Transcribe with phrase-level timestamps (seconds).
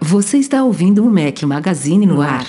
[0.00, 2.44] Você está ouvindo o Mac Magazine no ar.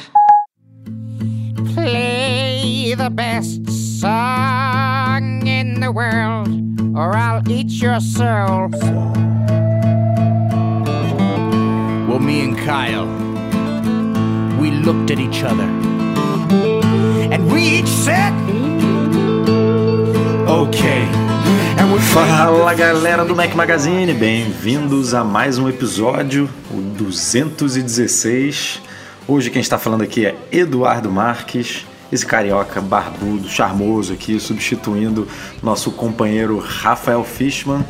[1.74, 3.70] Play the best
[4.00, 8.70] song in the world, or I'll eat your soul.
[12.08, 13.08] Well, me and Kyle,
[14.60, 15.68] we looked at each other.
[17.34, 18.34] And we each said,
[20.48, 21.08] okay.
[21.80, 28.80] And we Fala galera do Mac Magazine, bem-vindos a mais um episódio, o 216.
[29.28, 35.28] Hoje quem está falando aqui é Eduardo Marques, esse carioca barbudo, charmoso aqui, substituindo
[35.62, 37.84] nosso companheiro Rafael Fishman,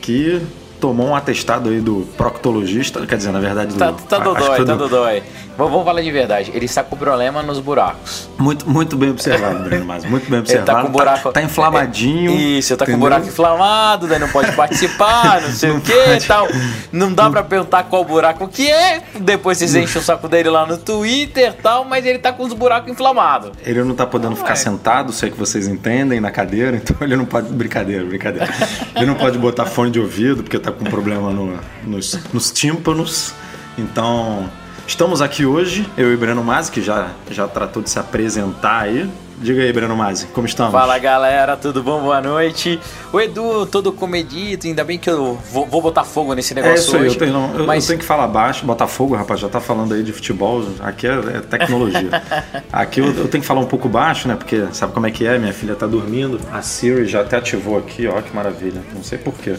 [0.00, 0.40] que
[0.80, 3.78] tomou um atestado aí do proctologista, quer dizer, na verdade do...
[3.78, 5.22] Tá, tá dodói, tá do- dodói.
[5.56, 6.50] Vamos, falar de verdade.
[6.54, 8.28] Ele está com problema nos buracos.
[8.38, 10.66] Muito, muito bem observado, Breno Mas muito bem Ele observado.
[10.66, 11.32] tá com buraco.
[11.32, 12.30] tá inflamadinho.
[12.30, 13.00] Isso, tá com entendeu?
[13.08, 16.46] buraco inflamado, daí não pode participar, não sei Não o que e tal.
[16.92, 19.02] Não dá pra perguntar qual buraco que é.
[19.20, 22.44] Depois vocês enchem o saco dele lá no Twitter e tal, mas ele tá com
[22.44, 23.52] os buracos inflamados.
[23.64, 24.56] Ele não tá podendo ficar Ué.
[24.56, 27.46] sentado, sei que vocês entendem, na cadeira, então ele não pode.
[27.52, 28.48] Brincadeira, brincadeira.
[28.94, 33.32] Ele não pode botar fone de ouvido, porque tá com problema no- nos, nos tímpanos.
[33.78, 34.48] Então,
[34.86, 39.08] estamos aqui hoje, eu e Breno Mazzi, que já, já tratou de se apresentar aí.
[39.38, 40.72] Diga aí, Breno Mazzi, como estamos?
[40.72, 42.00] Fala galera, tudo bom?
[42.00, 42.80] Boa noite.
[43.12, 46.76] O Edu, todo comedido, ainda bem que eu vou, vou botar fogo nesse É negócio
[46.86, 47.16] isso aí, hoje.
[47.16, 49.92] eu tenho, não, eu- eu mas tenho que falar baixo, Botafogo, rapaz, já tá falando
[49.92, 52.08] aí de futebol, aqui é, é tecnologia.
[52.72, 54.36] aqui eu, eu tenho que falar um pouco baixo, né?
[54.36, 55.38] Porque sabe como é que é?
[55.38, 59.18] Minha filha tá dormindo, a Siri já até ativou aqui, ó, que maravilha, não sei
[59.18, 59.56] porquê.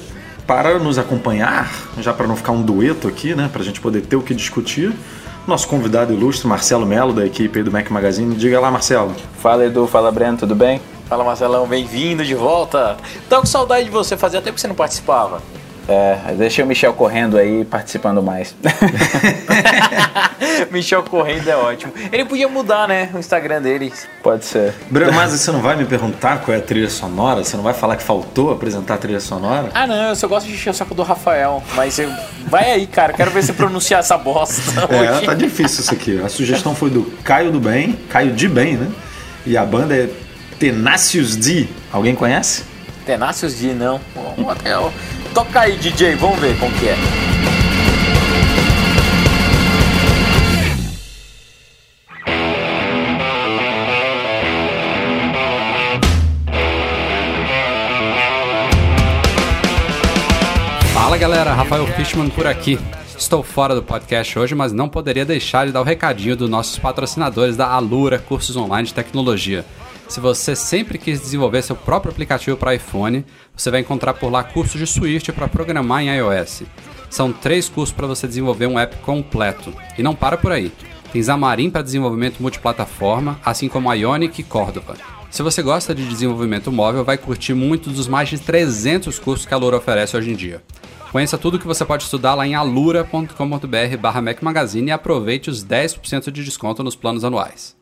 [0.48, 3.50] Para nos acompanhar, já para não ficar um dueto aqui, né?
[3.52, 4.95] Pra gente poder ter o que discutir,
[5.45, 8.34] nosso convidado ilustre, Marcelo Melo, da equipe aí do Mac Magazine.
[8.34, 9.13] Diga lá, Marcelo.
[9.40, 10.81] Fala Edu, fala Breno, tudo bem?
[11.09, 12.96] Fala Marcelão, bem-vindo de volta.
[13.30, 15.41] Tô com saudade de você, fazia tempo que você não participava.
[15.90, 18.53] É, deixei o Michel correndo aí, participando mais.
[20.70, 21.94] Michel correndo é ótimo.
[22.12, 23.94] Ele podia mudar, né, o Instagram dele.
[24.22, 24.74] Pode ser.
[24.90, 27.44] Breno Mazzi, você não vai me perguntar qual é a trilha sonora?
[27.44, 29.70] Você não vai falar que faltou apresentar a trilha sonora?
[29.74, 31.64] Ah, não, eu só gosto de encher o saco do Rafael.
[31.76, 32.12] Mas eu...
[32.47, 34.62] vai aí, cara, quero ver você pronunciar essa bosta
[34.94, 35.26] É, hoje.
[35.26, 36.22] tá difícil isso aqui.
[36.22, 38.90] A sugestão foi do Caio do Bem, Caio de Bem, né?
[39.46, 40.09] E a banda é
[40.59, 41.68] Tenacious D.
[41.94, 42.64] Alguém conhece?
[43.06, 44.02] Tenácios de não.
[44.50, 44.92] Até o-
[45.38, 46.96] Toca aí, DJ, vamos ver como que é.
[60.92, 62.80] Fala galera, Rafael Fishman por aqui.
[63.16, 66.80] Estou fora do podcast hoje, mas não poderia deixar de dar o recadinho dos nossos
[66.80, 69.64] patrocinadores da Alura Cursos Online de Tecnologia.
[70.07, 73.25] Se você sempre quis desenvolver seu próprio aplicativo para iPhone,
[73.56, 76.63] você vai encontrar por lá cursos de Swift para programar em iOS.
[77.09, 79.73] São três cursos para você desenvolver um app completo.
[79.97, 80.72] E não para por aí.
[81.12, 84.96] Tem Xamarin para desenvolvimento multiplataforma, assim como Ionic e Cordova.
[85.29, 89.53] Se você gosta de desenvolvimento móvel, vai curtir muitos dos mais de 300 cursos que
[89.53, 90.63] a Alura oferece hoje em dia.
[91.12, 95.66] Conheça tudo que você pode estudar lá em alura.com.br barra Mac Magazine e aproveite os
[95.66, 97.77] 10% de desconto nos planos anuais.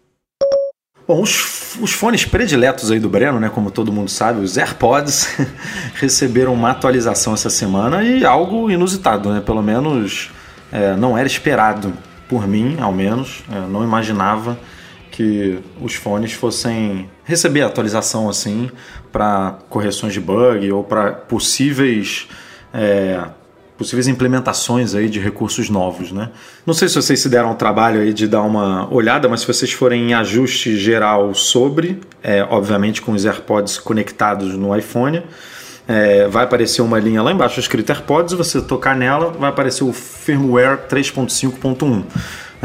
[1.07, 3.47] Bom, os, os fones prediletos aí do Breno, né?
[3.47, 5.37] Como todo mundo sabe, os AirPods
[5.93, 9.39] receberam uma atualização essa semana e algo inusitado, né?
[9.39, 10.31] Pelo menos
[10.71, 11.93] é, não era esperado
[12.27, 13.43] por mim, ao menos.
[13.51, 14.57] É, não imaginava
[15.11, 18.71] que os fones fossem receber atualização assim
[19.11, 22.27] para correções de bug ou para possíveis
[22.73, 23.23] é,
[23.77, 26.29] possíveis implementações aí de recursos novos, né?
[26.65, 29.47] Não sei se vocês se deram o trabalho aí de dar uma olhada, mas se
[29.47, 35.23] vocês forem em ajuste geral sobre, é, obviamente com os AirPods conectados no iPhone,
[35.87, 39.93] é, vai aparecer uma linha lá embaixo escrita AirPods, você tocar nela, vai aparecer o
[39.93, 42.03] firmware 3.5.1.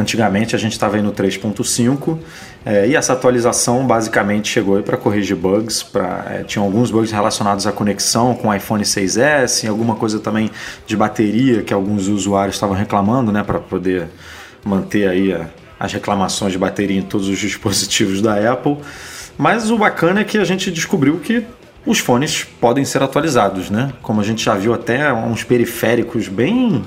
[0.01, 2.19] Antigamente a gente estava aí no 3.5
[2.65, 5.83] é, e essa atualização basicamente chegou para corrigir bugs.
[5.83, 10.51] Pra, é, tinha alguns bugs relacionados à conexão com o iPhone 6S, alguma coisa também
[10.87, 14.09] de bateria que alguns usuários estavam reclamando, né, para poder
[14.65, 15.47] manter aí a-
[15.79, 18.79] as reclamações de bateria em todos os dispositivos da Apple.
[19.37, 21.45] Mas o bacana é que a gente descobriu que
[21.87, 23.93] os fones podem ser atualizados, né?
[24.03, 26.85] Como a gente já viu até uns periféricos bem,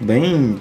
[0.00, 0.58] bem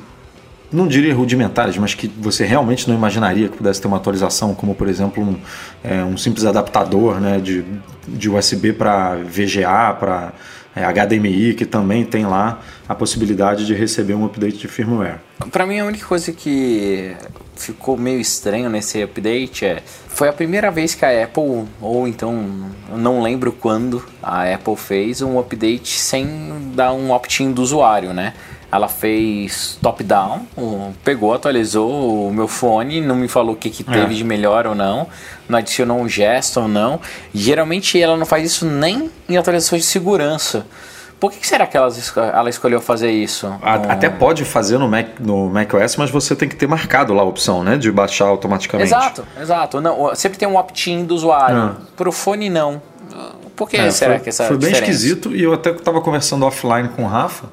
[0.72, 4.74] não diria rudimentares, mas que você realmente não imaginaria que pudesse ter uma atualização, como
[4.74, 5.38] por exemplo um,
[5.84, 7.66] é, um simples adaptador né, de,
[8.08, 10.34] de USB para VGA, para
[10.76, 15.20] é, HDMI, que também tem lá a possibilidade de receber um update de firmware.
[15.52, 17.16] Pra mim, a única coisa que
[17.56, 19.82] ficou meio estranho nesse update é.
[20.08, 24.76] Foi a primeira vez que a Apple, ou então, eu não lembro quando, a Apple
[24.76, 28.34] fez um update sem dar um opt-in do usuário, né?
[28.72, 33.84] Ela fez top-down, o- pegou, atualizou o meu fone, não me falou o que, que
[33.84, 34.18] teve É.
[34.18, 35.08] de melhor ou não,
[35.50, 37.00] não adicionou um gesto ou não.
[37.34, 40.66] Geralmente ela não faz isso nem em atualizações de segurança.
[41.20, 41.90] Por que, será que ela,
[42.34, 43.46] ela escolheu fazer isso?
[43.46, 43.60] Um-
[43.92, 47.26] Até pode fazer no, Mac, no macOS, mas você tem que ter marcado lá a
[47.26, 47.78] opção, né?
[47.78, 48.88] De baixar automaticamente.
[48.88, 49.80] Exato, exato.
[49.82, 51.58] Não, o- sempre tem um opt-in do usuário.
[51.58, 51.76] Ah.
[51.96, 52.82] Pro fone, não.
[53.56, 54.92] Por que É, será foi, que essa foi bem diferença?
[54.92, 57.46] esquisito e eu até estava conversando offline com o Rafa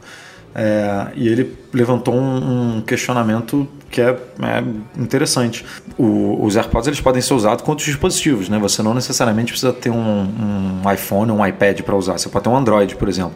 [0.54, 5.64] é, e ele levantou um, um questionamento que é, é interessante.
[5.96, 8.58] O- os AirPods eles podem ser usados com outros dispositivos, né?
[8.58, 12.18] Você não necessariamente precisa ter um, um iPhone ou um iPad para usar.
[12.18, 13.34] Você pode ter um Android, por exemplo.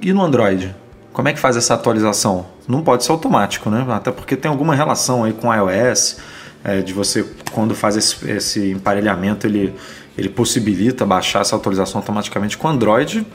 [0.00, 0.74] E no Android?
[1.12, 2.46] Como é que faz essa atualização?
[2.68, 3.84] Não pode ser automático, né?
[3.90, 6.18] Até porque tem alguma relação aí com o iOS,
[6.62, 9.74] é, de você, quando faz esse, esse emparelhamento, ele,
[10.16, 12.56] ele possibilita baixar essa atualização automaticamente.
[12.56, 13.26] Com Android,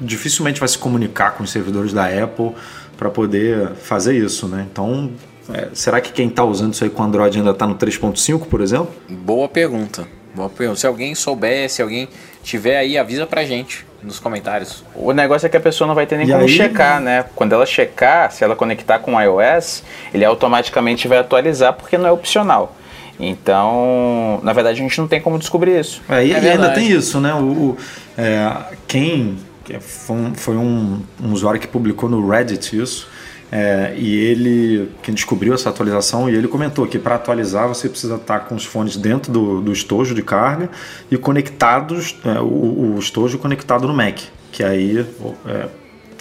[0.00, 2.52] dificilmente vai se comunicar com os servidores da Apple
[2.96, 4.66] para poder fazer isso, né?
[4.70, 5.10] Então,
[5.52, 8.60] é, será que quem está usando isso aí com Android ainda está no 3.5, por
[8.60, 8.88] exemplo?
[9.08, 10.06] Boa pergunta.
[10.34, 10.80] Boa pergunta.
[10.80, 12.08] Se alguém souber, se alguém
[12.42, 14.84] tiver aí, avisa pra gente nos comentários.
[14.94, 17.24] O negócio é que a pessoa não vai ter nem E como aí- checar, né?
[17.34, 19.82] Quando ela checar, se ela conectar com o iOS,
[20.12, 22.76] ele automaticamente vai atualizar porque não é opcional.
[23.18, 26.02] Então, na verdade, a gente não tem como descobrir isso.
[26.08, 27.32] É, e, É e ainda tem isso, né?
[27.34, 27.76] O, o-
[28.16, 28.52] é,
[28.86, 29.36] quem
[29.66, 33.08] que foi, um, foi um- um usuário que publicou no Reddit isso,
[33.52, 38.14] é, e ele quem descobriu essa atualização e ele comentou que para atualizar você precisa
[38.16, 40.70] estar com os fones dentro do, do estojo de carga
[41.10, 44.18] e conectados, é, o, o estojo conectado no Mac,
[44.50, 45.04] que aí
[45.46, 45.66] é,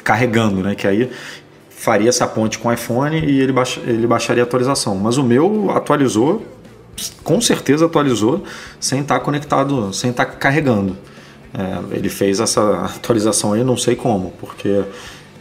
[0.04, 0.76] carregando, né?
[0.76, 1.10] Que aí
[1.70, 3.54] faria essa ponte com o iPhone e ele,
[3.86, 4.96] ele baixaria a atualização.
[4.96, 6.44] Mas o meu atualizou
[7.24, 8.44] com certeza atualizou
[8.80, 10.96] sem estar conectado, sem estar carregando.
[11.58, 14.84] É, ele fez essa atualização aí, não sei como, porque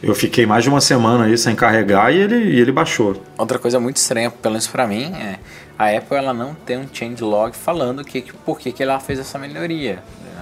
[0.03, 3.21] eu fiquei mais de uma semana aí sem carregar e ele, e ele baixou.
[3.37, 5.39] Outra coisa muito estranha, pelo menos pra mim, é
[5.77, 9.19] a Apple ela não tem um changelog falando que, que, por que, que ela fez
[9.19, 9.99] essa melhoria,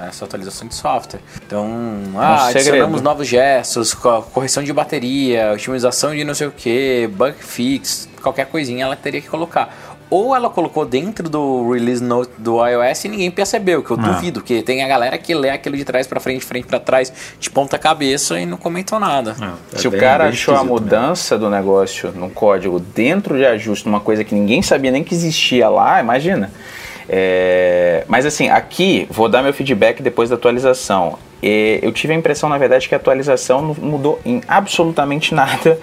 [0.07, 1.21] essa atualização de software.
[1.47, 1.67] Então,
[2.17, 2.59] ah, segredo.
[2.69, 8.11] adicionamos novos gestos, co- correção de bateria, otimização de não sei o que, bug fix,
[8.23, 9.92] qualquer coisinha ela teria que colocar.
[10.15, 14.09] Ou ela colocou dentro do release note do iOS e ninguém percebeu, que eu Ah.
[14.09, 16.79] duvido, que tem a galera que lê aquilo de trás pra frente, de frente pra
[16.79, 17.11] trás,
[17.41, 19.35] de ponta cabeça e não comentou nada.
[19.73, 23.87] É Se bem- o cara achou a mudança do negócio no código dentro de ajuste,
[23.89, 26.51] numa coisa que ninguém sabia nem que existia lá, imagina.
[27.09, 31.19] É, mas assim, aqui vou dar meu feedback depois da atualização.
[31.43, 35.79] É, eu tive a impressão, na verdade, que a atualização não mudou em absolutamente nada.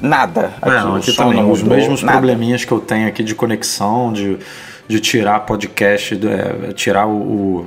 [0.00, 0.52] Nada.
[0.62, 2.18] É, não, aqui também, não os mesmos nada.
[2.18, 4.38] probleminhas que eu tenho aqui de conexão, de,
[4.88, 7.66] de tirar podcast, de, é, tirar o, o-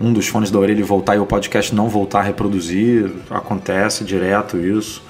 [0.00, 4.04] um dos fones da orelha e voltar e o podcast não voltar a reproduzir, acontece
[4.04, 5.02] direto isso.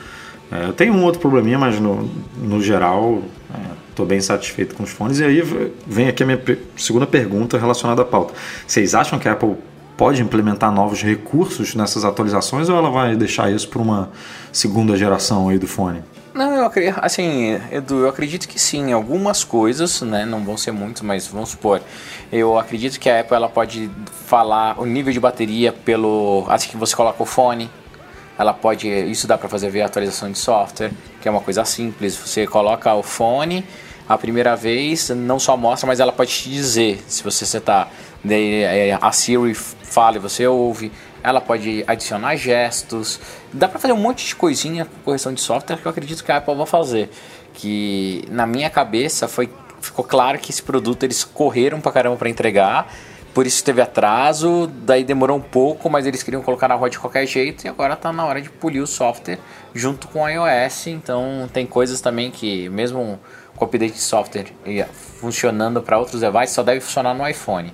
[0.51, 3.23] É, eu tenho um outro probleminha, mas no, no geral
[3.91, 5.19] estou bem satisfeito com os fones.
[5.19, 5.43] E aí
[5.87, 6.41] vem aqui a minha
[6.77, 8.33] segunda pergunta relacionada à pauta.
[8.67, 9.55] Vocês acham que a Apple
[9.97, 14.11] pode implementar novos recursos nessas atualizações ou ela vai deixar isso para uma
[14.51, 16.03] segunda geração aí do fone?
[16.35, 20.73] Não, eu acredito, assim, Edu, eu acredito que sim, algumas coisas, né, não vão ser
[20.73, 21.83] muitas, mas vamos supor,
[22.33, 23.91] eu acredito que a Apple ela pode
[24.27, 27.71] falar o nível de bateria pelo, assim que você coloca o fone,
[28.39, 32.17] ela pode, isso dá para fazer via atualização de software, que é uma coisa simples,
[32.17, 33.63] você coloca o fone
[34.09, 37.61] a primeira vez, não só mostra, mas ela pode te dizer se você
[38.25, 40.91] daí é, a Siri fala e você ouve,
[41.23, 43.21] ela pode adicionar gestos,
[43.53, 46.33] dá pra fazer um monte de coisinha com correção de software que eu acredito que
[46.33, 47.11] a Apple vai fazer.
[47.55, 49.51] Que na minha cabeça foi
[49.81, 52.89] ficou claro que esse produto eles correram pra caramba pra entregar,
[53.35, 56.99] por isso teve atraso, daí demorou um pouco, mas eles queriam colocar na rua de
[56.99, 59.39] qualquer jeito e agora tá na hora de polir o software
[59.75, 60.89] junto com o iOS.
[60.89, 63.19] Então tem coisas também que mesmo
[63.57, 64.47] com o update de software
[65.19, 67.73] funcionando para outros devices só deve funcionar no iPhone.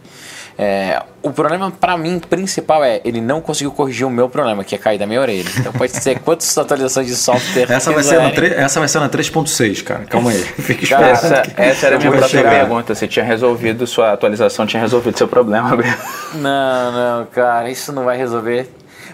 [0.60, 4.74] É, o problema para mim principal é ele não conseguiu corrigir o meu problema, que
[4.74, 5.48] é cair da minha orelha.
[5.56, 8.98] Então pode ser quantas atualizações de software Essa vai, ser na tre- essa vai ser
[8.98, 10.04] na 3.6, cara.
[10.06, 10.38] Calma aí.
[10.58, 11.38] Fica Cara, esperando.
[11.40, 12.50] Essa, que- essa era a minha próxima chegar.
[12.50, 12.92] pergunta.
[12.92, 15.76] Você tinha resolvido sua atualização, tinha resolvido seu problema.
[16.34, 18.68] Não, não, cara, isso não vai resolver.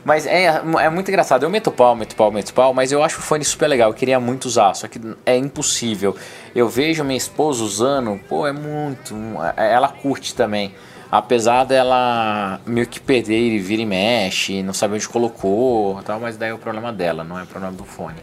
[0.04, 0.46] Mas é,
[0.80, 1.42] é muito engraçado.
[1.44, 3.90] Eu meto pau, meto pau, meto pau, mas eu acho o fone super legal.
[3.90, 6.16] Eu queria muito usar, só que é impossível.
[6.54, 9.14] Eu vejo minha esposa usando, pô, é muito.
[9.56, 10.74] Ela curte também.
[11.14, 16.36] Apesar dela meio que perder e vira e mexe, não sabe onde colocou, tal, mas
[16.36, 18.16] daí é o problema dela, não é o problema do fone.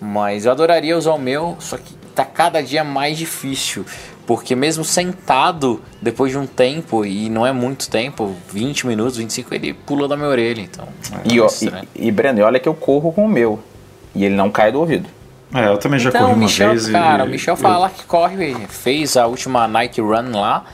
[0.00, 3.84] Mas eu adoraria usar o meu, só que tá cada dia mais difícil.
[4.26, 9.54] Porque mesmo sentado, depois de um tempo, e não é muito tempo, 20 minutos, 25,
[9.54, 10.62] ele pula da minha orelha.
[10.62, 11.50] Então, é E, ó,
[11.94, 13.60] e, e Breno, e olha que eu corro com o meu.
[14.14, 15.06] E ele não cai do ouvido.
[15.54, 17.90] É, eu também já então, corri uma Michel, vez e- cara, o Michel eu- fala
[17.90, 20.64] que corre, fez a última Nike Run lá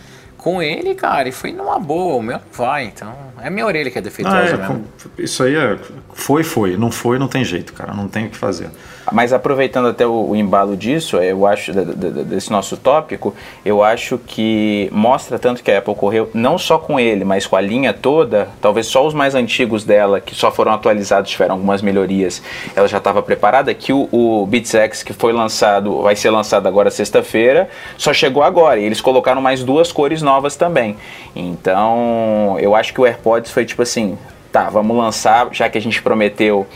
[0.47, 3.13] com ele, cara, e foi numa boa, o meu não vai, então
[3.43, 4.75] é minha orelha que é Ah, defeituosa é, mesmo.
[4.77, 5.77] com- isso aí é.
[6.15, 6.77] Foi, foi.
[6.77, 7.93] Não foi, não tem jeito, cara.
[7.93, 8.71] Não tem o que fazer.
[9.13, 13.35] Mas aproveitando até o, o embalo disso, eu acho, desse nosso tópico,
[13.65, 17.55] eu acho que mostra tanto que a Apple correu, não só com ele, mas com
[17.55, 21.83] a linha toda, talvez só os mais antigos dela, que só foram atualizados, tiveram algumas
[21.83, 22.43] melhorias,
[22.75, 26.67] ela já estava preparada, que o, o Beats X, que foi lançado, vai ser lançado
[26.67, 30.97] agora sexta-feira, só chegou agora, e eles colocaram mais duas cores novas também.
[31.35, 34.19] Então, eu acho que o AirPods foi tipo assim,
[34.53, 36.67] tá, vamos lançar, já que a gente prometeu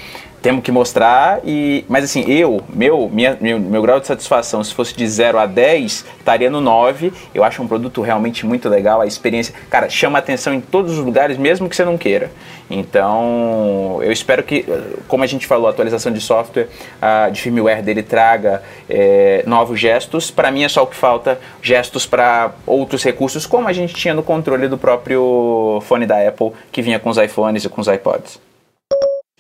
[0.43, 4.75] temos que mostrar e mas assim eu meu minha, meu meu grau de satisfação se
[4.75, 9.01] fosse de 0 a 10 estaria no 9 eu acho um produto realmente muito legal
[9.01, 12.31] a experiência cara chama atenção em todos os lugares mesmo que você não queira.
[12.71, 14.65] Então eu espero que
[15.09, 16.69] como a gente falou a atualização de software
[17.01, 20.31] a de firmware dele traga é, novos gestos.
[20.31, 24.15] Para mim é só o que falta gestos para outros recursos como a gente tinha
[24.15, 27.89] no controle do próprio fone da Apple que vinha com os iPhones e com os
[27.89, 28.50] iPods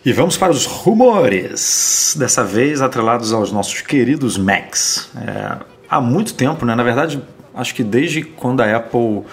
[0.02, 5.11] E vamos para os rumores, dessa vez atrelados aos nossos queridos Macs.
[5.14, 5.59] É,
[5.90, 6.75] há muito tempo, né?
[6.75, 7.23] na verdade,
[7.54, 9.25] acho que desde quando a Apple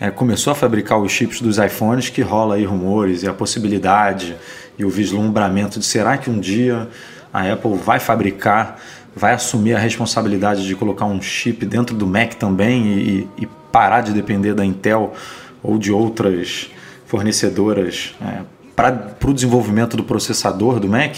[0.00, 4.36] é, começou a fabricar os chips dos iPhones, que rola aí rumores e a possibilidade
[4.78, 6.88] e o vislumbramento de será que um dia
[7.34, 8.80] a Apple vai fabricar,
[9.16, 14.02] vai assumir a responsabilidade de colocar um chip dentro do Mac também e, e parar
[14.02, 15.14] de depender da Intel
[15.60, 16.70] ou de outras
[17.06, 18.42] fornecedoras é,
[18.74, 21.16] para o desenvolvimento do processador do Mac,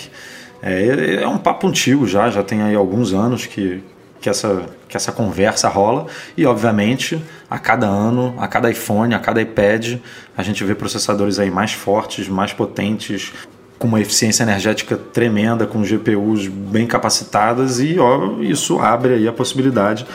[0.62, 3.82] é, é um papo antigo já, já tem aí alguns anos que,
[4.20, 6.06] que, essa, que essa conversa rola
[6.36, 9.98] e obviamente a cada ano, a cada iPhone, a cada iPad,
[10.36, 13.32] a gente vê processadores aí mais fortes, mais potentes,
[13.78, 19.32] com uma eficiência energética tremenda, com GPUs bem capacitadas e ó, isso abre aí a
[19.32, 20.06] possibilidade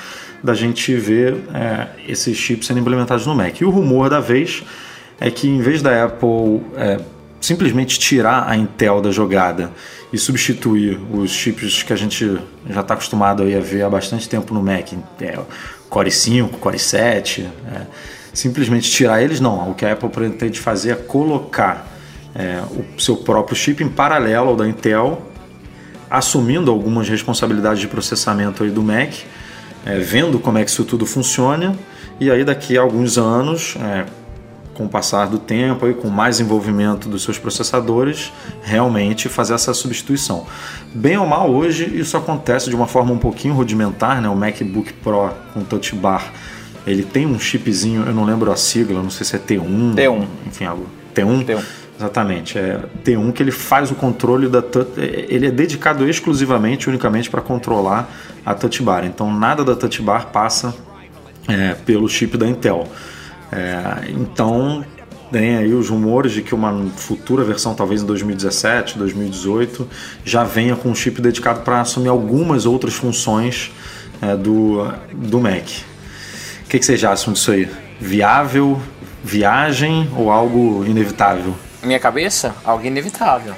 [0.44, 3.60] da gente ver é, esses chips sendo implementados no Mac.
[3.62, 4.64] E o rumor da vez
[5.20, 6.98] é que em vez da Apple é,
[7.40, 9.72] simplesmente tirar a Intel da jogada
[10.12, 14.54] e substituir os chips que a gente já está acostumado a ver há bastante tempo
[14.54, 14.92] no Mac,
[15.22, 15.40] é,
[15.90, 17.82] Core 5, Core 7, é,
[18.34, 19.72] simplesmente tirar eles, não.
[19.72, 21.88] O que a Apple pretende fazer é colocar
[22.36, 25.22] é, o seu próprio chip em paralelo ao da Intel,
[26.10, 29.14] assumindo algumas responsabilidades de processamento aí do Mac,
[29.86, 31.78] é, vendo como é que isso tudo funciona,
[32.20, 34.06] e aí daqui a alguns anos, é,
[34.80, 38.32] com o passar do tempo e com mais envolvimento dos seus processadores,
[38.64, 40.48] realmente fazer essa substituição.
[40.96, 44.30] Bem ou mal, hoje isso acontece de uma forma um pouquinho rudimentar, né?
[44.30, 46.32] O MacBook Pro com Touch Bar,
[46.88, 50.26] ele tem um chipzinho, eu não lembro a sigla, não sei se é T1, T1.
[50.48, 51.46] enfim, algo T1.
[51.46, 51.64] T1.
[51.98, 57.30] Exatamente, é T1 que ele faz o controle da touch, ele é dedicado exclusivamente, unicamente
[57.30, 58.10] para controlar
[58.46, 59.04] a Touch Bar.
[59.04, 60.74] Então nada da Touch Bar passa
[61.50, 62.88] é, pelo chip da Intel.
[63.52, 64.86] É, então
[65.32, 69.88] tem aí os rumores de que uma futura versão, talvez em 2017, 2018,
[70.24, 73.72] já venha com um chip dedicado para assumir algumas outras funções
[74.22, 75.68] é, do, do Mac.
[76.66, 77.70] O que, que vocês acham disso aí?
[78.00, 78.82] Viável,
[79.24, 81.56] viagem ou algo inevitável?
[81.84, 83.56] Minha cabeça, algo inevitável.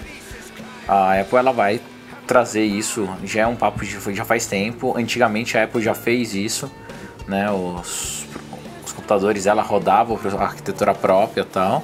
[0.87, 1.79] A Apple ela vai
[2.27, 4.97] trazer isso, já é um papo de já faz tempo.
[4.97, 6.71] Antigamente a Apple já fez isso,
[7.27, 7.49] né?
[7.51, 8.20] Os,
[9.01, 11.83] computadores ela rodava a arquitetura própria e tal.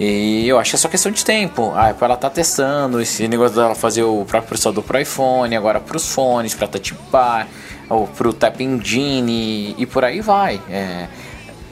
[0.00, 1.72] E eu acho que é só questão de tempo.
[1.74, 5.80] A Apple ela tá testando esse negócio dela fazer o próprio processador pro iPhone, agora
[5.80, 7.46] pros fones, pra Touch Bar,
[7.88, 10.60] ou pro Tap Engine e por aí vai.
[10.70, 11.08] É,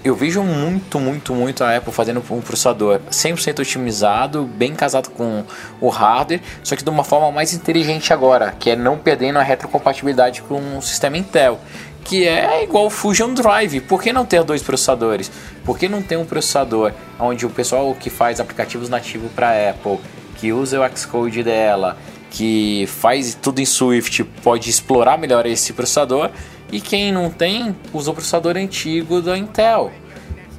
[0.06, 5.42] eu vejo muito, muito, muito a Apple fazendo um processador 100% otimizado, bem casado com
[5.80, 9.42] o hardware, só que de uma forma mais inteligente agora, que é não perdendo a
[9.42, 11.59] retrocompatibilidade com o sistema Intel,
[12.06, 13.80] que é igual o Fusion Drive.
[13.80, 15.30] Por que não ter dois processadores?
[15.64, 19.98] Por que não ter um processador onde o pessoal que faz aplicativos nativos para Apple,
[20.36, 21.98] que usa o Xcode dela,
[22.30, 26.30] que faz tudo em Swift, pode explorar melhor esse processador?
[26.70, 29.90] E quem não tem, usa o processador antigo da Intel.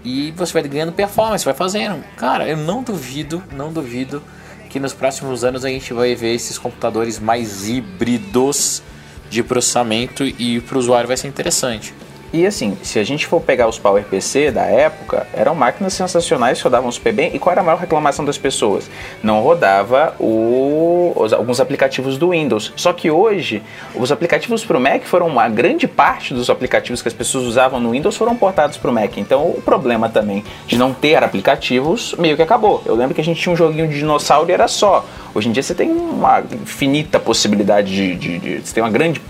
[0.03, 2.03] E você vai ganhando performance, vai fazendo.
[2.17, 4.21] Cara, eu não duvido, não duvido
[4.69, 8.81] que nos próximos anos a gente vai ver esses computadores mais híbridos
[9.29, 11.93] de processamento e para o usuário vai ser interessante.
[12.33, 16.91] E assim, se a gente for pegar os PowerPC da época, eram máquinas sensacionais rodavam
[16.91, 17.33] super bem.
[17.33, 18.89] E qual era a maior reclamação das pessoas?
[19.23, 22.73] Não rodava o, os, alguns aplicativos do Windows.
[22.75, 23.63] Só que hoje,
[23.95, 27.79] os aplicativos para o Mac foram uma grande parte dos aplicativos que as pessoas usavam
[27.79, 29.17] no Windows foram portados para o Mac.
[29.17, 32.83] Então o problema também de não ter aplicativos meio que acabou.
[32.85, 35.05] Eu lembro que a gente tinha um joguinho de dinossauro e era só.
[35.37, 38.15] Hoje em dia você tem uma infinita possibilidade de.
[38.15, 39.21] de, de você tem uma grande.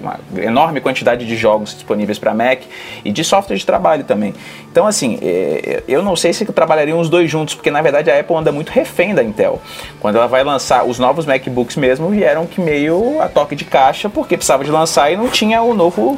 [0.00, 2.60] Uma enorme quantidade de jogos disponíveis para Mac
[3.04, 4.32] e de software de trabalho também.
[4.70, 8.20] Então, assim, é, eu não sei se trabalhariam os dois juntos, porque na verdade a
[8.20, 9.60] Apple anda muito refém da Intel.
[9.98, 14.08] Quando ela vai lançar os novos MacBooks mesmo, vieram que meio a toque de caixa,
[14.08, 16.16] porque precisava de lançar e não tinha o novo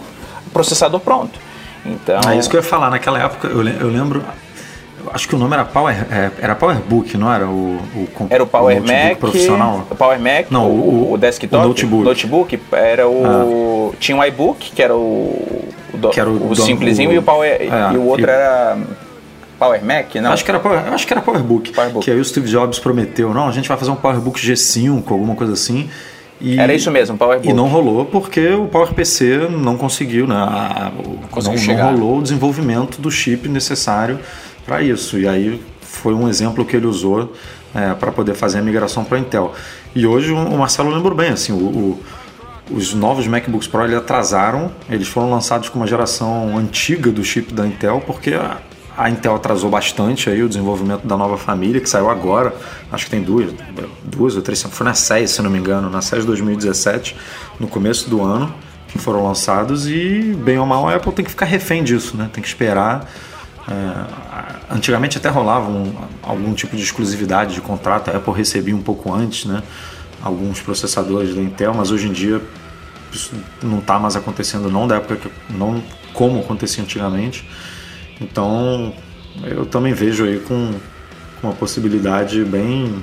[0.52, 1.40] processador pronto.
[1.86, 2.20] Então...
[2.30, 2.90] É isso que eu ia falar.
[2.90, 4.22] Naquela época, eu lembro,
[5.12, 8.46] acho que o nome era Power, é, era PowerBook, não era o, o Era o
[8.46, 9.86] Power o Mac profissional.
[9.90, 12.04] O Power Mac, não, o, o, o desktop, o notebook.
[12.04, 13.96] notebook era o ah.
[13.98, 17.48] tinha um iBook que era o o, que era o, o simplesinho e o Power
[17.48, 18.30] é, e o outro e...
[18.30, 18.78] era
[19.58, 20.32] Power Mac, não?
[20.32, 22.04] Acho que era Power, acho que era PowerBook, PowerBook.
[22.04, 25.34] Que aí o Steve Jobs prometeu, não, a gente vai fazer um PowerBook G5, alguma
[25.34, 25.90] coisa assim.
[26.40, 27.50] E, Era isso mesmo, PowerBook.
[27.50, 30.34] E não rolou porque o PowerPC não conseguiu, né?
[30.34, 34.18] A, não, não, rolou o desenvolvimento do chip necessário
[34.64, 35.18] para isso.
[35.18, 37.32] E aí foi um exemplo que ele usou
[37.74, 39.54] é, para poder fazer a migração para Intel.
[39.94, 42.00] E hoje o Marcelo lembrou bem, assim, o, o,
[42.70, 47.52] os novos MacBooks Pro eles atrasaram, eles foram lançados com uma geração antiga do chip
[47.52, 48.58] da Intel, porque a,
[48.96, 52.54] a Intel atrasou bastante aí o desenvolvimento da nova família, que saiu agora,
[52.92, 53.52] acho que tem duas,
[54.04, 57.16] duas ou três, foi na SES, se não me engano, na SES 2017,
[57.58, 58.54] no começo do ano,
[58.88, 62.28] que foram lançados, e bem ou mal a Apple tem que ficar refém disso, né?
[62.32, 63.08] Tem que esperar
[63.68, 68.82] é, antigamente até rolava um, algum tipo de exclusividade de contrato, a Apple recebia um
[68.82, 69.62] pouco antes, né?
[70.22, 72.40] Alguns processadores da Intel, mas hoje em dia
[73.12, 77.48] isso não está mais acontecendo, não da época que, não como acontecia antigamente.
[78.20, 78.92] Então
[79.44, 80.74] eu também vejo aí com,
[81.40, 83.02] com uma possibilidade bem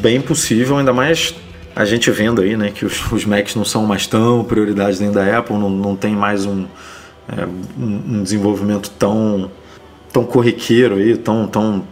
[0.00, 1.34] bem possível, ainda mais
[1.74, 5.14] a gente vendo aí, né, que os, os Macs não são mais tão prioridade dentro
[5.14, 6.66] da Apple, não, não tem mais um
[7.28, 7.46] é,
[7.78, 9.50] um, desenvolvimento tão,
[10.12, 11.82] tão corriqueiro aí, tão, tão,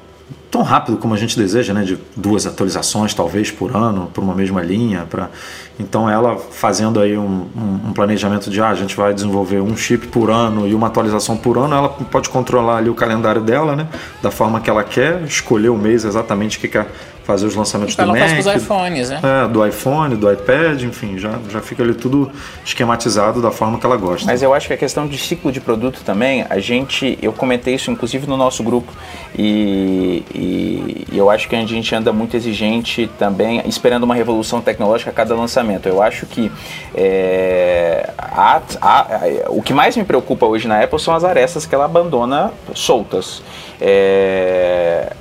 [0.50, 1.82] tão rápido como a gente deseja, né?
[1.82, 5.06] De duas atualizações talvez por ano, por uma mesma linha.
[5.10, 5.30] Pra...
[5.78, 9.76] Então ela fazendo aí um, um, um planejamento de ah, a gente vai desenvolver um
[9.76, 13.74] chip por ano e uma atualização por ano, ela pode controlar ali o calendário dela,
[13.74, 13.88] né?
[14.22, 16.86] Da forma que ela quer, escolher o mês exatamente que quer
[17.24, 19.20] fazer os lançamentos do Mac, os iPhones, né?
[19.22, 22.30] É, do iPhone, do iPad, enfim, já, já fica ali tudo
[22.64, 24.26] esquematizado da forma que ela gosta.
[24.26, 27.74] Mas eu acho que a questão de ciclo de produto também, a gente, eu comentei
[27.74, 28.92] isso inclusive no nosso grupo
[29.36, 35.10] e, e, eu acho que a gente anda muito exigente também, esperando uma revolução tecnológica
[35.10, 35.88] a cada lançamento.
[35.88, 36.52] Eu acho que
[36.94, 41.64] é, a, a, a, o que mais me preocupa hoje na Apple são as arestas
[41.64, 43.42] que ela abandona soltas.
[43.80, 45.12] É,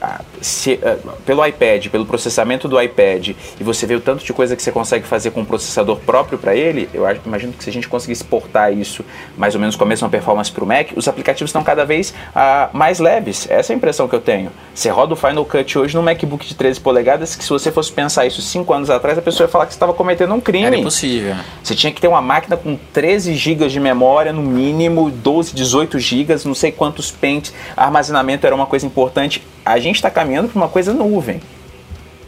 [0.41, 0.79] se,
[1.25, 3.29] pelo iPad, pelo processamento do iPad,
[3.59, 6.39] e você vê o tanto de coisa que você consegue fazer com um processador próprio
[6.39, 9.05] para ele, eu acho, imagino que se a gente conseguisse portar isso
[9.37, 12.11] mais ou menos com a mesma performance para o Mac, os aplicativos estão cada vez
[12.33, 13.47] ah, mais leves.
[13.47, 14.51] Essa é a impressão que eu tenho.
[14.73, 17.91] Você roda o Final Cut hoje no MacBook de 13 polegadas, que se você fosse
[17.91, 20.65] pensar isso 5 anos atrás, a pessoa ia falar que você estava cometendo um crime.
[20.65, 21.35] Era impossível.
[21.63, 25.99] Você tinha que ter uma máquina com 13 GB de memória no mínimo, 12, 18
[25.99, 29.43] GB, não sei quantos pentes, armazenamento era uma coisa importante.
[29.63, 31.39] A gente está caminhando para uma coisa nuvem.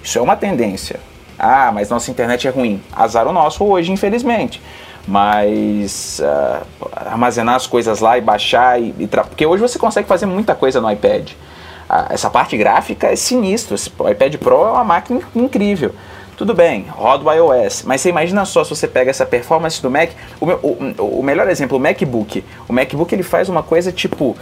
[0.05, 0.99] Isso é uma tendência.
[1.37, 2.79] Ah, mas nossa internet é ruim.
[2.95, 4.61] Azar o nosso hoje, infelizmente.
[5.07, 10.27] Mas uh, armazenar as coisas lá e baixar e, e porque hoje você consegue fazer
[10.27, 11.31] muita coisa no iPad.
[11.31, 13.75] Uh, essa parte gráfica é sinistra.
[13.97, 15.93] O iPad Pro é uma máquina incrível.
[16.37, 19.89] Tudo bem, roda o iOS, mas você imagina só se você pega essa performance do
[19.89, 20.09] Mac.
[20.41, 22.43] O, o, o melhor exemplo, o MacBook.
[22.67, 24.35] O MacBook ele faz uma coisa tipo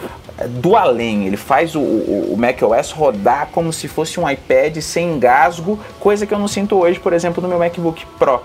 [0.50, 5.14] do além, ele faz o, o, o macOS rodar como se fosse um iPad sem
[5.14, 8.42] engasgo, coisa que eu não sinto hoje, por exemplo, no meu MacBook Pro.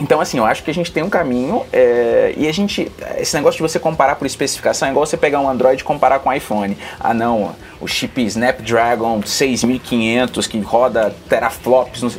[0.00, 2.90] Então, assim, eu acho que a gente tem um caminho é, e a gente.
[3.18, 6.18] Esse negócio de você comparar por especificação é igual você pegar um Android e comparar
[6.20, 6.76] com um iPhone.
[6.98, 12.10] Ah, não, o chip Snapdragon 6500 que roda teraflops, não,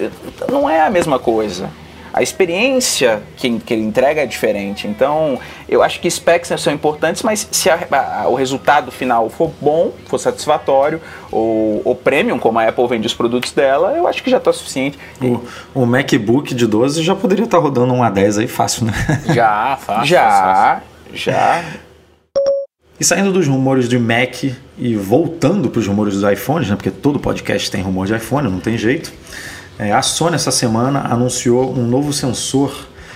[0.48, 1.70] não é a mesma coisa
[2.14, 4.88] a experiência que, que ele entrega é diferente.
[4.88, 9.52] Então, eu acho que specs são importantes, mas se a, a, o resultado final for
[9.62, 14.22] bom, for satisfatório, ou, ou premium, como a Apple vende os produtos dela, eu acho
[14.22, 15.00] que já está suficiente.
[15.22, 15.42] O,
[15.74, 18.94] o, MacBook de 12 já poderia estar tá rodando um A10 aí fácil, né?
[19.34, 20.06] Já, fácil.
[20.06, 20.82] já,
[21.14, 21.64] já.
[23.00, 24.44] E saindo dos rumores de Mac
[24.78, 26.76] e voltando para os rumores dos iPhones, né?
[26.76, 29.12] Porque todo podcast tem rumor de iPhone, não tem jeito.
[29.82, 32.72] É, a Sony essa semana anunciou um novo sensor.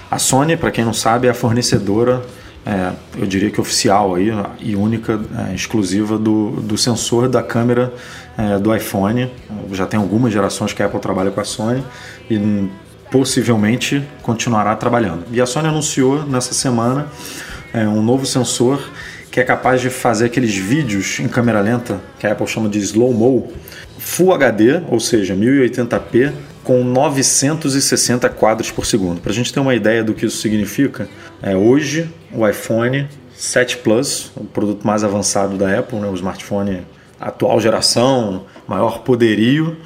[0.09, 2.23] A Sony, para quem não sabe, é a fornecedora
[2.65, 7.93] é, eu diria que oficial aí, e única, é, exclusiva do, do sensor da câmera
[8.35, 9.31] é, do iPhone.
[9.71, 11.83] Já tem algumas gerações que a Apple trabalha com a Sony
[12.27, 12.67] e
[13.11, 15.25] possivelmente continuará trabalhando.
[15.31, 17.05] E a Sony anunciou nessa semana
[17.71, 18.81] é, um novo sensor
[19.29, 22.79] que é capaz de fazer aqueles vídeos em câmera lenta, que a Apple chama de
[22.79, 23.51] slow-mo,
[23.99, 26.31] Full HD, ou seja, 1080p,
[26.65, 29.21] com 960 quadros por segundo.
[29.21, 31.07] Para a gente ter uma ideia do que isso significa,
[31.41, 36.81] é, hoje o iPhone 7 Plus, o produto mais avançado da Apple, né, o smartphone
[37.19, 39.77] atual geração, maior poderio,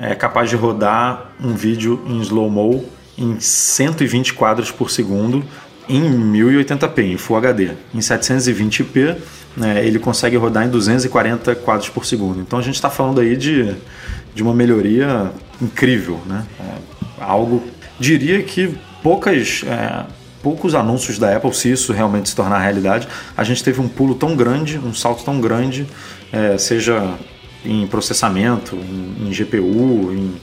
[0.00, 2.84] é capaz de rodar um vídeo em slow-mo
[3.18, 5.44] em 120 quadros por segundo
[5.88, 7.70] em 1080p, em Full HD.
[7.92, 9.16] Em 720p,
[9.56, 12.40] né, ele consegue rodar em 240 quadros por segundo.
[12.40, 13.74] Então a gente está falando aí de,
[14.34, 16.44] de uma melhoria incrível, né?
[16.60, 17.62] É algo,
[17.98, 20.04] diria que poucas, é,
[20.42, 24.14] poucos anúncios da Apple, se isso realmente se tornar realidade, a gente teve um pulo
[24.14, 25.86] tão grande, um salto tão grande,
[26.32, 27.16] é, seja
[27.64, 30.34] em processamento, em, em GPU, em,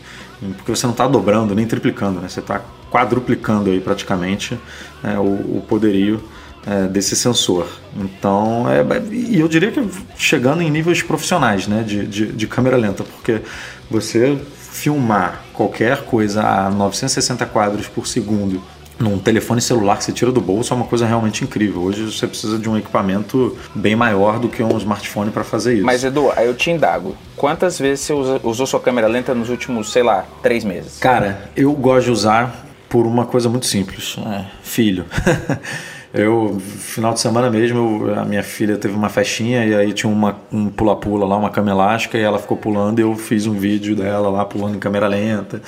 [0.42, 2.30] em, porque você não está dobrando nem triplicando, né?
[2.30, 4.58] Você está quadruplicando aí praticamente
[5.04, 6.24] é, o, o, poderio
[6.66, 7.68] é, desse sensor.
[7.96, 8.84] Então, é,
[9.32, 9.86] eu diria que
[10.18, 13.42] chegando em níveis profissionais, né, de, de, de câmera lenta, porque
[13.90, 14.38] você
[14.72, 18.62] filmar qualquer coisa a 960 quadros por segundo
[19.00, 21.82] num telefone celular que você tira do bolso é uma coisa realmente incrível.
[21.82, 25.86] Hoje você precisa de um equipamento bem maior do que um smartphone para fazer isso.
[25.86, 27.16] Mas Edu, aí eu te indago.
[27.38, 31.00] Quantas vezes você usa, usou sua câmera lenta nos últimos, sei lá, três meses?
[31.00, 34.18] Cara, eu gosto de usar por uma coisa muito simples.
[34.28, 35.06] É, filho.
[36.14, 40.36] Eu, final de semana mesmo, a minha filha teve uma festinha e aí tinha uma,
[40.52, 43.96] um pula-pula lá, uma cama elástica, e ela ficou pulando e eu fiz um vídeo
[43.96, 45.62] dela lá pulando em câmera lenta.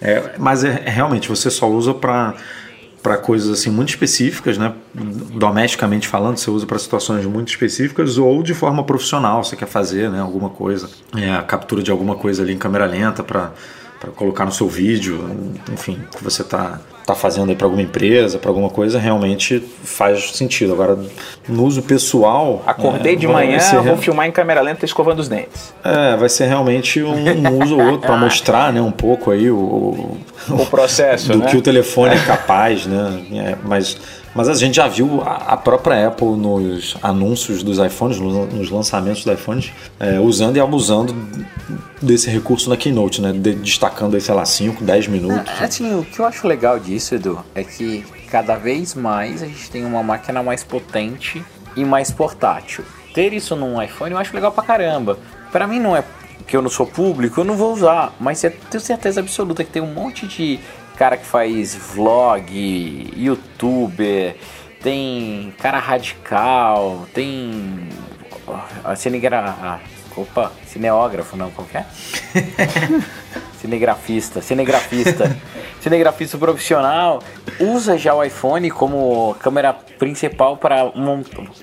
[0.00, 2.34] É, mas é, realmente, você só usa para
[3.00, 4.72] para coisas assim muito específicas, né?
[4.92, 10.10] Domesticamente falando, você usa para situações muito específicas ou de forma profissional, você quer fazer,
[10.10, 10.20] né?
[10.20, 13.52] Alguma coisa, é, a captura de alguma coisa ali em câmera lenta para
[13.98, 15.28] para colocar no seu vídeo,
[15.72, 20.32] enfim, que você está tá fazendo aí para alguma empresa, para alguma coisa, realmente faz
[20.32, 20.74] sentido.
[20.74, 20.98] Agora,
[21.48, 22.62] no uso pessoal.
[22.66, 25.72] Acordei é, de manhã, vou filmar em câmera lenta escovando os dentes.
[25.82, 29.50] É, vai ser realmente um, um uso ou outro para mostrar né, um pouco aí
[29.50, 30.18] o,
[30.50, 31.32] o processo.
[31.32, 31.46] do né?
[31.46, 33.22] que o telefone é capaz, né?
[33.32, 33.96] É, mas
[34.34, 39.34] mas a gente já viu a própria Apple nos anúncios dos iPhones, nos lançamentos dos
[39.34, 41.14] iPhones, é, usando e abusando
[42.00, 43.32] desse recurso na Keynote, né?
[43.32, 45.52] De, destacando aí, sei lá, 5, 10 minutos.
[45.60, 49.46] É, assim, o que eu acho legal disso, Edu, é que cada vez mais a
[49.46, 51.42] gente tem uma máquina mais potente
[51.76, 52.84] e mais portátil.
[53.14, 55.18] Ter isso num iPhone eu acho legal pra caramba.
[55.50, 56.04] Para mim não é
[56.46, 59.70] que eu não sou público, eu não vou usar, mas eu tenho certeza absoluta que
[59.70, 60.58] tem um monte de
[60.98, 64.34] cara que faz vlog, youtuber,
[64.82, 67.88] tem cara radical, tem
[68.96, 69.80] cinegra...
[70.16, 71.86] opa, cineógrafo, não, qualquer?
[72.34, 73.28] É?
[73.60, 75.36] Cinegrafista, cinegrafista.
[75.80, 77.20] cinegrafista profissional
[77.58, 80.92] usa já o iPhone como câmera principal para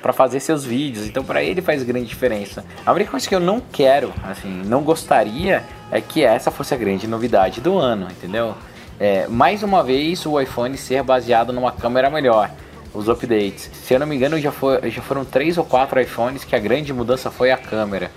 [0.02, 1.08] para fazer seus vídeos.
[1.08, 2.65] Então para ele faz grande diferença.
[2.86, 6.78] A única coisa que eu não quero, assim, não gostaria é que essa fosse a
[6.78, 8.56] grande novidade do ano, entendeu?
[8.99, 12.49] É, mais uma vez o iPhone ser baseado numa câmera melhor.
[12.93, 13.69] Os updates.
[13.73, 16.60] Se eu não me engano, já, foi, já foram três ou quatro iPhones que a
[16.60, 18.10] grande mudança foi a câmera.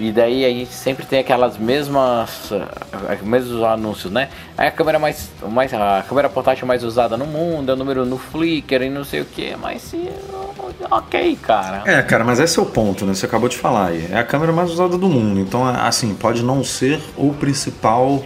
[0.00, 2.66] E daí a gente sempre tem aquelas mesmas uh,
[3.26, 4.30] mesmos anúncios, né?
[4.56, 8.06] Aí a câmera mais, mais a câmera portátil mais usada no mundo, é o número
[8.06, 9.94] no Flickr e não sei o que, mas
[10.90, 11.82] ok, cara.
[11.84, 13.12] É, cara, mas esse é o ponto, né?
[13.12, 14.08] Você acabou de falar aí.
[14.10, 15.38] É a câmera mais usada do mundo.
[15.38, 18.24] Então, assim, pode não ser o principal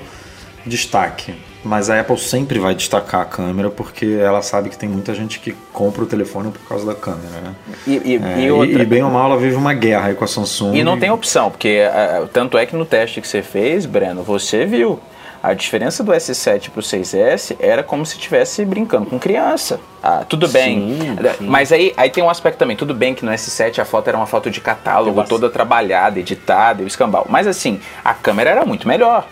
[0.64, 1.34] destaque
[1.66, 5.40] mas a Apple sempre vai destacar a câmera porque ela sabe que tem muita gente
[5.40, 7.54] que compra o telefone por causa da câmera, né?
[7.86, 8.82] E, e, é, e, outra...
[8.82, 10.74] e bem ou mal ela vive uma guerra aí com a Samsung.
[10.74, 14.22] E não tem opção, porque uh, tanto é que no teste que você fez, Breno,
[14.22, 15.00] você viu
[15.46, 19.78] a diferença do S7 para o 6S era como se estivesse brincando com criança.
[20.02, 20.98] Ah, tudo bem.
[20.98, 21.46] Sim, sim.
[21.46, 22.76] Mas aí, aí tem um aspecto também.
[22.76, 26.82] Tudo bem que no S7 a foto era uma foto de catálogo, toda trabalhada, editada,
[26.82, 27.26] o escambau.
[27.28, 29.28] Mas assim, a câmera era muito melhor.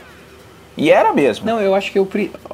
[0.76, 1.46] E era mesmo.
[1.46, 2.08] Não, eu acho que o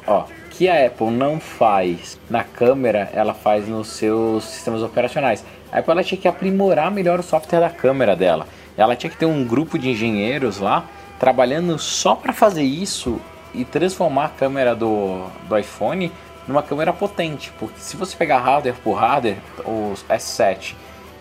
[0.05, 5.43] ó, que a Apple não faz na câmera, ela faz nos seus sistemas operacionais.
[5.71, 8.47] A Apple ela tinha que aprimorar melhor o software da câmera dela.
[8.77, 10.85] Ela tinha que ter um grupo de engenheiros lá
[11.19, 13.19] trabalhando só para fazer isso
[13.53, 16.11] e transformar a câmera do, do iPhone
[16.47, 17.51] numa câmera potente.
[17.59, 20.75] Porque se você pegar hardware por hardware, o S7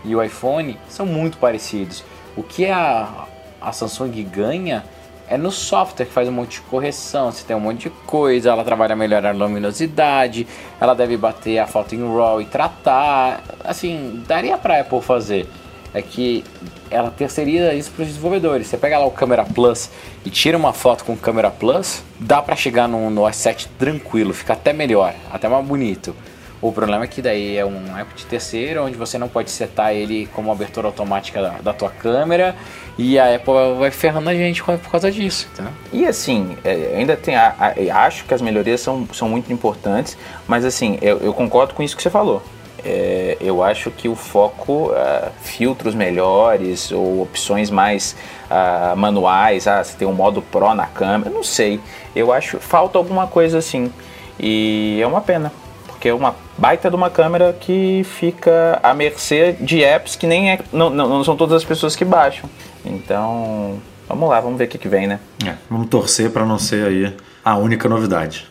[0.05, 2.05] e o iPhone são muito parecidos.
[2.37, 3.27] O que a,
[3.61, 4.85] a Samsung ganha
[5.31, 8.51] é no software que faz um monte de correção, você tem um monte de coisa,
[8.51, 10.45] ela trabalha melhor a luminosidade,
[10.81, 15.49] ela deve bater a foto em RAW e tratar, assim, daria pra Apple fazer.
[15.95, 16.45] É que
[16.91, 18.67] ela terceiriza isso para os desenvolvedores.
[18.67, 19.89] Você pega lá o Camera Plus
[20.25, 24.35] e tira uma foto com o Camera Plus, dá para chegar no, no S7 tranquilo,
[24.35, 26.15] fica até melhor, até mais bonito.
[26.63, 29.95] O problema é que daí é um app de terceiro, onde você não pode setar
[29.95, 32.55] ele como abertura automática da, da tua câmera,
[32.99, 35.73] e a Apple vai ferrando a gente por causa disso, entendeu?
[35.91, 37.35] E assim, é, ainda tem.
[37.35, 41.73] A, a, acho que as melhorias são, são muito importantes, mas assim, eu, eu concordo
[41.73, 42.43] com isso que você falou.
[42.85, 48.17] É, eu acho que o foco, uh, filtros melhores ou opções mais
[48.51, 51.81] uh, manuais, ah, você tem um modo Pro na câmera, não sei.
[52.15, 53.93] Eu acho falta alguma coisa assim.
[54.39, 55.53] E é uma pena,
[56.01, 60.51] porque é uma baita de uma câmera que fica à mercê de apps que nem
[60.51, 62.49] é, não, não, são todas as pessoas que baixam.
[62.83, 65.21] Então, vamos lá, vamos ver o que, que vem, né?
[65.45, 68.49] É, vamos torcer para não ser aí a única novidade.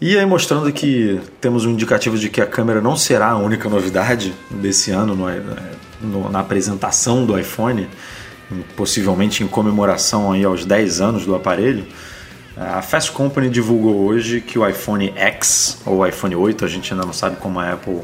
[0.00, 3.68] E aí mostrando que temos um indicativo de que a câmera não será a única
[3.68, 5.26] novidade desse ano no,
[6.00, 7.88] no, na apresentação do iPhone,
[8.76, 11.84] possivelmente em comemoração aí aos 10 anos do aparelho.
[12.56, 17.04] A Fast Company divulgou hoje que o iPhone X, ou iPhone 8, a gente ainda
[17.04, 18.00] não sabe como a Apple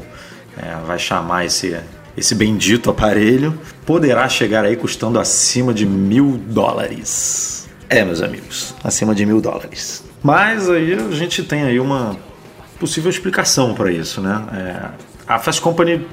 [0.55, 1.75] é, vai chamar esse,
[2.15, 7.67] esse bendito aparelho, poderá chegar aí custando acima de mil dólares.
[7.89, 10.03] É, meus amigos, acima de mil dólares.
[10.21, 12.15] Mas aí a gente tem aí uma
[12.79, 14.43] possível explicação para isso, né?
[14.53, 14.89] É,
[15.27, 16.05] a Fast Company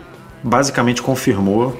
[0.42, 1.78] basicamente confirmou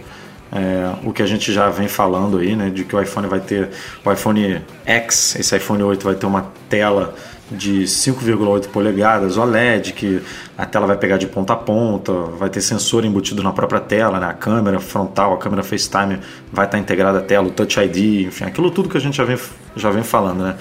[0.53, 2.71] é, o que a gente já vem falando aí, né?
[2.71, 3.71] De que o iPhone vai ter,
[4.05, 7.15] o iPhone X, esse iPhone 8 vai ter uma tela
[7.51, 10.23] de 5,8 polegadas OLED, que
[10.57, 14.21] a tela vai pegar de ponta a ponta, vai ter sensor embutido na própria tela,
[14.21, 14.27] né?
[14.27, 16.21] a câmera frontal, a câmera FaceTime
[16.53, 19.25] vai estar integrada à tela, o Touch ID, enfim, aquilo tudo que a gente já
[19.25, 19.37] vem,
[19.75, 20.57] já vem falando, né?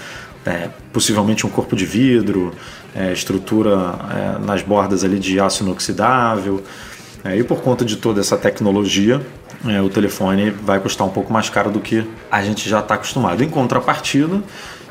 [0.46, 2.54] é, possivelmente um corpo de vidro,
[2.96, 6.64] é, estrutura é, nas bordas ali de aço inoxidável.
[7.24, 9.22] É, e por conta de toda essa tecnologia,
[9.68, 12.96] é, o telefone vai custar um pouco mais caro do que a gente já está
[12.96, 13.44] acostumado.
[13.44, 14.42] Em contrapartida,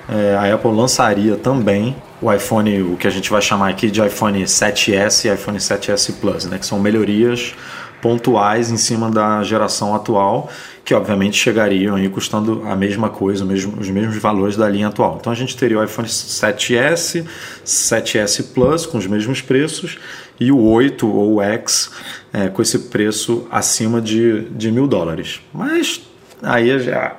[0.08, 4.04] é, a Apple lançaria também o iPhone, o que a gente vai chamar aqui de
[4.04, 7.54] iPhone 7S e iPhone 7S Plus, né, que são melhorias
[8.00, 10.48] pontuais em cima da geração atual
[10.88, 15.18] que obviamente chegariam aí custando a mesma coisa, mesmo, os mesmos valores da linha atual.
[15.20, 17.26] Então a gente teria o iPhone 7S,
[17.62, 19.98] 7S Plus com os mesmos preços
[20.40, 21.90] e o 8 ou X
[22.32, 25.42] é, com esse preço acima de, de mil dólares.
[25.52, 26.00] Mas
[26.42, 26.70] aí,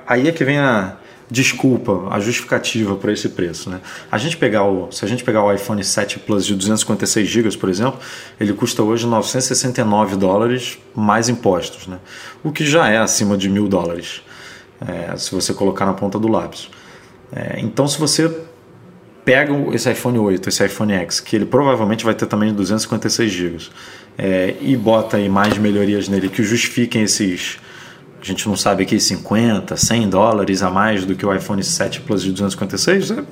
[0.04, 0.96] aí é que vem a,
[1.30, 3.70] desculpa, a justificativa para esse preço.
[3.70, 3.80] Né?
[4.10, 7.56] A gente pegar o, se a gente pegar o iPhone 7 Plus de 256 GB,
[7.56, 8.00] por exemplo,
[8.38, 11.98] ele custa hoje 969 dólares mais impostos, né?
[12.42, 14.22] o que já é acima de mil dólares,
[14.86, 16.68] é, se você colocar na ponta do lápis.
[17.32, 18.28] É, então, se você
[19.24, 23.58] pega esse iPhone 8, esse iPhone X, que ele provavelmente vai ter também 256 GB,
[24.18, 27.58] é, e bota aí mais melhorias nele que justifiquem esses
[28.20, 32.02] a gente não sabe aqui 50, 100 dólares a mais do que o iPhone 7
[32.02, 33.24] Plus de 256, né?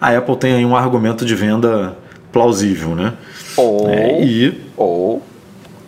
[0.00, 1.96] a Apple tem aí um argumento de venda
[2.32, 3.12] plausível, né?
[3.56, 4.60] Ou, é, e...
[4.76, 5.22] ou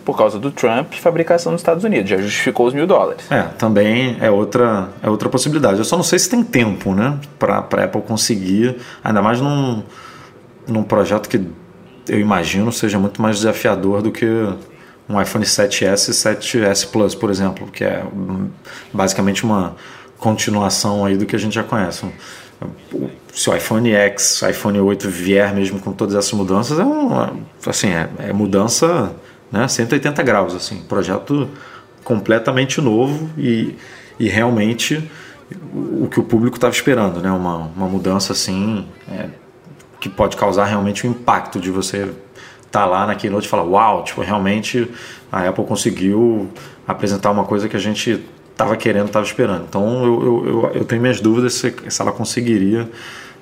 [0.05, 3.23] por causa do Trump, fabricação nos Estados Unidos, já justificou os mil dólares.
[3.31, 5.79] É, também é outra, é outra possibilidade.
[5.79, 9.81] Eu só não sei se tem tempo, né, para a Apple conseguir, ainda mais num,
[10.67, 11.41] num projeto que
[12.09, 14.25] eu imagino seja muito mais desafiador do que
[15.07, 18.05] um iPhone 7S e 7S Plus, por exemplo, que é
[18.93, 19.75] basicamente uma
[20.17, 22.05] continuação aí do que a gente já conhece.
[23.33, 27.33] Se o iPhone X, iPhone 8 vier mesmo com todas essas mudanças, é uma,
[27.65, 29.13] assim, é, é mudança
[29.51, 31.49] né, 180 graus, assim, projeto
[32.03, 33.75] completamente novo e,
[34.19, 35.09] e realmente
[35.73, 39.27] o que o público estava esperando, né, uma, uma mudança assim é,
[39.99, 42.09] que pode causar realmente um impacto de você
[42.73, 44.89] tá lá na keynote e fala, uau, tipo, realmente
[45.31, 46.49] a Apple conseguiu
[46.87, 48.19] apresentar uma coisa que a gente
[48.51, 49.65] estava querendo, estava esperando.
[49.69, 52.89] Então eu, eu, eu, tenho minhas dúvidas se, se ela conseguiria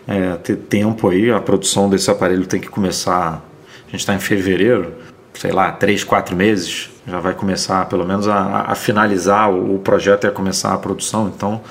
[0.06, 1.32] é, ter tempo aí.
[1.32, 3.42] A produção desse aparelho tem que começar.
[3.88, 4.96] A gente está em fevereiro,
[5.34, 6.90] sei lá, três, quatro meses.
[7.08, 10.78] Já vai começar, pelo menos, a, a finalizar o, o projeto e a começar a
[10.78, 11.32] produção.
[11.34, 11.62] Então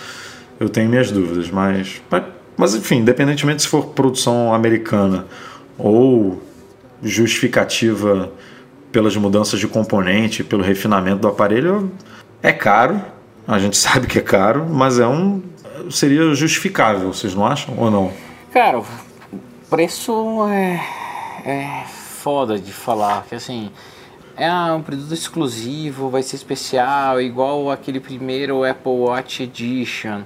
[0.58, 2.24] eu tenho minhas dúvidas, mas, mas,
[2.56, 5.26] mas enfim, independentemente se for produção americana
[5.78, 6.40] ou
[7.02, 8.32] justificativa
[8.92, 11.90] pelas mudanças de componente, pelo refinamento do aparelho,
[12.42, 13.00] é caro.
[13.46, 15.42] A gente sabe que é caro, mas é um
[15.90, 18.12] seria justificável, vocês não acham ou não?
[18.52, 18.82] Cara,
[19.68, 20.80] preço é,
[21.44, 23.70] é foda de falar, que assim,
[24.36, 30.22] é um produto exclusivo, vai ser especial, igual aquele primeiro Apple Watch Edition.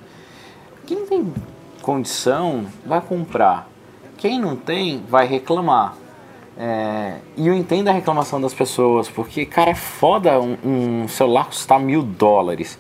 [0.86, 1.32] Que não tem
[1.82, 3.68] condição vai comprar.
[4.16, 5.96] Quem não tem vai reclamar.
[6.58, 11.46] É, e eu entendo a reclamação das pessoas, porque, cara, é foda um, um celular
[11.46, 12.78] custar mil dólares.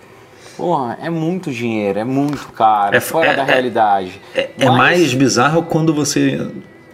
[0.56, 4.20] Porra, é muito dinheiro, é muito caro, é, fora é- da é- realidade.
[4.34, 6.34] É, é Mas- mais bizarro quando você.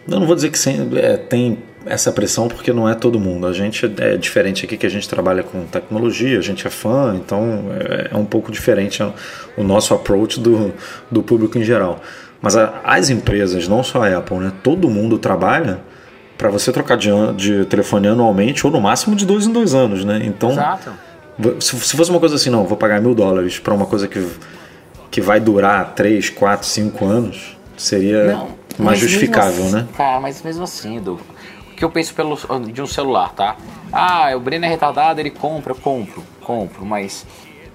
[0.08, 0.58] Eu não vou dizer que
[0.98, 3.46] é, tem essa pressão, porque não é todo mundo.
[3.46, 7.14] A gente é diferente aqui, que a gente trabalha com tecnologia, a gente é fã,
[7.14, 9.02] então é, é um pouco diferente
[9.56, 10.72] o nosso approach do,
[11.10, 12.00] do público em geral.
[12.40, 14.52] Mas a- as empresas, não só a Apple, né?
[14.62, 15.80] Todo mundo trabalha
[16.40, 19.74] para você trocar de, an- de telefone anualmente ou no máximo de dois em dois
[19.74, 20.22] anos, né?
[20.24, 20.90] Então, Exato.
[21.60, 24.26] se, se fosse uma coisa assim, não, vou pagar mil dólares para uma coisa que,
[25.10, 28.48] que vai durar 3, 4, 5 anos, seria Não,
[28.78, 29.82] mais justificável, mesmo né?
[29.82, 31.20] assim- Cara, mas mesmo assim, Edu,
[31.72, 32.38] o que eu penso pelo,
[32.72, 33.56] de um celular, tá?
[33.92, 37.26] Ah, o Breno é retardado, ele compra, eu compro, compro, mas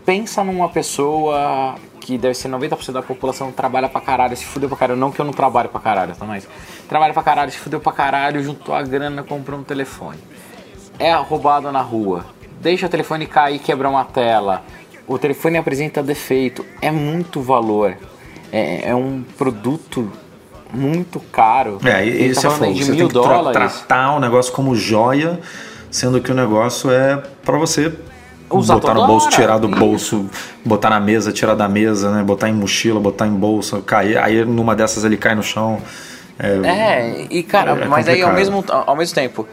[0.03, 1.75] pensa numa pessoa
[2.05, 5.19] que deve ser 90% da população trabalha pra caralho, se fudeu pra caralho, não que
[5.19, 6.23] eu não trabalho pra caralho, tá?
[6.23, 6.47] Mas
[6.87, 10.19] trabalha pra caralho, se fudeu pra caralho, juntou a grana, comprou um telefone.
[10.99, 12.23] É roubado na rua,
[12.61, 14.61] deixa o telefone cair e quebrar uma tela,
[15.07, 17.97] o telefone apresenta defeito, é muito valor.
[18.51, 20.11] É, é um produto
[20.71, 21.79] muito caro.
[21.83, 22.75] É, e isso tá é fogo.
[22.75, 23.73] Você tem que tra- dólares.
[23.79, 25.39] tratar o negócio como joia,
[25.89, 27.91] sendo que o negócio é para você
[28.49, 30.29] Usar botar no bolso, tirar do bolso,
[30.63, 32.23] botar na mesa, tirar da mesa, né?
[32.23, 34.17] Botar em mochila, botar em bolsa, cair.
[34.17, 35.81] Aí numa dessas ele cai no chão.
[36.37, 38.35] É, É, e cara, É mas aí ao complicado.
[38.35, 39.47] mesmo, ao mesmo tempo,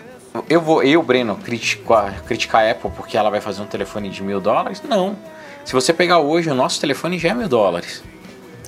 [0.49, 4.23] eu vou, eu, Breno, criticar, criticar a Apple porque ela vai fazer um telefone de
[4.23, 4.83] mil dólares?
[4.89, 5.17] Não.
[5.65, 8.03] Se você pegar hoje, o nosso telefone já é mil dólares.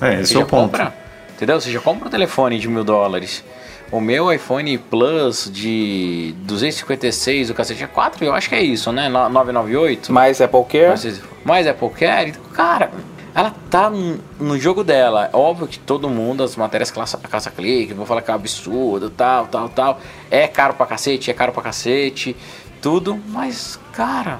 [0.01, 0.71] é, esse Você é o ponto.
[0.71, 0.93] compra,
[1.35, 1.59] entendeu?
[1.59, 3.43] Você já compra um telefone de mil dólares.
[3.91, 8.91] O meu iPhone Plus de 256, o cacete é 4, eu acho que é isso,
[8.91, 9.07] né?
[9.07, 10.11] No- 998.
[10.11, 12.91] Mas Apple Care, Mas, mas Apple Care, cara,
[13.33, 14.19] ela tá no,
[14.59, 15.29] jogo dela.
[15.31, 19.47] Óbvio que todo mundo, as matérias caça- caça-clique, vão falar que é um absurdo, tal,
[19.47, 19.99] tal, tal.
[20.31, 22.35] É caro pra cacete, é caro pra cacete,
[22.81, 24.39] tudo, mas, cara.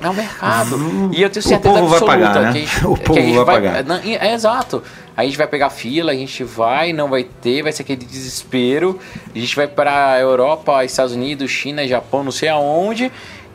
[0.00, 1.10] É um mercado.
[1.12, 2.52] E eu tenho O certeza povo vai absoluta pagar, né?
[2.52, 3.84] que a gente, O povo gente vai pagar.
[3.84, 4.82] Não, é, é exato.
[5.16, 9.00] A gente vai pegar fila, a gente vai, não vai ter, vai ser aquele desespero.
[9.34, 13.10] A gente vai para Europa, Estados Unidos, China, Japão, não sei aonde.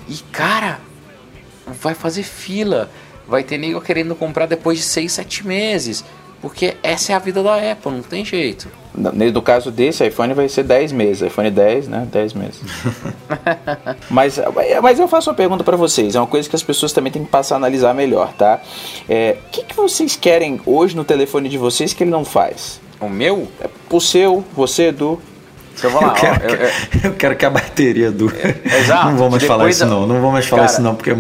[0.10, 0.80] E cara,
[1.68, 2.90] vai fazer fila.
[3.28, 6.04] Vai ter nego querendo comprar depois de 6, 7 meses.
[6.42, 8.68] Porque essa é a vida da Apple, não tem jeito.
[8.96, 11.22] no caso desse iPhone vai ser 10 meses.
[11.22, 12.08] iPhone 10, né?
[12.12, 12.62] 10 meses.
[14.10, 14.40] mas,
[14.82, 16.16] mas eu faço uma pergunta pra vocês.
[16.16, 18.60] É uma coisa que as pessoas também têm que passar a analisar melhor, tá?
[19.08, 22.82] É, O que, que vocês querem hoje no telefone de vocês que ele não faz?
[23.00, 23.48] O meu?
[23.60, 25.22] É, O seu, você, Edu.
[25.78, 26.14] Então Eu lá.
[26.14, 26.70] quero, ó, eu- eu-
[27.02, 28.32] que, eu quero que a bateria do.
[28.66, 29.06] exato.
[29.10, 30.06] não vou mais falar isso, não.
[30.06, 31.14] Não vou mais falar Cara, isso, não, porque é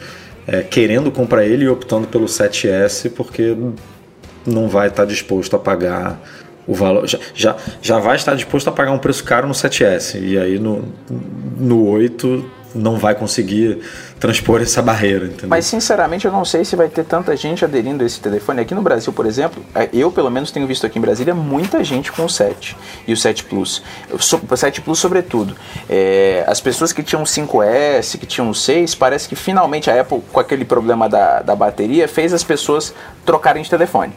[0.46, 3.56] é, querendo comprar ele e optando pelo 7S porque
[4.46, 6.20] não vai estar disposto a pagar
[6.66, 10.20] o valor já, já, já vai estar disposto a pagar um preço caro no 7S
[10.20, 10.84] e aí no,
[11.58, 13.80] no 8 não vai conseguir
[14.18, 15.48] transpor essa barreira, entendeu?
[15.48, 18.60] Mas sinceramente eu não sei se vai ter tanta gente aderindo a esse telefone.
[18.60, 21.82] Aqui no Brasil, por exemplo, é, eu pelo menos tenho visto aqui em Brasília muita
[21.82, 23.82] gente com o 7 e o 7 Plus.
[24.10, 25.56] O 7 Plus sobretudo.
[25.88, 30.00] É, as pessoas que tinham o 5S, que tinham o 6, parece que finalmente a
[30.00, 32.94] Apple, com aquele problema da, da bateria, fez as pessoas
[33.24, 34.12] trocarem de telefone.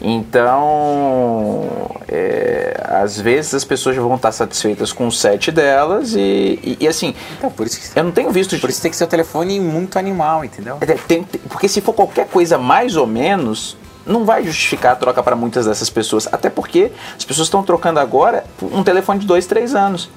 [0.00, 6.76] Então, é, às vezes as pessoas vão estar satisfeitas com o set delas e, e,
[6.80, 7.14] e assim.
[7.38, 8.58] Então, por isso que, eu não tenho visto.
[8.58, 10.78] Por isso tem que ser um telefone muito animal, entendeu?
[10.80, 15.22] É, tem, porque se for qualquer coisa mais ou menos, não vai justificar a troca
[15.22, 16.28] para muitas dessas pessoas.
[16.32, 20.10] Até porque as pessoas estão trocando agora um telefone de 2, 3 anos.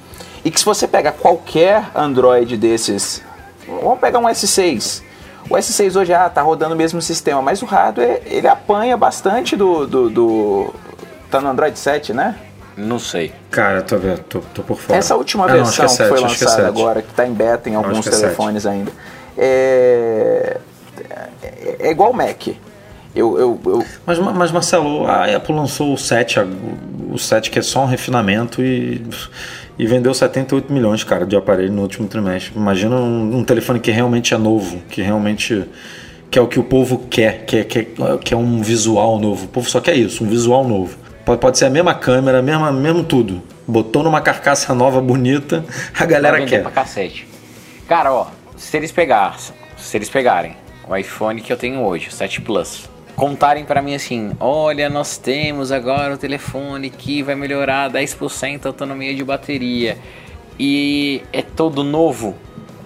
[0.43, 3.21] E que se você pega qualquer Android desses,
[3.67, 5.01] vamos pegar um S6,
[5.49, 9.55] o S6 hoje ah, tá rodando o mesmo sistema, mas o hardware ele apanha bastante
[9.55, 10.73] do, do, do
[11.29, 12.35] tá no Android 7, né?
[12.77, 13.31] Não sei.
[13.49, 14.97] Cara, tô, tô, tô por fora.
[14.97, 17.25] Essa última ah, versão que, é 7, que, foi lançada que é agora, que está
[17.25, 18.91] em beta em alguns é telefones é ainda,
[19.37, 20.57] é...
[21.79, 22.47] é igual o Mac.
[23.15, 23.85] Eu, eu, eu...
[24.05, 26.39] Mas, mas, Marcelo, a Apple lançou o 7,
[27.09, 29.07] o 7 que é só um refinamento e
[29.77, 32.53] e vendeu 78 milhões, cara, de aparelho no último trimestre.
[32.55, 35.65] Imagina um, um, telefone que realmente é novo, que realmente
[36.31, 37.85] que é o que o povo quer, que é, que, é,
[38.23, 39.45] que é um visual novo.
[39.45, 40.97] O povo só quer isso, um visual novo.
[41.25, 43.41] Pode, pode ser a mesma câmera, mesma, mesmo tudo.
[43.67, 45.65] Botou numa carcaça nova, bonita,
[45.97, 46.61] a galera quer.
[46.61, 47.27] Pra cacete.
[47.87, 50.55] Cara, ó, se eles pegassem, se eles pegarem
[50.87, 55.17] o iPhone que eu tenho hoje, o 7 Plus, contarem para mim assim: olha, nós
[55.17, 59.97] temos agora o telefone que vai melhorar 10% a autonomia de bateria
[60.59, 62.35] e é todo novo,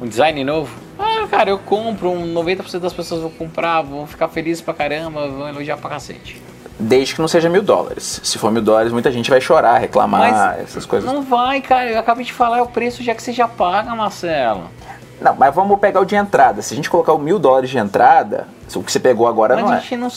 [0.01, 0.73] um design novo.
[0.97, 5.27] Ah, cara, eu compro, um 90% das pessoas vão comprar, vão ficar felizes pra caramba,
[5.27, 6.41] vão elogiar pra cacete.
[6.77, 8.21] Desde que não seja mil dólares.
[8.23, 11.11] Se for mil dólares, muita gente vai chorar, reclamar, Mas essas coisas.
[11.11, 11.89] Não vai, cara.
[11.89, 14.69] Eu acabei de falar, é o preço já que você já paga, Marcelo.
[15.21, 16.61] Não, mas vamos pegar o de entrada.
[16.61, 19.63] Se a gente colocar o mil dólares de entrada, o que você pegou agora mas
[19.63, 19.97] não é.
[19.97, 20.11] Não,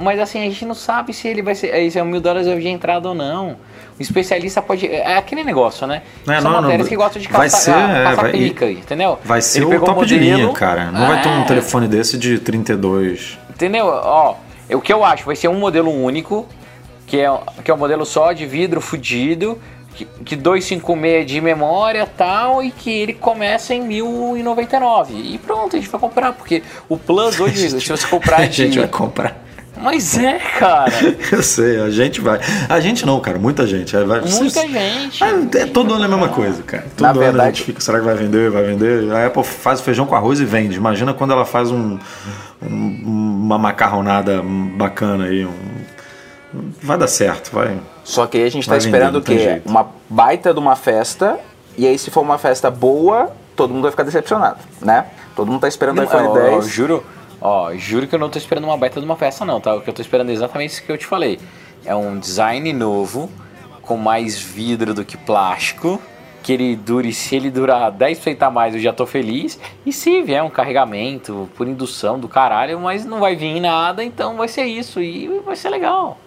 [0.00, 1.90] mas assim, a gente não sabe se ele vai ser.
[1.90, 3.56] Se é um mil dólares de entrada ou não.
[3.98, 4.86] O especialista pode.
[4.88, 6.02] É aquele negócio, né?
[6.26, 9.18] Não, São não, matérias não, que gostam de caçar, ser, caçar é, vai, pica, entendeu?
[9.24, 10.90] Vai ser ele o topo modelo, de linha, cara.
[10.90, 11.44] Não é, vai ter um é.
[11.44, 13.38] telefone desse de 32.
[13.50, 13.86] Entendeu?
[13.86, 14.34] Ó,
[14.72, 16.44] o que eu acho, vai ser um modelo único,
[17.06, 17.30] que é,
[17.62, 19.60] que é um modelo só de vidro fudido
[19.94, 25.14] que, que 256 de memória tal e que ele começa em 1099.
[25.14, 28.62] E pronto, a gente vai comprar, porque o Plus hoje, se você comprar de...
[28.64, 29.44] A gente vai comprar.
[29.76, 30.92] Mas é, cara.
[31.32, 32.38] Eu sei, a gente vai.
[32.68, 33.94] A gente não, cara, muita gente.
[33.96, 35.22] Vai, muita gente.
[35.22, 36.86] É, todo ano é a mesma coisa, cara.
[36.96, 38.50] Todo Na ano verdade, a gente fica, será que vai vender?
[38.50, 39.12] Vai vender?
[39.12, 40.76] A Apple faz feijão com arroz e vende.
[40.76, 41.98] Imagina quando ela faz um,
[42.62, 44.42] um uma macarronada
[44.76, 45.50] bacana aí, um
[46.82, 47.76] vai dar certo, vai.
[48.04, 49.62] Só que aí a gente está esperando o quê?
[49.64, 51.40] Uma baita de uma festa,
[51.76, 55.06] e aí se for uma festa boa, todo mundo vai ficar decepcionado, né?
[55.34, 56.54] Todo mundo está esperando o iPhone 10.
[56.54, 57.04] Ó, juro,
[57.40, 59.74] ó, juro que eu não estou esperando uma baita de uma festa não, tá?
[59.74, 61.40] O que eu estou esperando é exatamente isso que eu te falei.
[61.84, 63.30] É um design novo,
[63.82, 66.00] com mais vidro do que plástico,
[66.42, 69.58] que ele dure, se ele durar 10% a mais, eu já tô feliz.
[69.84, 74.36] E se vier um carregamento por indução do caralho, mas não vai vir nada, então
[74.36, 76.18] vai ser isso e vai ser legal.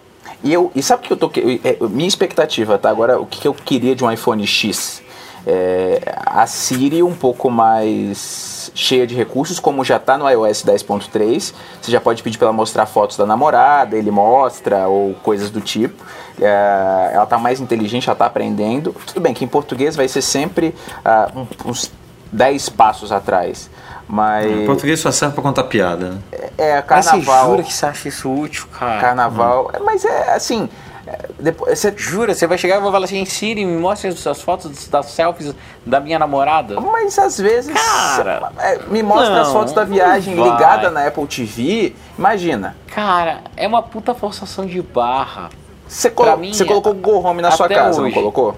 [0.42, 1.30] E, eu, e sabe o que eu tô.
[1.64, 2.90] É, minha expectativa, tá?
[2.90, 5.02] Agora, o que eu queria de um iPhone X?
[5.46, 11.54] É, a Siri um pouco mais cheia de recursos, como já está no iOS 10.3.
[11.80, 15.60] Você já pode pedir para ela mostrar fotos da namorada, ele mostra, ou coisas do
[15.60, 16.04] tipo.
[16.40, 18.94] É, ela está mais inteligente, ela está aprendendo.
[19.06, 20.74] Tudo bem que em português vai ser sempre
[21.04, 21.90] uh, uns
[22.32, 23.70] 10 passos atrás.
[24.08, 24.50] Mas.
[24.50, 26.10] Em português só serve pra contar piada.
[26.10, 26.18] Né?
[26.56, 27.20] É, é carnaval.
[27.20, 29.00] Mas você jura que você acha isso útil, cara?
[29.00, 29.70] Carnaval.
[29.74, 29.84] Hum.
[29.84, 30.68] Mas é assim.
[31.06, 31.92] É, depois, você...
[31.96, 32.34] Jura?
[32.34, 35.54] Você vai chegar e vai falar assim, Siri, me mostre as fotos das selfies
[35.84, 36.78] da minha namorada?
[36.80, 37.72] Mas às vezes.
[37.72, 38.52] Cara!
[38.58, 41.94] É, me mostra não, as fotos da viagem ligada na Apple TV.
[42.18, 42.76] Imagina.
[42.88, 45.50] Cara, é uma puta forçação de barra.
[45.86, 48.14] Você, colo mim, você colocou o Go Home na sua casa, hoje.
[48.14, 48.54] não colocou?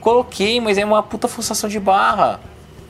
[0.00, 2.38] Coloquei, mas é uma puta forçação de barra.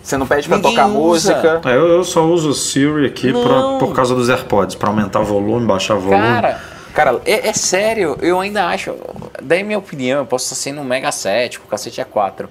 [0.04, 0.98] Você não pede pra Ninguém tocar usa.
[1.34, 1.62] música.
[1.64, 5.20] É, eu, eu, só uso o Siri aqui pra, por causa dos AirPods, pra aumentar
[5.20, 6.22] o volume, baixar o volume.
[6.22, 6.60] Cara,
[6.92, 8.94] cara é, é, sério, eu ainda acho.
[9.42, 12.50] Daí minha opinião, eu posso estar sendo um mega cético, o cacete é 4.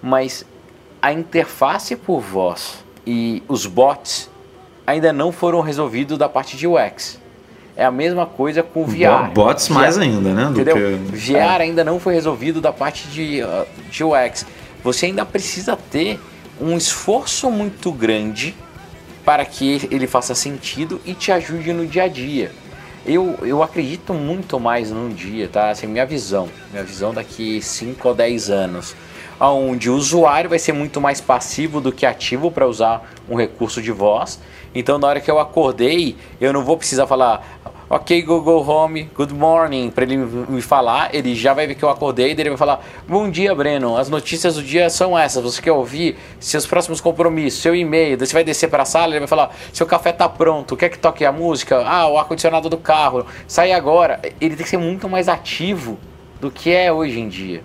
[0.00, 0.46] Mas
[1.02, 4.30] a interface por voz e os bots
[4.86, 7.20] ainda não foram resolvidos da parte de UX.
[7.76, 9.28] É a mesma coisa com o VR.
[9.34, 10.44] Bots VR, mais ainda, né?
[10.44, 10.76] Do entendeu?
[10.76, 11.16] Que...
[11.16, 11.62] VR é.
[11.62, 14.46] ainda não foi resolvido da parte de, uh, de UX.
[14.84, 16.20] Você ainda precisa ter
[16.62, 18.54] um esforço muito grande
[19.24, 22.52] para que ele faça sentido e te ajude no dia a dia.
[23.04, 25.70] Eu, eu acredito muito mais num dia, tá?
[25.70, 26.48] Assim, minha visão.
[26.70, 28.94] Minha visão daqui 5 ou 10 anos.
[29.40, 33.82] Onde o usuário vai ser muito mais passivo do que ativo para usar um recurso
[33.82, 34.38] de voz.
[34.72, 37.44] Então, na hora que eu acordei, eu não vou precisar falar,
[37.92, 41.14] ok, Google Home, good morning, para ele me falar.
[41.14, 43.98] Ele já vai ver que eu acordei e ele vai falar: Bom dia, Breno.
[43.98, 45.44] As notícias do dia são essas.
[45.44, 48.16] Você quer ouvir seus próximos compromissos, seu e-mail.
[48.16, 50.88] Daí você vai descer para a sala, ele vai falar: Seu café tá pronto, quer
[50.88, 51.86] que toque a música?
[51.86, 54.20] Ah, o ar-condicionado do carro, sai agora.
[54.40, 55.98] Ele tem que ser muito mais ativo
[56.40, 57.62] do que é hoje em dia.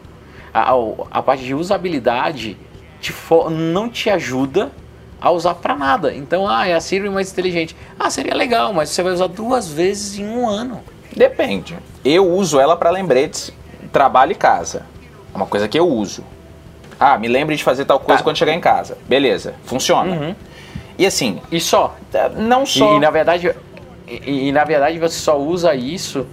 [0.53, 0.75] A, a,
[1.09, 2.57] a parte de usabilidade
[2.99, 3.13] te
[3.49, 4.73] não te ajuda
[5.19, 6.13] a usar para nada.
[6.13, 7.75] Então, ah, é a Siri mais inteligente.
[7.99, 10.81] Ah, seria legal, mas você vai usar duas vezes em um ano.
[11.15, 11.77] Depende.
[12.05, 13.51] Eu uso ela para lembretes,
[13.91, 14.85] trabalho e casa.
[15.33, 16.23] É uma coisa que eu uso.
[16.99, 18.23] Ah, me lembre de fazer tal coisa tá.
[18.23, 18.97] quando chegar em casa.
[19.07, 20.11] Beleza, funciona.
[20.11, 20.35] Uhum.
[20.97, 21.39] E assim.
[21.51, 21.95] E só?
[22.13, 22.93] É, não só.
[22.93, 23.55] E, e na verdade,
[24.07, 26.25] e, e, na verdade você só usa isso,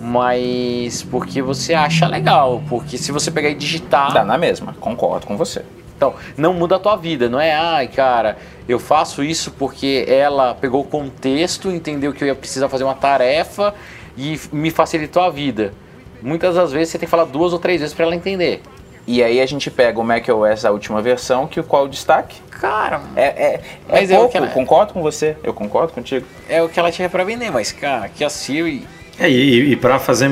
[0.00, 2.62] mas porque você acha legal.
[2.68, 4.12] Porque se você pegar e digitar.
[4.12, 5.62] Dá na mesma, concordo com você.
[5.98, 8.38] Então, não muda a tua vida, não é, ai, cara,
[8.68, 12.94] eu faço isso porque ela pegou o contexto, entendeu que eu ia precisar fazer uma
[12.94, 13.74] tarefa
[14.16, 15.74] e me facilitou a vida.
[16.22, 18.62] Muitas das vezes você tem que falar duas ou três vezes para ela entender.
[19.08, 22.36] E aí a gente pega o macOS, a última versão, que qual o destaque?
[22.48, 24.46] Cara, é, é, é mas é pouco, ela...
[24.48, 26.24] concordo com você, eu concordo contigo.
[26.48, 28.86] É o que ela tinha para vender, mas cara, que a Siri...
[29.18, 30.30] É, e, e para fazer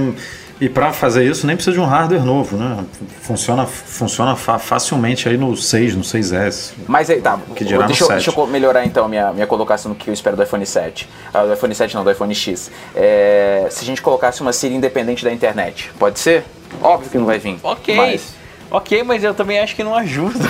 [0.58, 2.84] e para fazer isso nem precisa de um hardware novo, né?
[3.20, 6.72] Funciona, funciona fa facilmente aí no 6, no 6S.
[6.86, 7.38] Mas aí, tá.
[7.54, 8.24] Que dirá deixa, no 7.
[8.24, 11.08] deixa eu melhorar então a minha, minha colocação no que eu espero do iPhone 7.
[11.32, 12.70] Ah, do iPhone 7 não, do iPhone X.
[12.94, 16.44] É, se a gente colocasse uma Siri independente da internet, pode ser?
[16.82, 17.58] Óbvio que não vai vir.
[17.62, 17.94] Ok.
[17.94, 18.34] Mas...
[18.68, 20.40] Ok, mas eu também acho que não ajuda.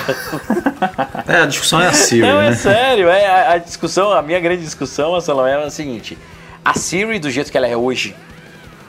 [1.27, 2.21] é, a discussão é a Siri.
[2.21, 2.55] Não, é né?
[2.55, 3.09] sério.
[3.09, 6.17] É, a, a, discussão, a minha grande discussão, a Salomé, é a seguinte.
[6.65, 8.15] A Siri, do jeito que ela é hoje,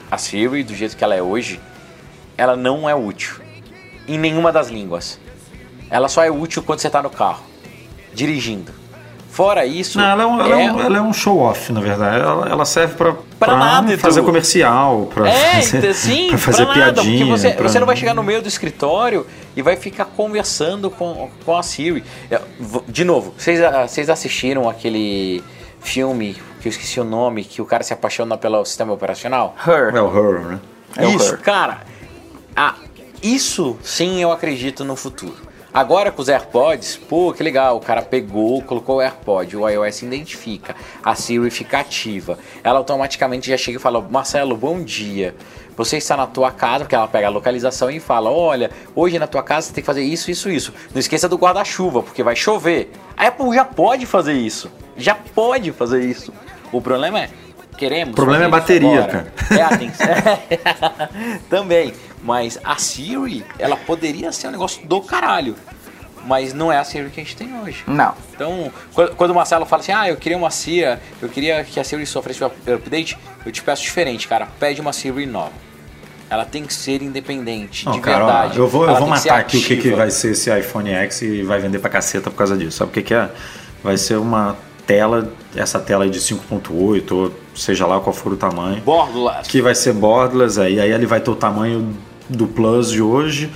[0.09, 1.59] a Siri, do jeito que ela é hoje,
[2.37, 3.35] ela não é útil
[4.07, 5.19] em nenhuma das línguas.
[5.89, 7.43] Ela só é útil quando você está no carro,
[8.13, 8.71] dirigindo.
[9.29, 9.97] Fora isso.
[9.97, 10.65] Não, ela, é um, é...
[10.85, 12.19] Ela, é um, show-off, na verdade.
[12.19, 13.15] Ela, ela serve para
[13.97, 17.25] fazer comercial, para é, fazer, sim, pra fazer pra piadinha.
[17.25, 17.69] Nada, você, pra...
[17.69, 21.61] você não vai chegar no meio do escritório e vai ficar conversando com, com a
[21.63, 22.03] Siri.
[22.29, 22.41] É,
[22.87, 25.43] de novo, vocês, vocês assistiram aquele
[25.79, 29.55] filme que eu esqueci o nome, que o cara se apaixona pelo sistema operacional?
[29.65, 29.95] Her.
[29.95, 30.59] É o Her, né?
[30.97, 31.81] É isso, cara.
[32.55, 32.75] Ah,
[33.21, 35.49] isso sim eu acredito no futuro.
[35.71, 40.01] Agora com os AirPods, pô, que legal, o cara pegou, colocou o AirPod, o iOS
[40.01, 42.39] identifica, a Siri fica ativa.
[42.63, 45.35] Ela automaticamente já chega e fala: Marcelo, bom dia.
[45.79, 49.25] Você está na tua casa, porque ela pega a localização e fala: Olha, hoje na
[49.25, 50.73] tua casa você tem que fazer isso, isso, isso.
[50.93, 52.91] Não esqueça do guarda-chuva, porque vai chover.
[53.15, 54.69] A Apple já pode fazer isso.
[54.97, 56.33] Já pode fazer isso.
[56.69, 57.29] O problema é,
[57.77, 58.11] queremos.
[58.11, 59.33] O problema é a bateria, cara.
[59.57, 60.07] É, atenção.
[61.49, 61.93] Também.
[62.21, 65.55] Mas a Siri, ela poderia ser um negócio do caralho.
[66.25, 67.85] Mas não é a Siri que a gente tem hoje.
[67.87, 68.13] Não.
[68.35, 68.69] Então,
[69.15, 72.05] quando o Marcelo fala assim, ah, eu queria uma Siri, eu queria que a Siri
[72.05, 74.45] sofresse um update, eu te peço diferente, cara.
[74.59, 75.68] Pede uma Siri nova.
[76.29, 78.59] Ela tem que ser independente, não, de cara, verdade.
[78.59, 81.23] Ó, eu vou, eu vou matar aqui o que, que vai ser esse iPhone X
[81.23, 82.77] e vai vender pra caceta por causa disso.
[82.77, 83.29] Sabe o que, que é?
[83.83, 84.55] Vai ser uma
[84.85, 88.81] tela, essa tela aí de 5.8, ou seja lá qual for o tamanho.
[88.81, 89.49] Borderless.
[89.49, 91.95] Que vai ser borderless aí, aí ele vai ter o tamanho
[92.29, 93.51] do Plus de hoje,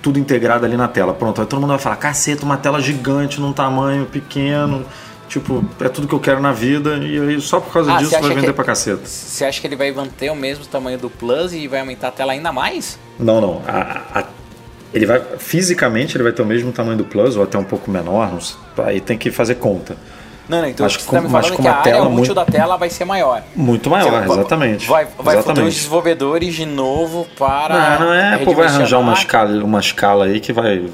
[0.00, 1.12] tudo integrado ali na tela.
[1.12, 4.84] Pronto, aí todo mundo vai falar, caceta, uma tela gigante num tamanho pequeno.
[5.28, 8.12] Tipo, é tudo que eu quero na vida e aí só por causa ah, disso
[8.12, 9.06] vai vender que, pra caceta.
[9.06, 12.12] Você acha que ele vai manter o mesmo tamanho do Plus e vai aumentar a
[12.12, 12.98] tela ainda mais?
[13.18, 13.62] Não, não.
[13.66, 14.24] A, a,
[14.94, 17.90] ele vai fisicamente ele vai ter o mesmo tamanho do Plus ou até um pouco
[17.90, 18.32] menor.
[18.32, 19.96] Não, aí tem que fazer conta.
[20.48, 22.76] Não, não, então mas, você está me falando que a área útil muito, da tela
[22.76, 23.42] vai ser maior.
[23.54, 24.86] Muito maior, exatamente.
[24.86, 25.68] Vai, vai exatamente.
[25.68, 27.98] os desenvolvedores de novo para.
[27.98, 30.88] Não, não é, pô, vai arranjar uma escala, uma escala aí que vai.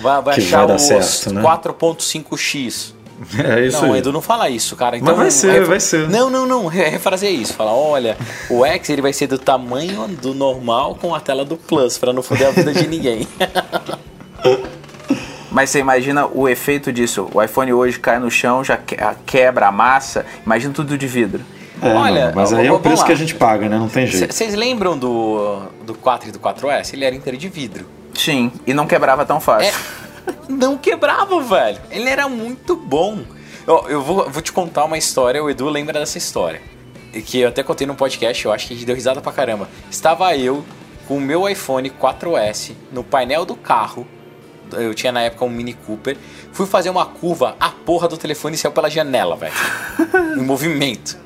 [0.00, 1.40] Vai, vai que achar vai dar certo, né?
[1.40, 2.94] 4.5x.
[3.42, 3.98] É isso não, aí.
[4.00, 4.96] Edu, não fala isso, cara.
[4.96, 6.08] Então, Mas vai ser, vai ser.
[6.08, 6.66] Não, não, não.
[6.66, 7.54] Refrazer isso.
[7.54, 8.16] Fala, olha,
[8.50, 12.12] o X ele vai ser do tamanho do normal com a tela do Plus, para
[12.12, 13.26] não foder a vida de ninguém.
[15.50, 17.30] Mas você imagina o efeito disso.
[17.32, 18.78] O iPhone hoje cai no chão, já
[19.24, 20.26] quebra a massa.
[20.44, 21.42] Imagina tudo de vidro.
[21.80, 23.06] É, Olha, não, mas aí é o preço lá.
[23.06, 23.78] que a gente paga, né?
[23.78, 24.32] Não tem jeito.
[24.32, 26.94] Vocês lembram do, do 4 e do 4S?
[26.94, 27.86] Ele era inteiro de vidro.
[28.14, 29.74] Sim, e não quebrava tão fácil.
[30.48, 31.80] Não quebrava, velho.
[31.90, 33.24] Ele era muito bom.
[33.66, 36.60] Eu, eu vou, vou te contar uma história, o Edu lembra dessa história.
[37.24, 39.68] Que eu até contei no podcast, eu acho que a gente deu risada pra caramba.
[39.90, 40.64] Estava eu
[41.08, 44.06] com o meu iPhone 4S no painel do carro,
[44.72, 46.16] eu tinha na época um Mini Cooper.
[46.52, 49.54] Fui fazer uma curva, a porra do telefone saiu pela janela, velho.
[50.36, 51.16] em movimento.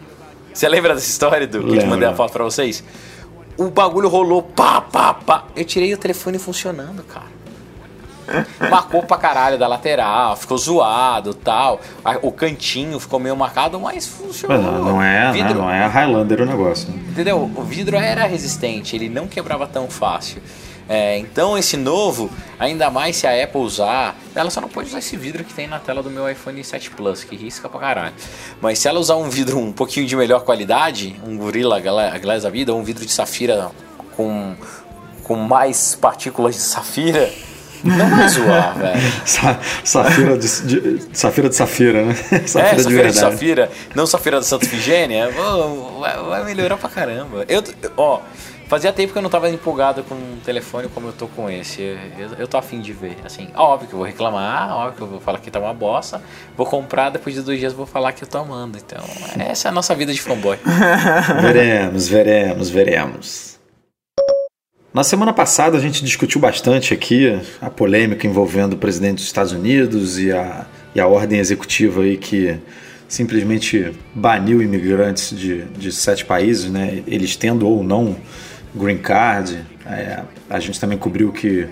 [0.52, 2.84] Você lembra dessa história do que eu te mandei a foto pra vocês?
[3.56, 5.44] O bagulho rolou, pá, pá, pá.
[5.56, 7.39] Eu tirei o telefone funcionando, cara.
[8.70, 11.80] Marcou pra caralho da lateral, ficou zoado tal.
[12.22, 14.56] O cantinho ficou meio marcado, mas funcionou.
[14.60, 16.88] Mas não, não é, né, Vidro- não é a Highlander o negócio.
[16.90, 16.98] né?
[17.10, 17.50] Entendeu?
[17.54, 20.42] O vidro era resistente, ele não quebrava tão fácil.
[20.92, 22.28] É, então esse novo,
[22.58, 25.68] ainda mais se a Apple usar, ela só não pode usar esse vidro que tem
[25.68, 28.14] na tela do meu iPhone 7 Plus, que risca pra caralho.
[28.60, 32.42] Mas se ela usar um vidro um pouquinho de melhor qualidade, um Gorilla Gla- Glass
[32.42, 33.70] da vida, ou um vidro de safira
[34.16, 34.56] com,
[35.22, 37.30] com mais partículas de safira,
[37.84, 39.00] não vai zoar, velho.
[39.24, 42.12] Sa- Safira de, de- Safira de Safira, né?
[42.12, 43.18] é, Safira de safira de verdade.
[43.18, 45.30] safira, não safira da Santa Figênia,
[45.98, 47.44] vai, vai melhorar pra caramba.
[47.48, 47.62] Eu,
[47.96, 48.20] ó,
[48.68, 51.82] fazia tempo que eu não tava empolgado com um telefone como eu tô com esse.
[51.82, 53.16] Eu, eu tô afim de ver.
[53.24, 56.22] Assim, óbvio que eu vou reclamar, óbvio que eu vou falar que tá uma bosta.
[56.56, 58.78] Vou comprar, depois de dois dias vou falar que eu tô amando.
[58.78, 59.02] Então,
[59.38, 60.58] essa é a nossa vida de fanboy.
[61.40, 63.59] Veremos, veremos, veremos.
[64.92, 69.52] Na semana passada a gente discutiu bastante aqui a polêmica envolvendo o presidente dos Estados
[69.52, 72.58] Unidos e a, e a ordem executiva aí que
[73.06, 77.04] simplesmente baniu imigrantes de, de sete países, né?
[77.06, 78.16] eles tendo ou não
[78.74, 79.64] green card.
[79.86, 81.68] É, a gente também cobriu que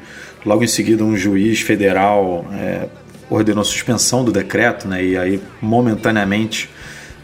[0.47, 2.89] logo em seguida um juiz federal é,
[3.29, 5.05] ordenou suspensão do decreto, né?
[5.05, 6.71] e aí momentaneamente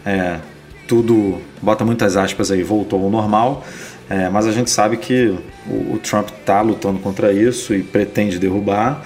[0.04, 0.40] é,
[0.88, 3.64] tudo, bota muitas aspas aí, voltou ao normal.
[4.10, 8.38] É, mas a gente sabe que o, o Trump está lutando contra isso e pretende
[8.38, 9.04] derrubar.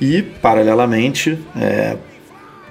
[0.00, 1.96] E, paralelamente, é,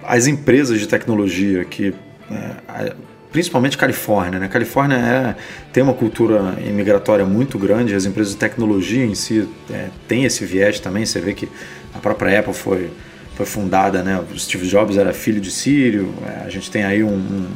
[0.04, 1.94] as empresas de tecnologia que,
[2.30, 2.94] é,
[3.32, 4.48] principalmente Califórnia, né?
[4.48, 5.36] Califórnia é,
[5.72, 10.46] tem uma cultura imigratória muito grande, as empresas de tecnologia em si é, tem esse
[10.46, 11.06] viés também.
[11.06, 11.48] Você vê que
[11.94, 12.92] a própria Apple foi,
[13.36, 14.22] foi fundada, né?
[14.32, 17.48] O Steve Jobs era filho de sírio, é, a gente tem aí um- um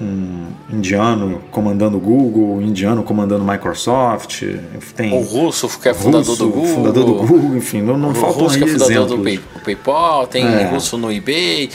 [0.00, 4.42] um indiano comandando Google, um indiano comandando Microsoft,
[4.96, 6.74] tem O russo, que é fundador russo, do Google.
[6.74, 9.18] fundador do Google, enfim, não, não O faltam russo, que é fundador exemplos.
[9.18, 10.66] do Pay- PayPal, tem É.
[10.68, 11.70] russo no eBay.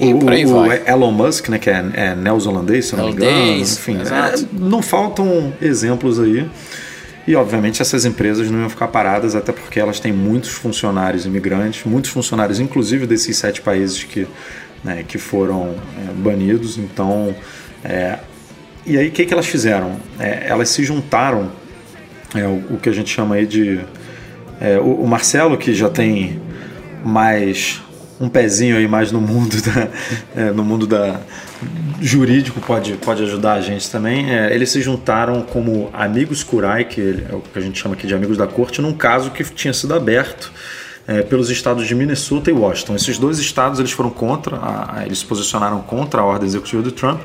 [0.00, 0.82] E o, por aí o vai.
[0.86, 4.82] Elon Musk, né, que é, é neozelandês, se eu não me engano, enfim, é, não
[4.82, 6.46] faltam exemplos aí.
[7.26, 11.84] E obviamente essas empresas não iam ficar paradas, até porque elas têm muitos funcionários imigrantes,
[11.84, 14.28] muitos funcionários, inclusive desses sete países que,
[14.82, 16.78] né, que foram é, banidos.
[16.78, 17.34] Então,
[17.84, 18.18] é,
[18.84, 19.96] e aí o que, que elas fizeram?
[20.18, 21.50] É, elas se juntaram,
[22.34, 23.80] é, o, o que a gente chama aí de.
[24.60, 26.40] é, o, o Marcelo, que já tem
[27.04, 27.82] mais
[28.18, 29.88] um pezinho aí mais no mundo da,
[30.34, 31.20] é, no mundo da
[32.00, 34.28] jurídico pode, pode ajudar a gente também.
[34.50, 38.14] Eles se juntaram como amigos Curai, que é o que a gente chama aqui de
[38.14, 40.52] amigos da corte, num caso que tinha sido aberto
[41.06, 42.94] é, pelos estados de Minnesota e Washington.
[42.96, 46.90] Esses dois estados eles foram contra, a- eles se posicionaram contra a ordem executiva do
[46.92, 47.20] Trump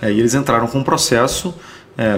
[0.00, 1.54] é, e eles entraram com um processo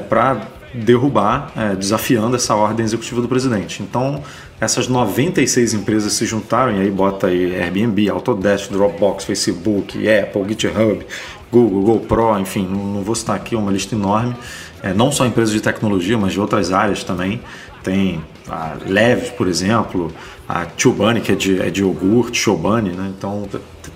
[0.08, 3.82] para derrubar, é, desafiando essa ordem executiva do presidente.
[3.82, 4.22] Então,
[4.60, 11.06] essas 96 empresas se juntaram, e aí bota aí Airbnb, Autodesk, Dropbox, Facebook, Apple, GitHub,
[11.50, 14.34] Google, GoPro, enfim, não, não vou citar aqui, é uma lista enorme.
[14.82, 17.40] É, não só empresas de tecnologia, mas de outras áreas também.
[17.82, 20.12] Tem a Leves, por exemplo,
[20.49, 23.12] a Chobani, que é de, é de iogurte, Chobani, né?
[23.16, 23.49] Então,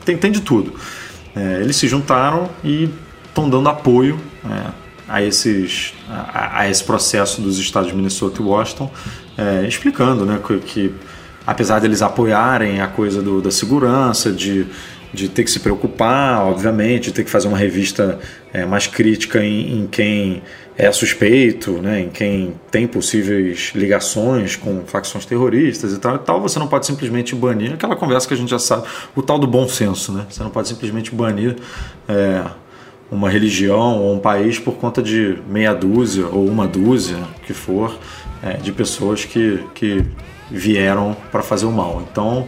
[0.05, 0.73] tem, tem de tudo.
[1.37, 2.89] É, eles se juntaram e
[3.27, 4.71] estão dando apoio é,
[5.09, 8.91] a, esses, a, a esse processo dos estados de Minnesota e Washington,
[9.37, 10.95] é, explicando né, que, que,
[11.47, 14.67] apesar deles apoiarem a coisa do, da segurança, de,
[15.13, 18.19] de ter que se preocupar, obviamente, de ter que fazer uma revista
[18.53, 20.43] é, mais crítica em, em quem
[20.77, 26.41] é suspeito, né, em quem tem possíveis ligações com facções terroristas e tal e tal,
[26.41, 28.87] você não pode simplesmente banir aquela conversa que a gente já sabe,
[29.17, 30.25] o tal do bom senso, né?
[30.31, 31.57] Você não pode simplesmente banir
[32.09, 32.45] é,
[33.11, 37.99] uma religião ou um país por conta de meia dúzia ou uma dúzia, que for,
[38.41, 40.05] é, de pessoas que, que
[40.49, 42.07] vieram para fazer o mal.
[42.09, 42.47] Então,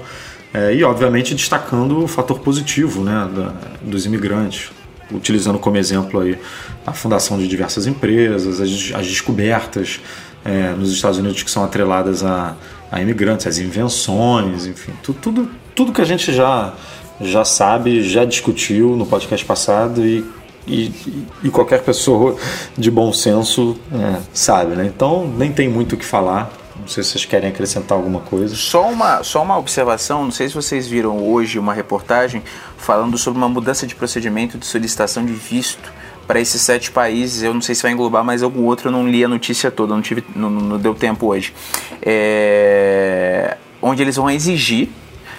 [0.52, 4.70] é, e obviamente destacando o fator positivo né, da, dos imigrantes,
[5.12, 6.38] utilizando como exemplo aí
[6.86, 10.00] a fundação de diversas empresas, as, as descobertas
[10.44, 12.56] é, nos Estados Unidos que são atreladas a,
[12.90, 16.74] a imigrantes, as invenções, enfim, tu, tudo, tudo que a gente já,
[17.20, 20.24] já sabe, já discutiu no podcast passado e
[20.66, 20.92] e,
[21.42, 22.36] e, qualquer pessoa
[22.76, 24.86] de bom senso é, sabe, né?
[24.86, 26.52] Então nem tem muito o que falar.
[26.80, 28.56] Não sei se vocês querem acrescentar alguma coisa.
[28.56, 32.42] Só uma, só uma observação, não sei se vocês viram hoje uma reportagem
[32.78, 35.92] falando sobre uma mudança de procedimento de solicitação de visto
[36.26, 37.42] para esses sete países.
[37.42, 39.94] Eu não sei se vai englobar mais algum outro, eu não li a notícia toda,
[39.94, 41.52] não, tive, não, não deu tempo hoje.
[42.00, 44.88] É, onde eles vão exigir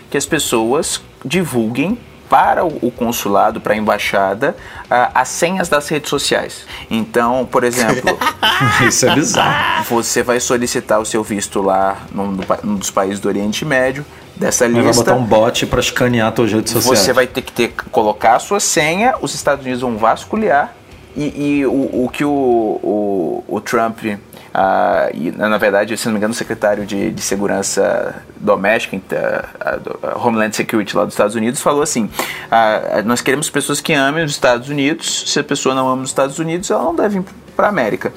[0.10, 1.98] que as pessoas divulguem
[2.32, 4.56] para o, consulado, para a embaixada,
[4.90, 6.66] ah, as senhas das redes sociais.
[6.90, 8.18] Então, por exemplo,
[8.88, 9.84] Isso é bizarro.
[9.90, 14.64] você vai solicitar o seu visto lá num, num dos países do Oriente Médio, dessa
[14.64, 15.04] Mas vai lista.
[15.04, 17.00] botar um bot pra escanear tuas redes sociais.
[17.00, 20.74] Você vai ter que ter, colocar a sua senha, os Estados Unidos vão vasculhar
[21.14, 24.06] e, e o, o que o, o, o Trump,
[24.54, 29.20] ah, e, na verdade, se não me engano, o secretário de, de Segurança Doméstica, então,
[29.60, 32.10] ah, do- ah, Homeland Security lá dos Estados Unidos, falou assim:
[32.50, 36.10] ah, nós queremos pessoas que amem os Estados Unidos, se a pessoa não ama os
[36.10, 37.26] Estados Unidos, ela não deve vir
[37.56, 38.12] para a América.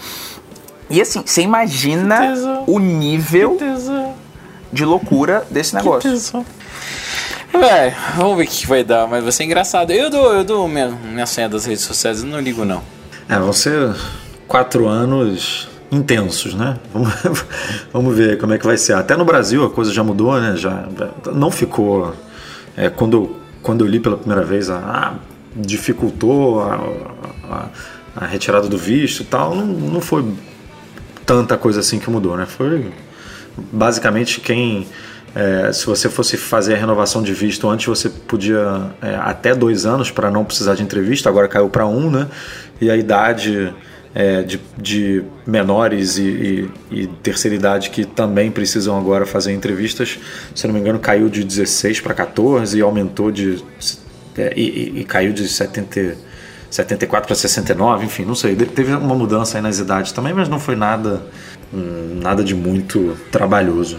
[0.90, 3.56] E assim, você imagina o nível
[4.72, 6.10] de loucura desse negócio.
[7.52, 9.92] Véi, vamos ver o que que vai dar, mas vai ser engraçado.
[9.92, 12.82] Eu dou, eu dou minha, minha senha das redes sociais, eu não ligo não.
[13.28, 13.94] É, vão ser
[14.48, 16.76] quatro anos intensos, né?
[16.92, 17.12] Vamos,
[17.92, 18.94] vamos ver como é que vai ser.
[18.94, 20.56] Até no Brasil a coisa já mudou, né?
[20.56, 20.86] Já
[21.32, 22.14] não ficou.
[22.76, 25.14] é, quando, quando eu li pela primeira vez, ah,
[25.54, 26.74] dificultou a,
[27.50, 27.68] a-
[28.16, 30.24] a retirada do visto e tal, não, não foi
[31.26, 32.46] tanta coisa assim que mudou, né?
[32.46, 32.92] Foi
[33.72, 34.86] basicamente quem
[35.34, 39.84] é, se você fosse fazer a renovação de visto antes você podia é, até dois
[39.84, 42.28] anos para não precisar de entrevista agora caiu para um né
[42.80, 43.74] e a idade
[44.14, 50.18] é, de, de menores e, e, e terceira idade que também precisam agora fazer entrevistas
[50.54, 53.62] se não me engano caiu de 16 para 14 e aumentou de
[54.38, 56.16] é, e, e- caiu de 70
[56.70, 58.56] 74 para 69, enfim, não sei.
[58.56, 61.22] Teve uma mudança aí nas idades também, mas não foi nada
[62.20, 63.98] nada de muito trabalhoso.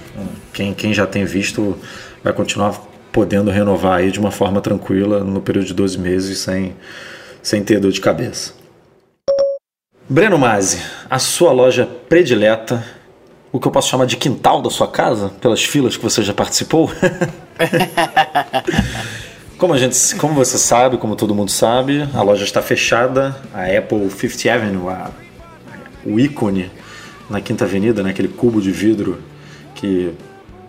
[0.53, 1.77] Quem, quem já tem visto
[2.23, 2.79] vai continuar
[3.11, 6.75] podendo renovar aí de uma forma tranquila no período de 12 meses sem,
[7.41, 8.53] sem ter dor de cabeça.
[10.07, 10.79] Breno Mazzi,
[11.09, 12.83] a sua loja predileta,
[13.51, 16.33] o que eu posso chamar de quintal da sua casa, pelas filas que você já
[16.33, 16.91] participou?
[19.57, 23.33] Como, a gente, como você sabe, como todo mundo sabe, a loja está fechada.
[23.53, 25.09] A Apple Fifth Avenue, a-
[26.05, 26.69] o ícone
[27.29, 29.21] na Quinta Avenida, né, aquele cubo de vidro
[29.73, 30.11] que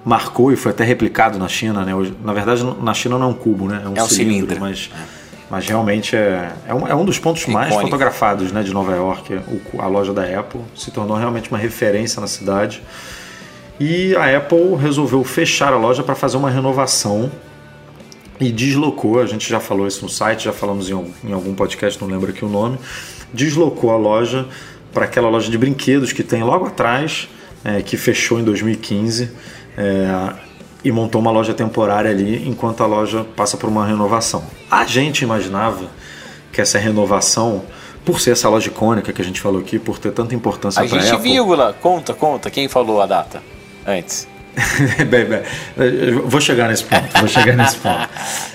[0.05, 1.85] marcou e foi até replicado na China.
[1.85, 1.93] Né?
[1.97, 3.83] Hoje- na verdade, na China não é um cubo, né?
[3.85, 4.61] é um É um cilindro, cilindro.
[4.61, 4.89] mas,
[5.51, 7.89] mas realmente é, é, um, é um dos pontos mais Icônico.
[7.91, 9.35] fotografados né, de Nova York.
[9.75, 12.83] O a loja da Apple se tornou realmente uma referência na cidade.
[13.79, 17.31] E a Apple resolveu fechar a loja para fazer uma renovação
[18.41, 21.55] e deslocou, a gente já falou isso no site, já falamos em, algum- em algum
[21.55, 22.79] podcast, não lembro aqui o nome,
[23.33, 24.47] deslocou a loja
[24.93, 27.29] para aquela loja de brinquedos que tem logo atrás,
[27.65, 29.31] é, que fechou em 2015,
[29.77, 30.33] é,
[30.87, 34.45] e montou uma loja temporária ali enquanto a loja passa por uma renovação.
[34.71, 35.87] A gente imaginava
[36.53, 37.65] que essa renovação,
[38.05, 40.87] por ser essa loja icônica que a gente falou aqui, por ter tanta importância A
[40.87, 43.43] para gente, Apple, vírgula, conta, conta, quem falou a data
[43.85, 44.29] antes?
[45.11, 45.43] bem, bem,
[46.25, 48.09] vou chegar nesse ponto, vou chegar nesse ponto.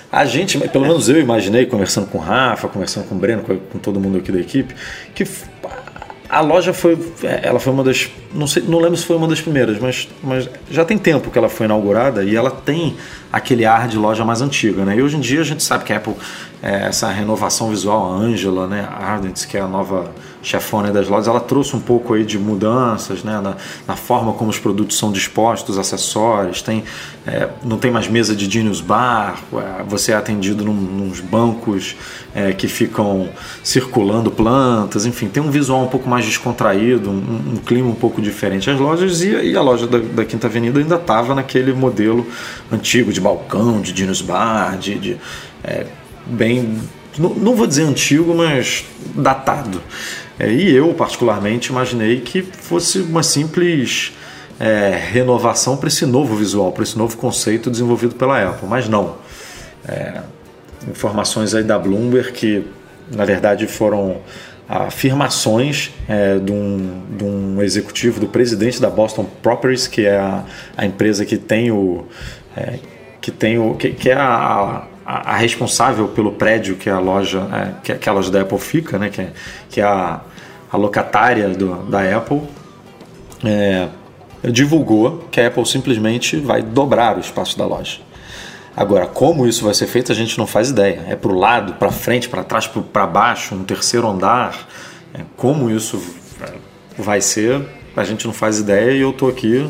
[0.10, 3.78] A gente, pelo menos eu imaginei, conversando com o Rafa, conversando com o Breno, com,
[3.78, 4.74] todo mundo aqui da equipe,
[5.14, 5.28] que
[6.32, 6.98] a loja foi,
[7.44, 10.50] ela foi uma das, não sei, não lembro se foi uma das primeiras, mas, mas
[10.70, 12.96] já tem tempo que ela foi inaugurada e ela tem
[13.30, 14.96] aquele ar de loja mais antiga, né?
[14.96, 16.16] E hoje em dia a gente sabe que a Apple,
[16.64, 20.10] é, essa renovação visual, a Angela, né, Ardent, que é a nova
[20.42, 23.56] chefona das lojas, ela trouxe um pouco aí de mudanças, né, na,
[23.88, 26.84] na forma como os produtos são dispostos, acessórios, tem,
[27.26, 31.96] é, não tem mais mesa de Genius Bar, é, você é atendido num, nos bancos
[32.34, 33.30] é, que ficam
[33.64, 38.22] circulando plantas, enfim, tem um visual um pouco mais descontraído, um, um clima um pouco
[38.22, 38.70] diferente.
[38.70, 42.26] As lojas e, e a loja da, da Quinta Avenida ainda estava naquele modelo
[42.72, 45.18] antigo de balcão, de Genius Bar, de, de
[45.64, 45.86] é,
[46.26, 46.80] bem,
[47.18, 48.86] não, não vou dizer antigo, mas
[49.16, 49.82] datado.
[50.42, 54.12] É, e eu, particularmente, imaginei que fosse uma simples
[54.60, 59.18] é, renovação para esse novo visual, para esse novo conceito desenvolvido pela Apple, mas não.
[59.88, 60.22] É,
[60.90, 62.66] informações aí da Bloomberg que,
[63.12, 64.18] na verdade, foram
[64.68, 70.44] afirmações é, de, um, de um executivo, do presidente da Boston Properties, que é a,
[70.76, 72.08] a empresa que tem o.
[72.58, 72.80] É,
[73.22, 73.76] que tem o.
[73.76, 77.48] que, que é a, a, a responsável pelo prédio que a loja.
[77.54, 79.10] É, que, que a loja da Apple fica, né?
[79.10, 79.34] Que, é-
[79.70, 80.22] que é a,
[80.72, 82.42] a locatária do, da Apple.
[83.44, 83.88] É,
[84.52, 88.00] divulgou que a Apple simplesmente vai dobrar o espaço da loja.
[88.76, 91.06] Agora, como isso vai ser feito, a gente não faz ideia.
[91.08, 94.68] É para o lado, para frente, para trás, para baixo, um terceiro andar.
[95.14, 96.02] É, como isso
[96.98, 97.62] vai ser,
[97.96, 99.70] a gente não faz ideia e eu estou aqui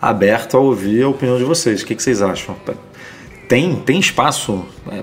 [0.00, 1.82] aberto a ouvir a opinião de vocês.
[1.82, 2.56] O que, que vocês acham?
[3.48, 4.64] Tem, tem espaço?
[4.90, 5.02] é,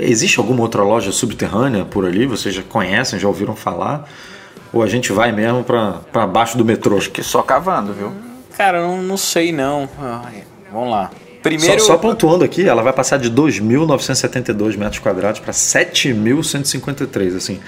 [0.00, 2.26] existe alguma outra loja subterrânea por ali?
[2.26, 4.08] Vocês já conhecem, já ouviram falar?
[4.74, 6.98] Ou a gente vai mesmo para baixo do metrô?
[6.98, 8.12] Que só cavando, viu?
[8.56, 9.88] Cara, eu não, não sei não.
[9.98, 11.10] Ai, vamos lá.
[11.42, 17.36] Primeiro, Só, só pontuando aqui, ela vai passar de 2.972 metros quadrados para 7.153.
[17.36, 17.60] Assim,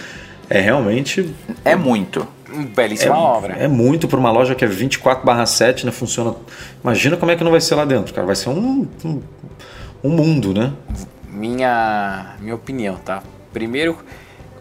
[0.48, 1.34] é realmente
[1.64, 2.26] É muito.
[2.74, 3.54] belíssima obra.
[3.54, 5.92] é muito para uma loja que é 24/7, né?
[5.92, 6.34] Funciona.
[6.82, 8.26] Imagina como é que não vai ser lá dentro, cara.
[8.26, 9.22] Vai ser um, um,
[10.02, 10.72] um mundo, né?
[11.30, 13.22] Minha, minha opinião, tá?
[13.52, 13.98] Primeiro,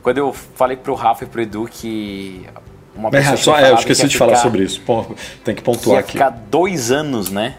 [0.05, 2.45] quando eu falei pro Rafa e pro Edu que
[2.95, 4.79] uma pessoa É, só, é, eu esqueci que de falar sobre isso.
[4.85, 5.03] Pô,
[5.43, 6.11] tem que Que pontuar ia aqui.
[6.13, 7.55] ficar dois anos, né?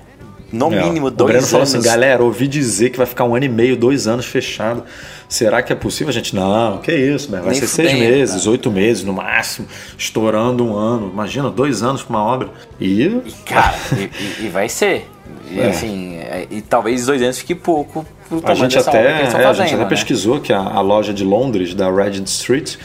[0.52, 1.50] No É, mínimo o dois Breno anos.
[1.50, 4.84] falou assim, galera, ouvi dizer que vai ficar um ano e meio, dois anos fechado.
[5.28, 6.08] Será que é possível?
[6.08, 7.42] A gente, não, que isso, Breno.
[7.46, 8.50] vai Nem ser seis meses, cara.
[8.52, 9.66] oito meses no máximo,
[9.98, 11.10] estourando um ano.
[11.12, 12.50] Imagina, dois anos para uma obra.
[12.80, 15.10] E, E, cara, e, e- e vai ser.
[15.50, 15.66] E, É.
[15.68, 19.30] assim, é, e talvez dois anos fique pouco pro a tamanho gente até, é, a
[19.30, 19.88] fazendo, gente até né?
[19.88, 22.76] pesquisou que a, a loja de Londres, da Regent Street,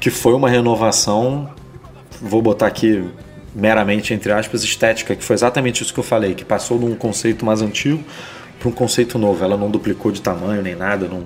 [0.00, 1.48] que foi uma renovação,
[2.20, 3.04] vou botar aqui
[3.54, 6.94] meramente entre aspas, estética, que foi exatamente isso que eu falei, que passou de um
[6.94, 8.02] conceito mais antigo
[8.58, 9.44] para um conceito novo.
[9.44, 11.24] Ela não duplicou de tamanho nem nada, não,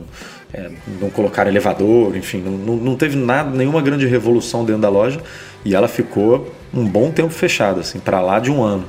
[0.52, 4.88] é, não colocaram elevador, enfim, não, não, não teve nada, nenhuma grande revolução dentro da
[4.88, 5.20] loja
[5.64, 8.84] e ela ficou um bom tempo fechada, assim, para lá de um ano.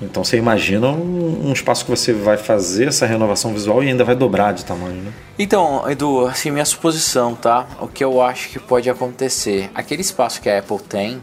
[0.00, 4.04] Então você imagina um, um espaço que você vai fazer essa renovação visual e ainda
[4.04, 5.12] vai dobrar de tamanho, né?
[5.38, 7.66] Então, Edu, assim, minha suposição, tá?
[7.80, 9.70] O que eu acho que pode acontecer.
[9.74, 11.20] Aquele espaço que a Apple tem,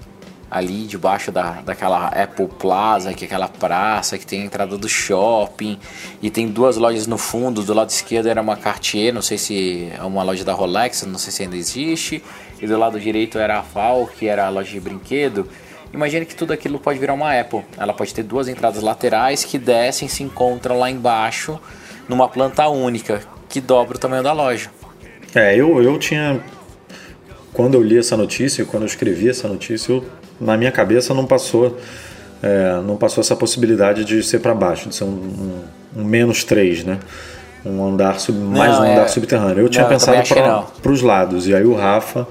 [0.50, 4.88] ali debaixo da, daquela Apple Plaza, que é aquela praça, que tem a entrada do
[4.88, 5.78] shopping,
[6.22, 9.92] e tem duas lojas no fundo, do lado esquerdo era uma Cartier, não sei se
[9.98, 12.24] é uma loja da Rolex, não sei se ainda existe,
[12.62, 15.48] e do lado direito era a FAO, que era a loja de brinquedo.
[15.94, 17.62] Imagine que tudo aquilo pode virar uma Apple.
[17.78, 21.60] Ela pode ter duas entradas laterais que descem e se encontram lá embaixo
[22.08, 24.70] numa planta única, que dobra o tamanho da loja.
[25.36, 26.40] É, eu, eu tinha.
[27.54, 30.06] Quando eu li essa notícia, quando eu escrevi essa notícia, eu,
[30.40, 31.78] na minha cabeça não passou.
[32.44, 35.64] é, não passou essa possibilidade de ser para baixo, de ser um, um-
[36.02, 37.00] um menos 3, né?
[37.66, 39.64] Um andar sub, mais um é- andar subterrâneo.
[39.64, 41.48] Eu tinha Não, também pensado para os lados.
[41.48, 42.28] E aí o Rafa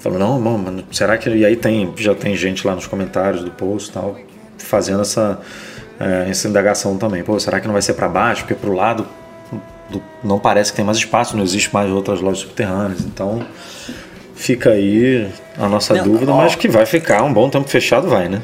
[0.00, 1.28] falou: não, mano, será que.
[1.30, 4.16] E aí tem, já tem gente lá nos comentários do post e tal,
[4.58, 5.40] fazendo essa,
[5.98, 7.22] é, essa indagação também.
[7.22, 8.42] Pô, será que não vai ser para baixo?
[8.42, 9.06] Porque para o lado
[9.90, 13.00] do- não parece que tem mais espaço, não existe mais outras lojas subterrâneas.
[13.00, 13.44] Então
[14.34, 16.36] fica aí a nossa Não, dúvida, ó.
[16.36, 18.40] mas que vai ficar um bom tempo fechado, vai, né?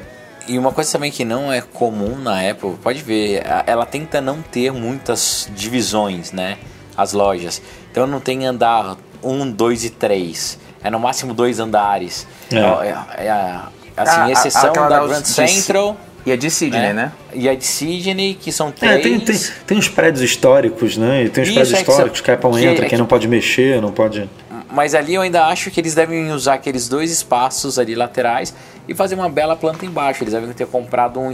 [0.46, 4.42] E uma coisa também que não é comum na Apple, pode ver, ela tenta não
[4.42, 6.59] ter muitas divisões, né?
[6.96, 7.62] As lojas.
[7.90, 10.59] Então não tem andar 1, 2 e 3.
[10.85, 12.26] É no máximo dois andares.
[12.53, 12.57] É.
[12.59, 15.97] É, é a- assim, Ah, a- exceção aquela da da- Grand Central.
[16.26, 17.12] E a de Sydney, né?
[17.35, 19.03] E a de Sydney, que são É, três.
[19.03, 21.24] tem, tem, tem uns prédios históricos, né?
[21.24, 22.99] E tem uns Isso, prédios é que históricos que a Apple que- entra, é quem
[22.99, 24.28] não pode mexer, não pode.
[24.72, 28.55] Mas ali eu ainda acho que eles devem usar aqueles dois espaços ali laterais
[28.89, 30.24] e fazer uma bela planta embaixo.
[30.24, 31.30] Eles devem ter comprado um,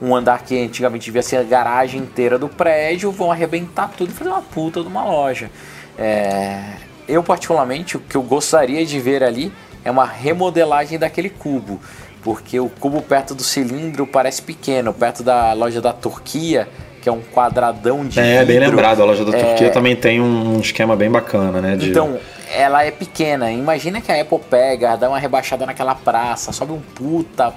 [0.00, 4.14] um andar que antigamente devia ser a garagem inteira do prédio, vão arrebentar tudo e
[4.14, 5.50] fazer uma puta de uma loja.
[5.98, 6.60] É,
[7.08, 9.52] eu, particularmente, o que eu gostaria de ver ali
[9.84, 11.80] é uma remodelagem daquele cubo.
[12.22, 16.68] Porque o cubo perto do cilindro parece pequeno, perto da loja da Turquia,
[17.00, 18.70] que é um quadradão de É, bem vidro.
[18.70, 21.76] lembrado, a loja da É, Turquia também tem um esquema bem bacana, né?
[21.76, 21.90] De...
[21.90, 22.18] então,
[22.52, 23.50] ela é pequena.
[23.52, 27.54] Imagina que a Apple pega, dá uma rebaixada naquela praça, sobe um puta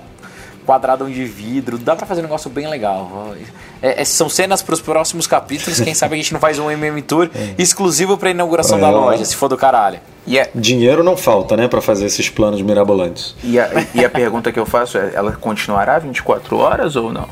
[0.65, 1.77] quadradão de vidro.
[1.77, 3.33] Dá pra fazer um negócio bem legal.
[3.81, 5.79] É, é, são cenas pros próximos capítulos.
[5.79, 8.91] Quem sabe a gente não faz um MM Tour exclusivo pra inauguração da É.
[8.91, 9.99] loja, se for do caralho.
[10.27, 13.35] E a, Dinheiro não falta, né, Pra fazer esses planos mirabolantes.
[13.43, 17.27] e, a, e a pergunta que eu faço é: ela continuará 24 horas ou não?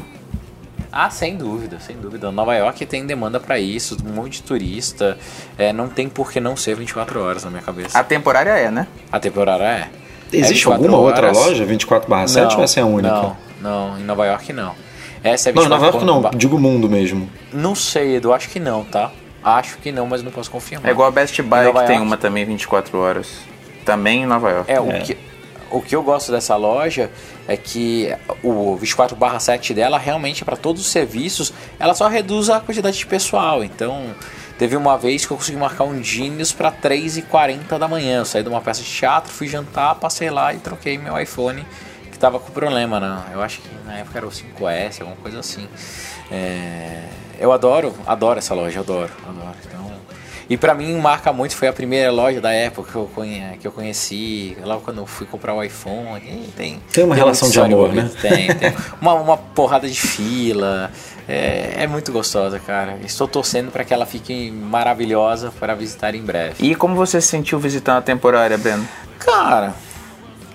[0.91, 2.31] Ah, sem dúvida, sem dúvida.
[2.31, 5.19] Nova York tem demanda pra isso, um monte de turista.
[5.55, 7.97] É, não tem por que não ser 24 horas na minha cabeça.
[7.99, 8.87] A temporária é, né?
[9.11, 9.87] A temporada é.
[10.31, 11.37] Existe 24 alguma outra horas.
[11.37, 13.09] loja 24/7 ou essa é a única?
[13.09, 14.73] Não, não, em Nova York não.
[15.23, 17.29] Essa é Não, em 24 Nova York não, ba- digo mundo mesmo.
[17.51, 19.11] Não sei, Edu, acho que não, tá?
[19.43, 20.87] Acho que não, mas não posso confirmar.
[20.87, 23.27] É igual a Best Buy, que tem uma também 24 horas.
[23.85, 24.71] Também em Nova York.
[24.71, 25.17] É, o, Que,
[25.71, 27.09] o que eu gosto dessa loja
[27.47, 28.13] é que
[28.43, 33.63] o 24/7 dela realmente para todos os serviços, ela só reduz a quantidade de pessoal.
[33.63, 34.07] Então,
[34.59, 38.17] teve uma vez que eu consegui marcar um Genius para 3h40 da manhã.
[38.17, 41.65] Eu saí de uma peça de teatro, fui jantar, passei lá e troquei meu iPhone
[42.11, 43.23] que tava com problema, né?
[43.31, 45.65] Eu acho que na época era o 5S, alguma coisa assim.
[46.29, 47.05] É,
[47.39, 49.55] eu adoro, adoro essa loja, adoro, adoro.
[49.65, 49.88] Então,
[50.49, 53.67] e pra mim marca muito, foi a primeira loja da Apple que eu, conhe, que
[53.67, 56.49] eu conheci, logo quando eu fui comprar o iPhone.
[56.57, 58.15] Tem, Tem uma relação muita de amor, envolvida.
[58.19, 58.73] Tem, tem.
[58.99, 60.91] Uma, uma porrada de fila.
[61.27, 62.97] É, é muito gostosa, cara.
[63.05, 66.55] Estou torcendo para que ela fique maravilhosa para visitar em breve.
[66.65, 68.87] E como você se sentiu visitando a temporária, Breno?
[69.19, 69.75] Cara,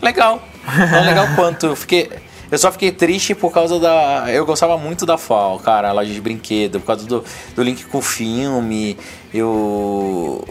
[0.03, 0.42] legal.
[0.90, 1.66] Tão legal quanto.
[1.66, 2.11] Eu fiquei.
[2.51, 4.26] Eu só fiquei triste por causa da.
[4.28, 7.24] Eu gostava muito da FAO, cara, a loja de brinquedo, por causa do,
[7.55, 8.97] do link com o filme.
[9.32, 10.47] Eu.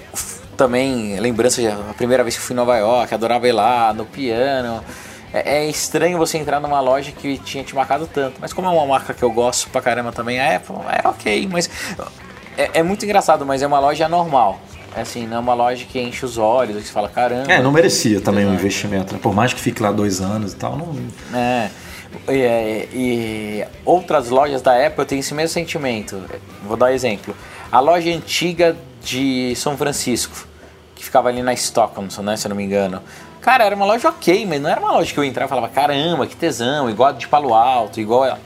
[0.58, 4.84] Também, lembrança, a primeira vez que fui em Nova York, adorava ir lá no piano.
[5.34, 8.36] É, é estranho você entrar numa loja que tinha te marcado tanto.
[8.39, 11.50] Mas como é uma marca que eu gosto pra caramba também, a Apple é ok,
[11.52, 11.70] mas.
[12.56, 14.60] É, é muito engraçado, mas é uma loja normal.
[14.96, 17.52] É assim, não é uma loja que enche os olhos, que você fala, caramba.
[17.52, 19.14] É, não merecia também o um investimento.
[19.14, 19.20] né?
[19.22, 20.96] Por mais que fique lá dois anos e tal, não.
[21.36, 21.70] É.
[22.28, 26.22] E, é, e outras lojas da Apple têm esse mesmo sentimento.
[26.64, 27.36] Vou dar um exemplo.
[27.72, 30.47] A loja antiga de São Francisco,
[30.95, 33.01] que ficava ali na Stockholm, né, se eu não me engano.
[33.41, 35.68] Cara, era uma loja ok, mas não era uma loja que eu entrava e falava,
[35.68, 38.38] caramba, que tesão, igual a de Palo Alto, igual a,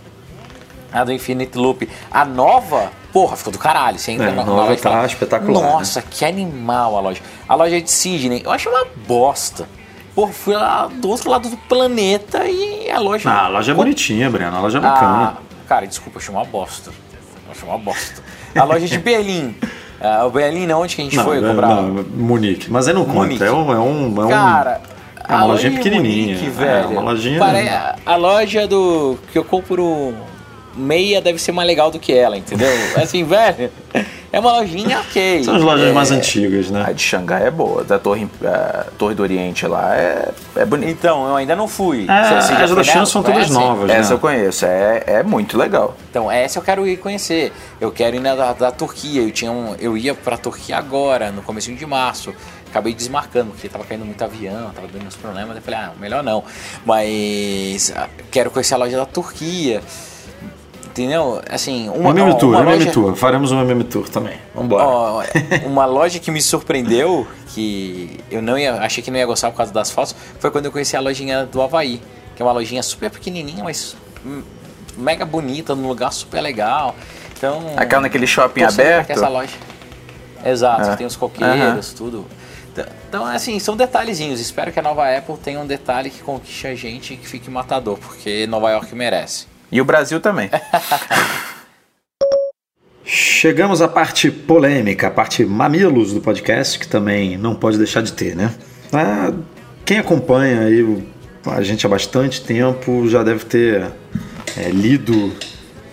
[0.92, 1.88] a do Infinite Loop.
[2.10, 4.00] A nova, porra, ficou do caralho.
[4.00, 6.26] Você entra É, na, a na nova loja e tá fala, espetacular, né?" Nossa, que
[6.26, 7.22] animal a loja.
[7.48, 9.68] A loja de Sydney, eu acho uma bosta.
[10.18, 13.30] Porra, fui lá do outro lado do planeta e a loja.
[13.30, 14.58] Ah, a loja é bonitinha, Breno.
[14.58, 15.38] A loja é Ah, bacana.
[15.68, 16.90] cara, desculpa, eu achei uma bosta.
[17.46, 18.24] Eu achei uma bosta.
[18.56, 19.54] A loja de Berlim.
[20.00, 21.68] Ah, o Berlim, onde que a gente não, foi não, comprar?
[21.70, 22.70] não, Munique.
[22.72, 23.40] Mas aí não Munique.
[23.40, 23.46] conta.
[23.46, 23.72] É um.
[23.74, 24.82] É um, é um Cara,
[25.28, 26.36] é uma a lojinha loja pequenininha.
[26.38, 26.90] Munique, É, velho.
[26.92, 30.14] uma lojinha- pare- A loja do que eu compro
[30.76, 32.68] meia deve ser mais legal do que ela, entendeu?
[33.02, 33.72] Assim, velho,
[34.32, 35.44] é uma lojinha ok.
[35.44, 36.84] São as lojas É, mais antigas, né?
[36.88, 40.92] A de Xangai é boa, da Torre, a Torre do Oriente lá é, é bonita.
[40.92, 42.04] Então, eu ainda não fui.
[42.04, 43.06] É, já as foi da China nela?
[43.06, 44.16] são todas novas, Essa né?
[44.16, 45.96] eu conheço, é, é muito legal.
[46.10, 47.52] Então, essa eu quero ir conhecer.
[47.80, 49.22] Eu quero ir na da, da Turquia.
[49.22, 52.34] Eu, tinha um, eu ia pra Turquia agora, no começo de março.
[52.70, 55.56] Acabei desmarcando, porque tava caindo muito avião, tava dando uns problemas.
[55.56, 56.44] Eu falei, ah, melhor não.
[56.86, 59.82] Mas ah, quero conhecer a loja da Turquia.
[60.98, 61.42] Entendeu?
[61.50, 63.16] Assim, uma, Um ó, Tour, uma loja- Tour.
[63.16, 64.38] Faremos um MM Tour também.
[64.56, 64.84] Vambora.
[64.84, 65.24] Ó,
[65.66, 69.58] uma loja que me surpreendeu, que eu não ia, achei que não ia gostar por
[69.58, 72.02] causa das fotos, foi quando eu conheci a lojinha do Havaí,
[72.36, 73.96] que é uma lojinha super pequenininha, mas
[74.98, 76.96] mega bonita, num lugar super legal.
[77.38, 79.12] Então, Aquela naquele shopping aberto?
[79.12, 79.54] essa loja.
[80.44, 80.96] Exato, É.
[80.96, 82.26] tem os coqueiros, tudo.
[82.72, 84.40] Então- Então, assim, são detalhezinhos.
[84.40, 87.50] Espero que a nova Apple tenha um detalhe que conquiste a gente e que fique
[87.50, 89.48] matador, porque Nova York merece.
[89.72, 90.50] E o Brasil também.
[93.04, 98.12] Chegamos à parte polêmica, a parte mamilos do podcast, que também não pode deixar de
[98.12, 98.54] ter, né?
[98.92, 99.32] Ah,
[99.86, 101.04] quem acompanha aí
[101.46, 103.90] a gente há bastante tempo já deve ter
[104.58, 105.32] é, lido,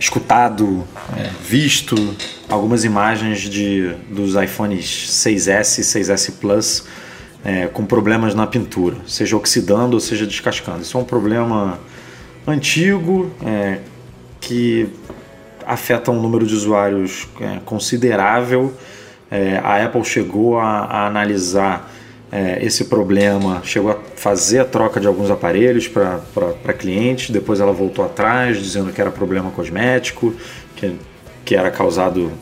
[0.00, 0.84] escutado,
[1.16, 1.94] é, visto
[2.48, 6.84] algumas imagens de, dos iPhones 6S e 6S Plus
[7.44, 10.82] é, com problemas na pintura, seja oxidando ou seja descascando.
[10.82, 11.78] Isso é um problema
[12.46, 13.78] antigo é,
[14.40, 14.88] que
[15.66, 18.72] afeta um número de usuários é, considerável.
[19.30, 21.90] É, a Apple chegou a, a analisar
[22.30, 27.72] é, esse problema, chegou a fazer a troca de alguns aparelhos para clientes, depois ela
[27.72, 30.34] voltou atrás, dizendo que era problema cosmético,
[30.76, 30.96] que,
[31.44, 32.32] que era causado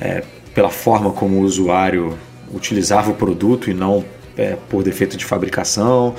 [0.00, 0.22] é,
[0.54, 2.16] pela forma como o usuário
[2.54, 4.04] utilizava o produto e não
[4.36, 6.14] é, por defeito de fabricação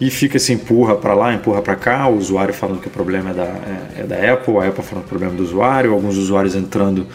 [0.00, 3.30] e fica se empurra para lá, empurra para cá, o usuário falando que o problema
[3.30, 5.92] é da, é, é da Apple, a Apple falando que o problema é do usuário,
[5.92, 7.06] alguns usuários entrando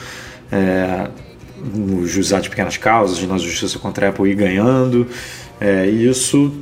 [0.52, 1.08] é,
[1.74, 5.08] no juizado de pequenas causas, na justiça contra a Apple e ganhando.
[5.60, 6.54] É, isso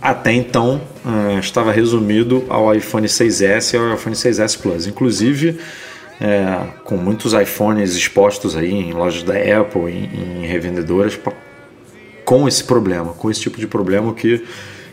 [0.00, 4.88] até então é, estava resumido ao iPhone 6S e ao iPhone 6S Plus.
[4.88, 5.60] Inclusive,
[6.20, 11.16] é, com muitos iPhones expostos aí em lojas da Apple, em, em revendedoras,
[12.24, 14.44] com esse problema, com esse tipo de problema que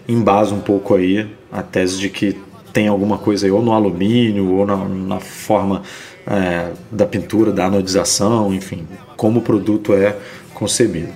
[0.09, 2.35] embasa um pouco aí a tese de que
[2.73, 5.83] tem alguma coisa aí ou no alumínio ou na, na forma
[6.25, 10.15] é, da pintura, da anodização, enfim, como o produto é
[10.53, 11.13] concebido.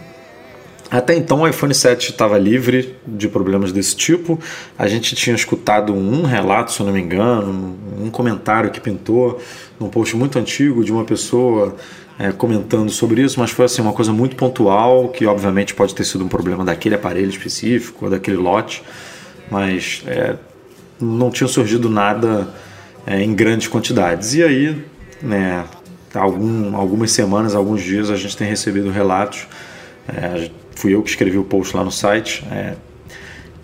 [0.90, 4.40] Até então o iPhone 7 estava livre de problemas desse tipo.
[4.78, 9.42] A gente tinha escutado um relato, se eu não me engano, um comentário que pintou
[9.80, 11.76] num post muito antigo de uma pessoa
[12.20, 16.04] é, comentando sobre isso, mas foi assim uma coisa muito pontual, que obviamente pode ter
[16.04, 18.84] sido um problema daquele aparelho específico, ou daquele lote,
[19.50, 20.36] mas é,
[21.00, 22.54] não tinha surgido nada
[23.06, 24.34] é, em grandes quantidades.
[24.36, 24.86] E aí,
[25.22, 25.66] né,
[26.14, 29.48] algum, algumas semanas, alguns dias, a gente tem recebido relatos.
[30.08, 32.46] É, fui eu que escrevi o post lá no site.
[32.52, 32.76] É,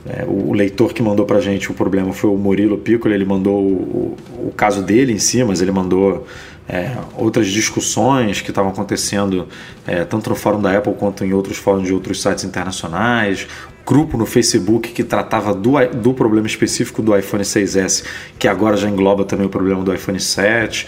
[0.05, 3.61] é, o, leitor que mandou pra gente o problema foi o Murilo Piccoli, ele mandou
[3.61, 6.25] o, o caso dele em si, mas ele mandou
[6.69, 9.47] é, outras discussões que estavam acontecendo
[9.87, 13.47] é, tanto no fórum da Apple quanto em outros fóruns de outros sites internacionais,
[13.85, 18.05] grupo no Facebook que tratava do, do problema específico do iPhone 6S,
[18.37, 20.85] que agora já engloba também o problema do iPhone 7.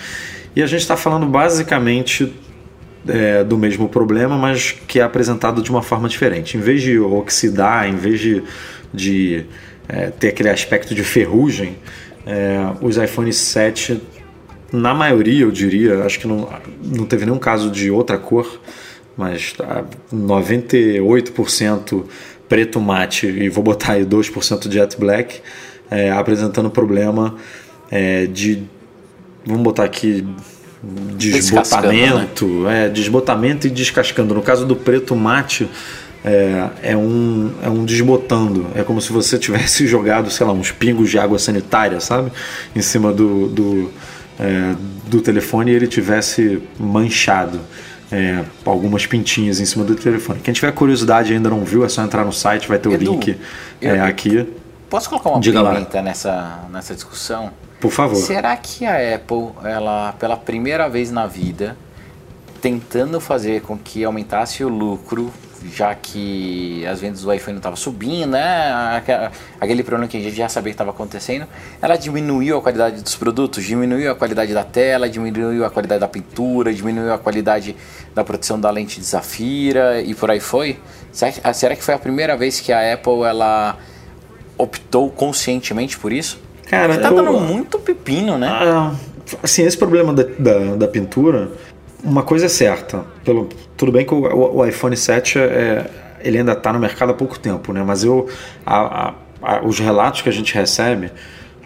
[0.55, 2.31] E a gente está falando basicamente
[3.07, 6.57] é, do mesmo problema, mas que é apresentado de uma forma diferente.
[6.57, 8.43] Em vez de oxidar, em vez de,
[8.93, 9.45] de
[9.89, 11.77] é, ter aquele aspecto de ferrugem,
[12.25, 13.99] é, os iPhone 7,
[14.71, 16.47] na maioria eu diria, acho que não,
[16.83, 18.59] não teve nenhum caso de outra cor,
[19.17, 22.03] mas tá 98%
[22.47, 25.41] preto mate e vou botar aí 2% jet black,
[25.89, 27.35] é, apresentando problema
[27.89, 28.63] é, de,
[29.45, 30.25] vamos botar aqui,
[31.15, 32.85] desbotamento, né?
[32.85, 34.33] é, desbotamento e descascando.
[34.33, 35.69] No caso do preto mate,
[36.23, 38.67] é, é, um, é um desbotando.
[38.75, 42.31] É como se você tivesse jogado, sei lá, uns pingos de água sanitária, sabe?
[42.75, 43.91] Em cima do, do,
[44.41, 44.75] é,
[45.07, 47.61] do telefone ele tivesse manchado.
[48.13, 50.41] É, algumas pintinhas em cima do telefone.
[50.41, 52.93] Quem tiver curiosidade e ainda não viu, é só entrar no site, vai ter o
[52.93, 53.39] Edu, link
[53.81, 54.45] eu- é, aqui.
[54.89, 55.71] Posso colocar uma Diga lá.
[55.75, 57.51] pimenta nessa, nessa discussão?
[57.79, 58.17] Por favor.
[58.17, 61.77] Será que a Apple, ela, pela primeira vez na vida,
[62.61, 65.31] tentando fazer com que aumentasse o lucro,
[65.73, 68.71] já que as vendas do iPhone não estavam subindo, né?
[68.97, 71.45] Aque- Aquele problema que a gente já sabia que estava acontecendo,
[71.81, 76.07] ela diminuiu a qualidade dos produtos, diminuiu a qualidade da tela, diminuiu a qualidade da
[76.07, 77.75] pintura, diminuiu a qualidade
[78.15, 80.79] da proteção da lente de Zafira e por aí foi.
[81.11, 83.77] Será que, foi a primeira vez que a Apple ela
[84.57, 86.39] optou conscientemente por isso?
[86.67, 88.47] Cara, Tá dando muito pepino, né?
[88.47, 88.93] Ah,
[89.43, 91.51] assim, esse problema da, da, da pintura,
[92.03, 93.03] uma coisa é certa.
[93.25, 93.49] Pelo,
[93.81, 95.85] tudo bem que o, o- iPhone 7 é,
[96.23, 97.83] ele ainda está no mercado há pouco tempo, né?
[97.83, 98.29] Mas eu,
[98.63, 101.11] a- a- a- os relatos que a gente recebe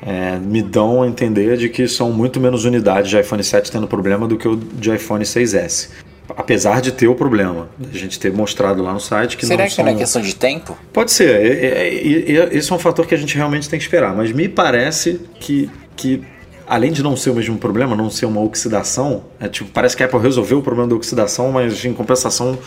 [0.01, 3.85] é, me dão a entender de que são muito menos unidades de iPhone 7 tendo
[3.85, 5.89] problema do que o de iPhone 6S.
[6.37, 9.69] Apesar de ter o problema, a gente ter mostrado lá no site que Será não
[9.69, 9.83] que são...
[9.85, 10.77] não é questão de tempo?
[10.93, 13.83] Pode ser, é- é- e- esse é um fator que a gente realmente tem que
[13.85, 16.23] esperar, mas me parece que, que
[16.67, 20.03] além de não ser o mesmo problema, não ser uma oxidação, é tipo, parece que
[20.03, 22.57] a Apple resolveu o problema da oxidação, mas em compensação,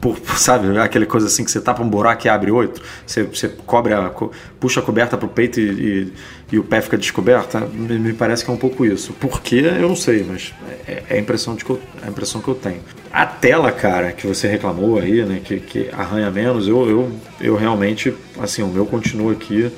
[0.00, 3.48] por, sabe, aquele coisa assim que você tapa um buraco e abre outro, você, você
[3.66, 4.10] cobre a,
[4.58, 6.12] puxa a coberta pro peito e, e,
[6.52, 9.12] e o pé fica descoberto, me, me parece que é um pouco isso.
[9.14, 9.62] Por quê?
[9.78, 10.52] Eu não sei, mas
[10.88, 12.80] é, é a, impressão de que eu, é a impressão que eu tenho.
[13.12, 17.54] A tela, cara, que você reclamou aí, né, que, que arranha menos, eu, eu, eu
[17.56, 19.70] realmente, assim, o meu continua aqui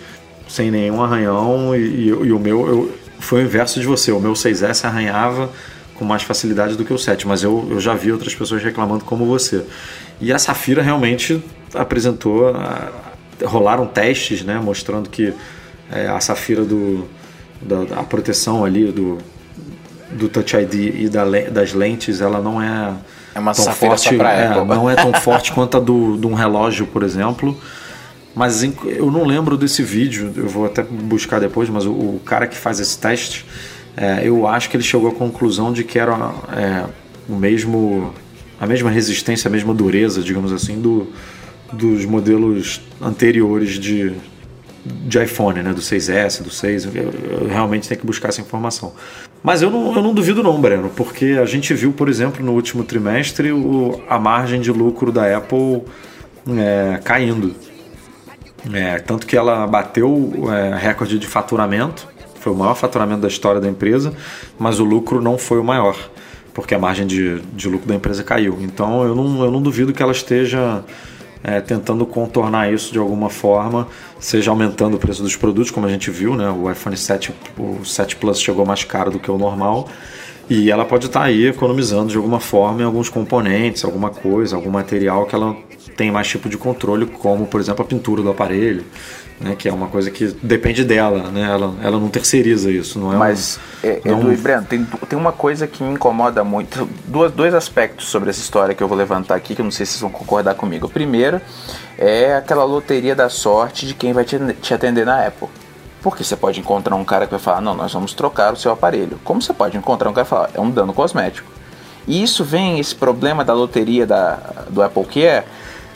[0.48, 4.12] sem nenhum arranhão e, e- e o meu eu, foi o inverso de você.
[4.12, 5.50] O meu 6S arranhava
[5.94, 9.04] com mais facilidade do que o 7, mas eu, eu já vi outras pessoas reclamando
[9.04, 9.64] como você.
[10.20, 11.42] E a Safira realmente
[11.72, 12.90] apresentou, a-
[13.44, 15.32] rolaram testes, né, mostrando que
[15.92, 17.08] é, a Safira do
[17.60, 19.18] da, da proteção ali do
[20.10, 22.92] do Touch ID e da das lentes, ela não é
[23.34, 24.08] É uma tão forte,
[24.44, 27.58] é, não é tão forte quanto a do, de um relógio, por exemplo.
[28.34, 32.46] Mas eu não lembro desse vídeo, eu vou até buscar depois, mas o, o cara
[32.46, 33.46] que faz esse teste,
[33.96, 36.12] é, eu acho que ele chegou à conclusão de que era
[36.52, 36.84] é,
[37.28, 38.12] o mesmo,
[38.60, 41.06] a mesma resistência, a mesma dureza, digamos assim, do,
[41.72, 44.12] dos modelos anteriores de,
[44.84, 45.72] de iPhone, né?
[45.72, 46.86] Do 6S, do 6.
[46.86, 48.92] Eu, realmente tenho que buscar essa informação.
[49.42, 52.52] Mas eu não, eu não duvido não, Breno, porque a gente viu, por exemplo, no
[52.52, 55.82] último trimestre o, a margem de lucro da Apple
[56.48, 57.54] é, caindo.
[58.72, 62.08] É, tanto que ela bateu é, recorde de faturamento,
[62.40, 64.12] foi o maior faturamento da história da empresa,
[64.58, 65.96] mas o lucro não foi o maior,
[66.52, 68.58] porque a margem de, de lucro da empresa caiu.
[68.60, 70.84] Então eu não, eu não duvido que ela esteja
[71.42, 73.86] é, tentando contornar isso de alguma forma,
[74.18, 76.48] seja aumentando o preço dos produtos, como a gente viu, né?
[76.50, 79.88] o iPhone 7, o 7 Plus chegou mais caro do que o normal.
[80.48, 84.70] E ela pode estar aí economizando de alguma forma em alguns componentes, alguma coisa, algum
[84.70, 85.56] material que ela
[85.96, 88.84] tem mais tipo de controle, como por exemplo a pintura do aparelho,
[89.40, 93.12] né, que é uma coisa que depende dela, né, ela, ela não terceiriza isso, não
[93.12, 96.44] é Mas, um, é, não Edu e Breno, tem, tem uma coisa que me incomoda
[96.44, 96.88] muito.
[97.06, 99.86] Duas, dois aspectos sobre essa história que eu vou levantar aqui, que eu não sei
[99.86, 100.86] se vocês vão concordar comigo.
[100.86, 101.40] O primeiro
[101.98, 105.48] é aquela loteria da sorte de quem vai te, te atender na Apple.
[106.04, 108.70] Porque você pode encontrar um cara que vai falar, não, nós vamos trocar o seu
[108.70, 109.18] aparelho.
[109.24, 111.50] Como você pode encontrar um cara que fala, é um dano cosmético.
[112.06, 115.46] E isso vem, esse problema da loteria da, do Apple Care,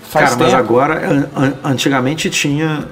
[0.02, 0.42] faz Cara, tempo.
[0.44, 2.88] mas agora, an- an- antigamente tinha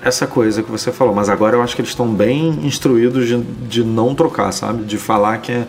[0.00, 3.36] essa coisa que você falou, mas agora eu acho que eles estão bem instruídos de,
[3.42, 4.84] de não trocar, sabe?
[4.84, 5.66] De falar que é,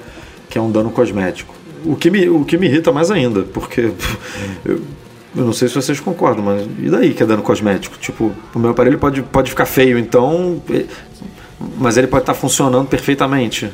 [0.49, 1.55] que é um dano cosmético.
[1.83, 3.91] O que, me, o que me irrita mais ainda, porque
[4.63, 4.81] eu,
[5.35, 7.97] eu não sei se vocês concordam, mas e daí que é dano cosmético?
[7.97, 10.61] Tipo, o meu aparelho pode, pode ficar feio, então.
[11.77, 13.71] Mas ele pode estar funcionando perfeitamente.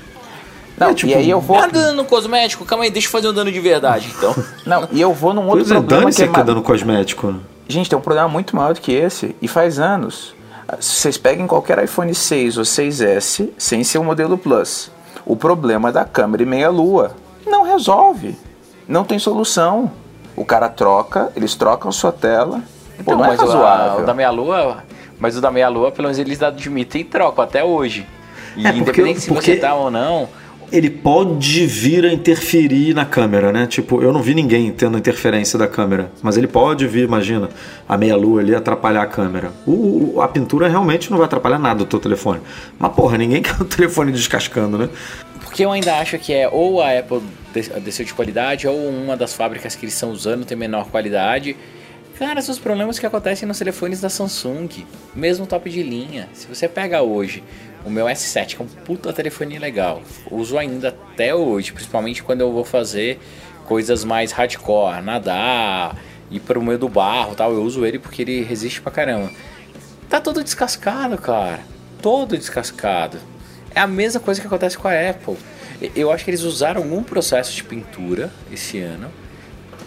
[0.77, 1.57] Não, É, tipo, e aí eu vou.
[1.57, 2.63] Tá dano cosmético?
[2.65, 4.35] Calma aí, deixa eu fazer um dano de verdade, então.
[4.65, 6.43] Não, e eu vou num outro Pois é, problema dane-se que é, que é ma-
[6.45, 7.35] dano cosmético.
[7.67, 9.35] Gente, tem um problema muito maior do que esse.
[9.41, 10.35] E faz anos.
[10.79, 14.91] Se vocês peguem qualquer iPhone 6 ou 6S, sem ser o modelo Plus,
[15.25, 17.15] o problema da câmera e meia-lua
[17.45, 18.35] não resolve.
[18.87, 19.89] Não tem solução.
[20.37, 22.61] O cara troca, eles trocam sua tela.
[23.03, 24.03] Pô, não é o- razoável.
[24.03, 24.77] o da meia lua,
[25.19, 28.07] mas o da meia lua, pelo menos eles admitem e trocam até hoje.
[28.55, 30.29] E É, porque- independente se porque- você tá ou não,
[30.69, 33.65] Ele pode vir a interferir na câmera, né?
[33.67, 37.47] Tipo, eu não vi ninguém tendo interferência da câmera, mas ele pode vir, imagina,
[37.87, 39.53] a meia-lua ali atrapalhar a câmera.
[39.65, 42.41] O, a pintura realmente não vai atrapalhar nada o teu telefone.
[42.77, 44.89] Mas, porra, ninguém quer o telefone descascando, né?
[45.57, 47.19] Porque eu ainda acho que é ou a Apple
[47.51, 51.57] des- desceu de qualidade, ou uma das fábricas que eles estão usando tem menor qualidade.
[52.19, 54.69] Cara, são os problemas que acontecem nos telefones da Samsung,
[55.15, 56.29] mesmo top de linha.
[56.31, 57.43] Se você pega hoje
[57.83, 62.41] o meu S7, que é um puta telefone legal, uso ainda até hoje, principalmente quando
[62.41, 63.19] eu vou fazer
[63.65, 65.97] coisas mais hardcore, nadar,
[66.29, 69.31] ir pro meio do barro tal, eu uso ele porque ele resiste pra caramba.
[70.07, 71.61] Tá todo descascado, cara.
[71.99, 73.17] Todo descascado.
[73.77, 75.37] É a mesma coisa que acontece com a Apple.
[75.95, 79.11] Eu acho que eles usaram algum processo de pintura esse ano.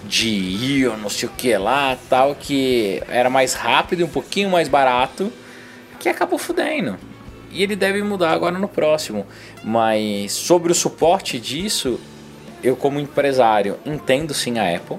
[0.05, 4.49] De íon, não sei o que lá, tal, que era mais rápido e um pouquinho
[4.49, 5.33] mais barato.
[5.99, 6.97] Que acabou fudendo.
[7.51, 9.27] E ele deve mudar agora no próximo.
[9.65, 11.99] Mas sobre o suporte disso,
[12.63, 14.99] eu como empresário entendo sim a Apple.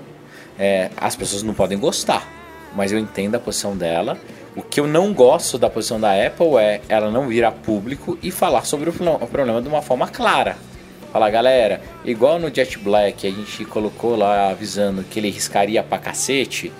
[0.59, 2.27] É, as pessoas não podem gostar,
[2.75, 4.19] mas eu entendo a posição dela.
[4.55, 8.17] O que eu não gosto da posição da Apple é ela não vir a público
[8.21, 10.57] e falar sobre o pro- o problema de uma forma clara.
[11.13, 15.97] Falar, galera, igual no Jet Black a gente colocou lá avisando que ele riscaria pra
[15.97, 16.71] cacete,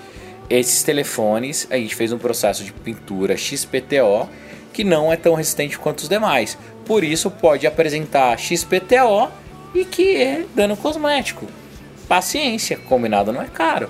[0.50, 4.28] esses telefones a gente fez um processo de pintura XPTO
[4.74, 6.58] que não é tão resistente quanto os demais.
[6.86, 9.30] Por isso pode apresentar XPTO
[9.74, 11.46] e que é dano cosmético.
[12.08, 13.90] Paciência, combinado não é caro.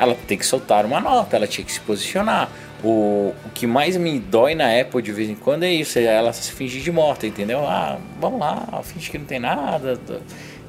[0.00, 2.48] Ela tem que soltar uma nota, ela tinha que se posicionar.
[2.82, 6.04] O, o que mais me dói na Apple de vez em quando é isso, é
[6.04, 7.60] ela se fingir de morta, entendeu?
[7.66, 10.00] Ah, vamos lá, finge que não tem nada,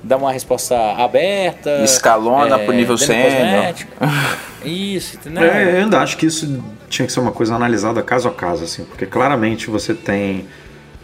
[0.04, 1.70] dá- uma resposta aberta.
[1.86, 3.74] Escalona pro nível sênior.
[4.66, 5.44] Isso, entendeu?
[5.44, 8.64] É, eu ainda acho que isso tinha que ser uma coisa analisada caso a caso,
[8.66, 10.46] assim, porque claramente você tem.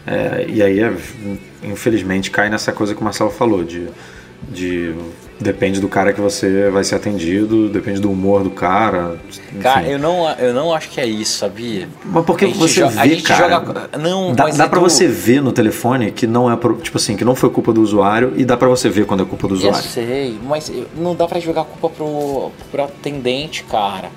[0.06, 0.92] é, e aí, é,
[1.64, 3.88] infelizmente, cai nessa coisa que o Marcelo falou, de,
[4.42, 4.94] de.
[5.40, 9.16] Depende do cara que você vai ser atendido, depende do humor do cara.
[9.28, 9.60] enfim.
[9.60, 11.88] Cara, eu não, eu não acho que é isso, sabia?
[12.04, 13.48] Mas porque você jo- a vê, cara.
[13.60, 17.16] joga- não, dá, dá pra Edu- você ver no telefone que não é tipo assim,
[17.16, 19.54] que não foi culpa do usuário e dá pra você ver quando é culpa do
[19.54, 19.82] Eu usuário.
[19.88, 24.10] sei, mas não dá pra jogar a culpa pro, pro atendente, cara.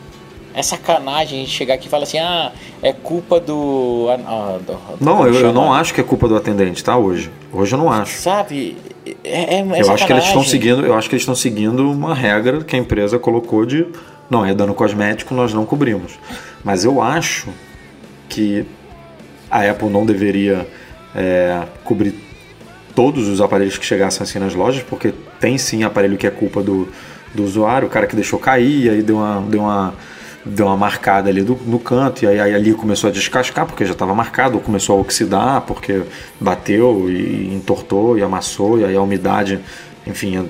[0.53, 4.07] É sacanagem a gente chegar aqui e falar assim, ah, é culpa do.
[4.09, 6.97] ah, ah, do- Não, como eu, eu não acho que é culpa do atendente, tá?
[6.97, 7.29] Hoje.
[7.53, 8.17] Hoje eu não acho.
[8.19, 8.75] Sabe?
[9.23, 11.91] É, é, é eu acho que eles estão seguindo, eu acho que eles estão seguindo
[11.91, 13.85] uma regra que a empresa colocou de
[14.29, 16.17] não é dano cosmético, nós não cobrimos.
[16.63, 17.49] Mas eu acho
[18.29, 18.65] que
[19.49, 20.65] a Apple não deveria
[21.13, 22.15] é, cobrir
[22.95, 26.63] todos os aparelhos que chegassem assim nas lojas, porque tem sim aparelho que é culpa
[26.63, 26.87] do,
[27.33, 29.93] do usuário, o cara que deixou cair, aí deu uma, deu uma,
[30.45, 33.85] deu uma marcada ali do- no canto, e aí, aí ali começou a descascar, porque
[33.85, 36.01] já estava marcado, ou começou a oxidar, porque
[36.39, 39.59] bateu e entortou e amassou, e aí a umidade,
[40.07, 40.47] enfim,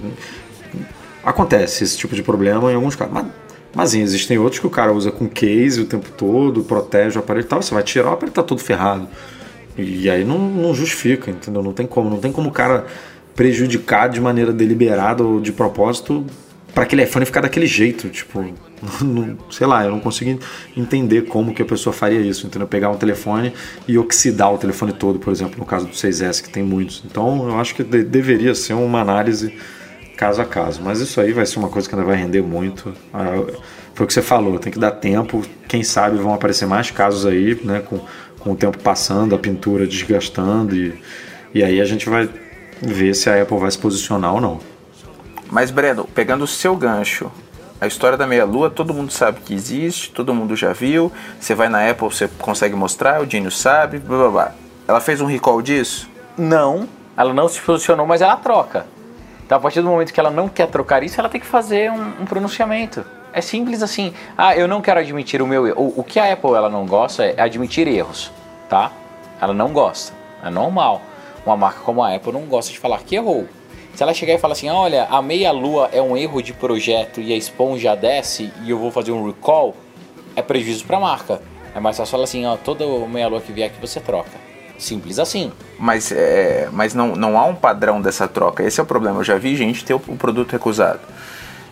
[1.23, 3.13] acontece esse tipo de problema em alguns casos.
[3.13, 3.25] Mas,
[3.73, 7.19] mas sim, existem outros que o cara usa com case o tempo todo, protege o
[7.19, 9.07] aparelho e tal, você vai tirar, o aparelho tá todo ferrado.
[9.77, 11.63] E aí não, não justifica, entendeu?
[11.63, 12.09] Não tem como.
[12.09, 12.85] Não tem como o cara
[13.33, 16.25] prejudicar de maneira deliberada ou de propósito
[16.73, 18.09] para aquele iPhone ficar daquele jeito.
[18.09, 18.43] Tipo,
[19.01, 20.39] não- sei lá, eu não consigo
[20.75, 22.67] entender como que a pessoa faria isso, entendeu?
[22.67, 23.53] Pegar um telefone
[23.87, 27.03] e oxidar o telefone todo, por exemplo, no caso do 6S, que tem muitos.
[27.05, 29.53] Então eu acho que de- deveria ser uma análise
[30.17, 30.81] caso a caso.
[30.83, 32.93] Mas isso aí vai ser uma coisa que ainda vai render muito.
[33.13, 33.43] Ah,
[33.93, 35.41] Foi o que você falou, tem que dar tempo.
[35.67, 37.79] Quem sabe vão aparecer mais casos aí, né?
[37.81, 37.99] Com,
[38.39, 40.93] com o tempo passando, a pintura desgastando e,
[41.53, 42.27] e aí a gente vai
[42.81, 44.59] ver se a Apple vai se posicionar ou não.
[45.51, 47.29] Mas, Breno, pegando o seu gancho,
[47.81, 51.11] a história da meia-lua, todo mundo sabe que existe, todo mundo já viu.
[51.39, 54.51] Você vai na Apple, você consegue mostrar, o Dino sabe, blá blá blá.
[54.87, 56.07] Ela fez um recall disso?
[56.37, 56.87] Não,
[57.17, 58.85] ela não se posicionou, mas ela troca.
[59.43, 61.91] Então, a partir do momento que ela não quer trocar isso, ela tem que fazer
[61.91, 63.03] um, um pronunciamento.
[63.33, 64.13] É simples assim.
[64.37, 65.81] Ah, eu não quero admitir o meu erro.
[65.81, 68.31] O, o que a Apple ela não gosta é admitir erros,
[68.69, 68.91] tá?
[69.41, 70.13] Ela não gosta.
[70.43, 71.01] É normal.
[71.43, 73.47] Uma marca como a Apple não gosta de falar que errou.
[73.95, 77.33] Se ela chegar e falar assim, olha, a meia-lua é um erro de projeto e
[77.33, 79.75] a esponja desce e eu vou fazer um recall,
[80.35, 81.41] é prejuízo para a marca.
[81.75, 84.31] É mais fácil falar assim, ó, toda meia-lua que vier aqui você troca.
[84.77, 85.51] Simples assim.
[85.77, 88.63] Mas, é, mas não, não há um padrão dessa troca.
[88.63, 89.19] Esse é o problema.
[89.19, 91.01] Eu já vi gente ter o, o produto recusado.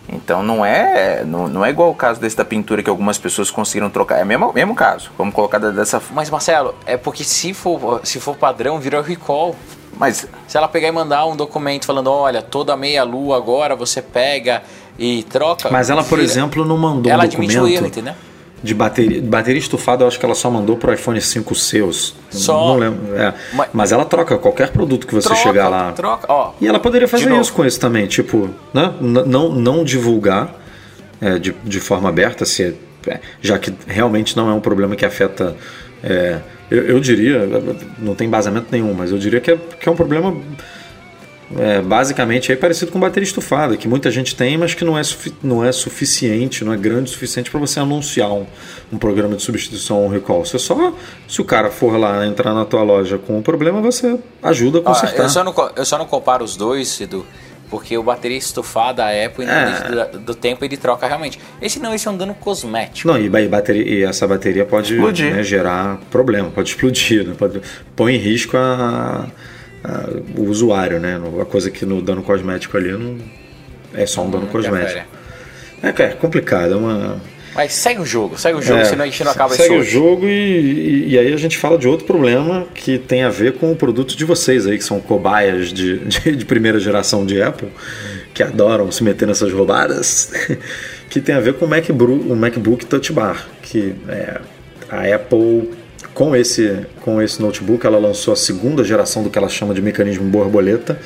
[0.08, 3.50] Então não é, não, não é igual o caso desse da pintura que algumas pessoas
[3.50, 4.18] conseguiram trocar.
[4.18, 5.10] É o mesmo, mesmo caso.
[5.16, 6.16] Vamos colocar dessa forma.
[6.16, 9.54] Mas Marcelo, é porque se for, se for padrão, vira recall.
[10.00, 14.00] Mas Se ela pegar e mandar um documento falando, olha, toda meia lua agora você
[14.02, 14.62] pega
[14.98, 15.68] e troca.
[15.70, 17.86] Mas ela, por vira- exemplo, não mandou ela um admite o erro, documento.
[17.98, 18.14] entendeu?
[18.62, 21.80] de bateria, bateria estufada, eu acho que ela só mandou pro iPhone 5C.
[21.80, 22.68] os- Só?
[22.68, 23.16] Não lembro.
[23.18, 23.32] é.
[23.54, 25.92] Mas- Mas ela troca qualquer produto que você Troca, chegar lá.
[25.92, 26.52] troca, ó.
[26.60, 28.92] E ela poderia fazer isso com esse também, tipo, né?
[29.00, 30.54] Não, não divulgar
[31.22, 35.06] é, de, de forma aberta, se, é, já que realmente não é um problema que
[35.06, 35.56] afeta.
[36.04, 36.40] é,
[36.70, 37.48] eu, eu diria,
[37.98, 40.36] não tem embasamento nenhum, mas eu diria que é, que é um problema
[41.58, 45.02] é, basicamente é parecido com bateria estufada, que muita gente tem, mas que não é,
[45.42, 48.46] não é suficiente, não é grande o suficiente para você anunciar um,
[48.92, 50.44] um programa de substituição ou um recall.
[50.44, 50.92] Você só,
[51.28, 54.82] se o cara for lá entrar na tua loja com um problema, você ajuda a
[54.82, 55.24] consertar.
[55.24, 57.26] eu, só não, eu só não comparo os dois, Edu,
[57.70, 59.68] porque o bateria estufada, a Apple, no É.
[59.68, 61.38] início do, do tempo, ele troca realmente.
[61.62, 63.06] Esse não, esse é um dano cosmético.
[63.08, 67.34] Não, e, ba- e bateria, e essa bateria pode né, gerar problema, pode explodir, né?
[67.38, 67.60] pode,
[67.94, 69.26] põe em risco a,
[69.84, 71.20] a- o usuário, né?
[71.40, 73.18] A coisa que no dano cosmético ali não
[73.94, 75.06] é só um dano cosmético.
[75.82, 77.20] É, é complicado, é uma.
[77.60, 79.82] Mas segue o jogo, segue o jogo, É, senão a gente não acaba segue o
[79.82, 83.52] jogo e, e- e aí a gente fala de outro problema que tem a ver
[83.58, 87.42] com o produto de vocês aí, que são cobaias de, de, de primeira geração de
[87.42, 87.68] Apple,
[88.32, 90.32] que adoram se meter nessas roubadas,
[91.10, 94.40] que tem a ver com o MacBook, o MacBook Touch Bar, que é,
[94.88, 95.68] a Apple
[96.14, 99.82] com esse, com esse notebook ela lançou a segunda geração do que ela chama de
[99.82, 100.98] mecanismo borboleta,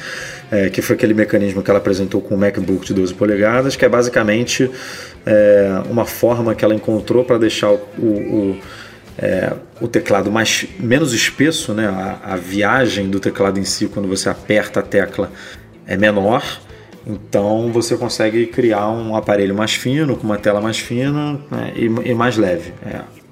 [0.54, 3.84] é, que foi aquele mecanismo que ela apresentou com o MacBook de 12 polegadas, que
[3.84, 4.70] é basicamente
[5.26, 8.60] é, uma forma que ela encontrou para deixar o, o,
[9.18, 11.88] é, o teclado mais, menos espesso, né?
[11.88, 15.32] A, a viagem do teclado em si, quando você aperta a tecla,
[15.86, 16.44] é menor.
[17.04, 21.84] Então você consegue criar um aparelho mais fino, com uma tela mais fina né, e,
[21.86, 22.72] e mais leve.
[22.86, 23.23] É.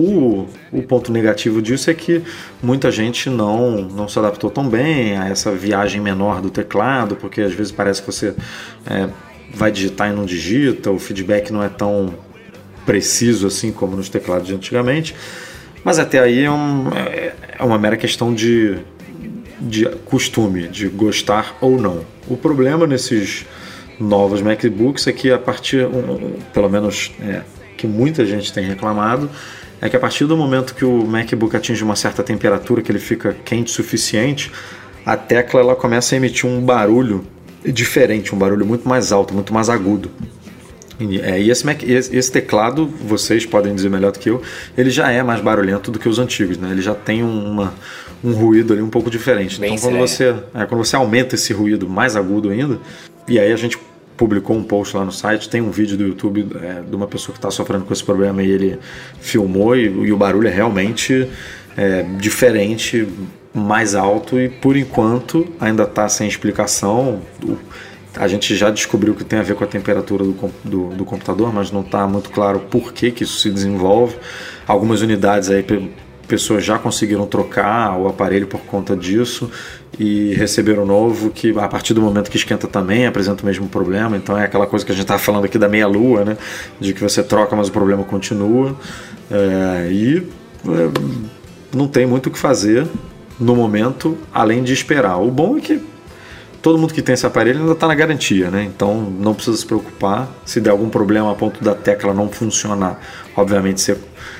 [0.00, 2.22] O, o ponto negativo disso é que
[2.62, 7.40] muita gente não, não se adaptou tão bem a essa viagem menor do teclado, porque
[7.40, 8.32] às vezes parece que você
[8.86, 9.08] é,
[9.52, 12.14] vai digitar e não digita, o feedback não é tão
[12.86, 15.16] preciso assim como nos teclados de antigamente.
[15.82, 18.78] Mas até aí é, um- é- uma mera questão de,
[19.60, 22.02] de costume, de gostar ou não.
[22.28, 23.46] O problema nesses
[23.98, 27.42] novos MacBooks é que a partir, um- pelo menos é,
[27.76, 29.28] que muita gente tem reclamado,
[29.80, 32.98] é que a partir do momento que o MacBook atinge uma certa temperatura, que ele
[32.98, 34.50] fica quente o suficiente,
[35.06, 37.24] a tecla ela começa a emitir um barulho
[37.64, 40.10] diferente, um barulho muito mais alto, muito mais agudo.
[41.00, 44.42] E, é, e esse, Mac- esse- esse teclado, vocês podem dizer melhor do que eu,
[44.76, 46.70] ele já é mais barulhento do que os antigos, né?
[46.72, 47.72] Ele já tem uma,
[48.24, 49.60] um ruído ali um pouco diferente.
[49.60, 52.80] Bem então, quando você, é, quando você aumenta esse ruído mais agudo ainda,
[53.28, 53.78] e aí a gente
[54.18, 57.32] publicou um post lá no site, tem um vídeo do YouTube é, de uma pessoa
[57.32, 58.78] que está sofrendo com esse problema e ele
[59.20, 61.26] filmou e, e o barulho é realmente
[61.76, 63.08] é, diferente,
[63.54, 67.22] mais alto e por enquanto ainda está sem explicação.
[68.16, 71.54] A gente já descobriu que tem a ver com a temperatura do, do, do computador,
[71.54, 74.16] mas não está muito claro por que, que isso se desenvolve.
[74.66, 75.62] Algumas unidades aí,
[76.28, 79.50] pessoas já conseguiram trocar o aparelho por conta disso
[79.98, 84.16] e receberam novo que a partir do momento que esquenta também apresenta o mesmo problema.
[84.16, 86.36] Então é aquela coisa que a gente estava falando aqui da meia-lua, né?
[86.78, 88.76] De que você troca, mas o problema continua.
[89.30, 90.28] É, e
[90.66, 92.86] é, não tem muito o que fazer
[93.40, 95.16] no momento, além de esperar.
[95.16, 95.82] O bom é que
[96.60, 98.62] todo mundo que tem esse aparelho ainda está na garantia, né?
[98.64, 100.28] Então não precisa se preocupar.
[100.44, 103.00] Se der algum problema a ponto da tecla não funcionar,
[103.34, 103.96] obviamente você,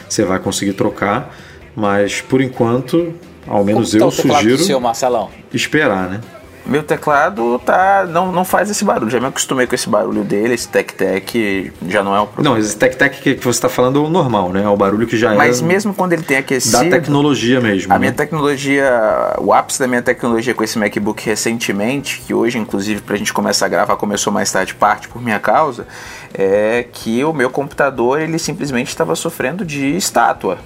[0.09, 1.35] você vai conseguir trocar.
[1.79, 3.15] Mas por enquanto,
[3.47, 5.31] ao menos Como tá eu do sugiro seu, Marcelão?
[5.55, 6.21] esperar, né?
[6.67, 9.09] Meu teclado tá não, não faz esse barulho.
[9.09, 12.57] Já me acostumei com esse barulho dele, esse tec-tec já não é um problema.
[12.57, 14.65] Não, esse tec-tec que você está falando é o normal, né?
[14.65, 17.93] É o barulho que já Mas é mesmo quando ele tem aquecido, da tecnologia mesmo.
[17.93, 18.01] a né?
[18.01, 18.91] minha tecnologia,
[19.39, 23.67] o ápice da minha tecnologia com esse MacBook recentemente, que hoje inclusive pra gente começar
[23.67, 25.87] a gravar começou mais tarde, parte por minha causa,
[26.35, 30.59] é que o meu computador ele simplesmente estava sofrendo de estátua.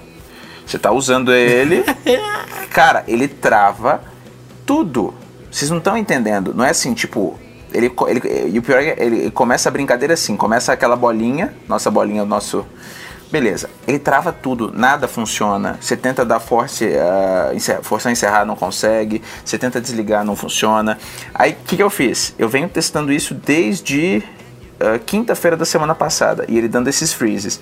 [0.65, 1.83] Você tá usando ele,
[2.71, 4.01] cara, ele trava
[4.65, 5.13] tudo.
[5.51, 6.53] Vocês não estão entendendo.
[6.53, 7.37] Não é assim, tipo,
[7.73, 11.53] ele, ele e o pior é que ele começa a brincadeira assim, começa aquela bolinha,
[11.67, 12.65] nossa bolinha, o nosso
[13.31, 15.75] Beleza, ele trava tudo, nada funciona.
[15.81, 19.23] Você tenta dar force, uh, encer- forçar encerrar, não consegue.
[19.43, 20.99] Você tenta desligar, não funciona.
[21.33, 22.35] Aí o que, que eu fiz?
[22.37, 24.21] Eu venho testando isso desde
[24.79, 27.59] uh, quinta-feira da semana passada e ele dando esses freezes.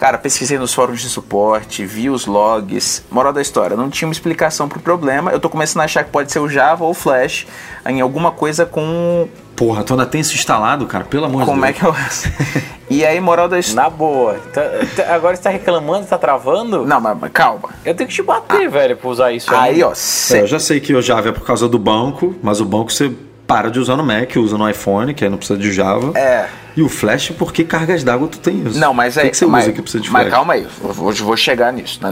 [0.00, 3.04] Cara, pesquisei nos fóruns de suporte, vi os logs.
[3.10, 5.30] Moral da história, não tinha uma explicação pro problema.
[5.30, 7.46] Eu tô começando a achar que pode ser o Java ou o Flash
[7.86, 9.28] em alguma coisa com.
[9.54, 11.04] Porra, tu ainda tem isso instalado, cara?
[11.04, 12.20] Pelo amor Como de é Deus.
[12.22, 12.62] que eu.
[12.88, 13.90] e aí, moral da história.
[13.90, 14.36] Na boa.
[14.54, 14.62] Tá-
[14.96, 16.86] tá- agora você tá reclamando, tá travando?
[16.86, 17.68] Não, mas, mas calma.
[17.84, 19.92] Eu tenho que te bater, velho, pra usar isso Aí, ó,
[20.30, 22.90] É, eu já sei que o Java é por causa do banco, mas o banco
[22.90, 23.12] você
[23.50, 26.16] para de usar no Mac, usa no iPhone, que aí não precisa de Java.
[26.16, 26.46] É.
[26.76, 28.78] E o Flash, por que cargas d'água tu tem isso?
[28.78, 29.24] Não, mas aí.
[29.24, 30.34] que, que você mas, usa que precisa de mas Flash?
[30.34, 32.10] calma aí, eu vou, chegar nisso, né?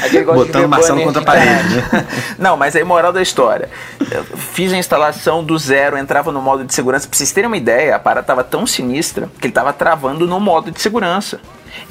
[0.00, 2.06] Aquele gosta de Botando o Marcelo contra a de parede, né?
[2.38, 3.68] Não, mas aí, moral da história.
[4.08, 7.08] Eu fiz a instalação do zero, entrava no modo de segurança.
[7.08, 10.38] Pra vocês terem uma ideia, a parada tava tão sinistra que ele tava travando no
[10.38, 11.40] modo de segurança.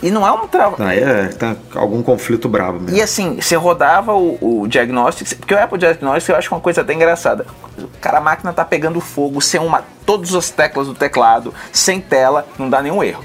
[0.02, 0.84] E não é um trava.
[0.86, 2.98] Aí é, tá algum conflito brabo mesmo.
[2.98, 6.82] E assim, você rodava o, o Diagnostics, porque o Apple Diagnostics eu acho uma coisa
[6.82, 7.46] até engraçada.
[8.00, 9.84] Cara, a máquina tá pegando fogo sem uma.
[10.06, 13.24] Todas as teclas do teclado, sem tela, não dá nenhum erro.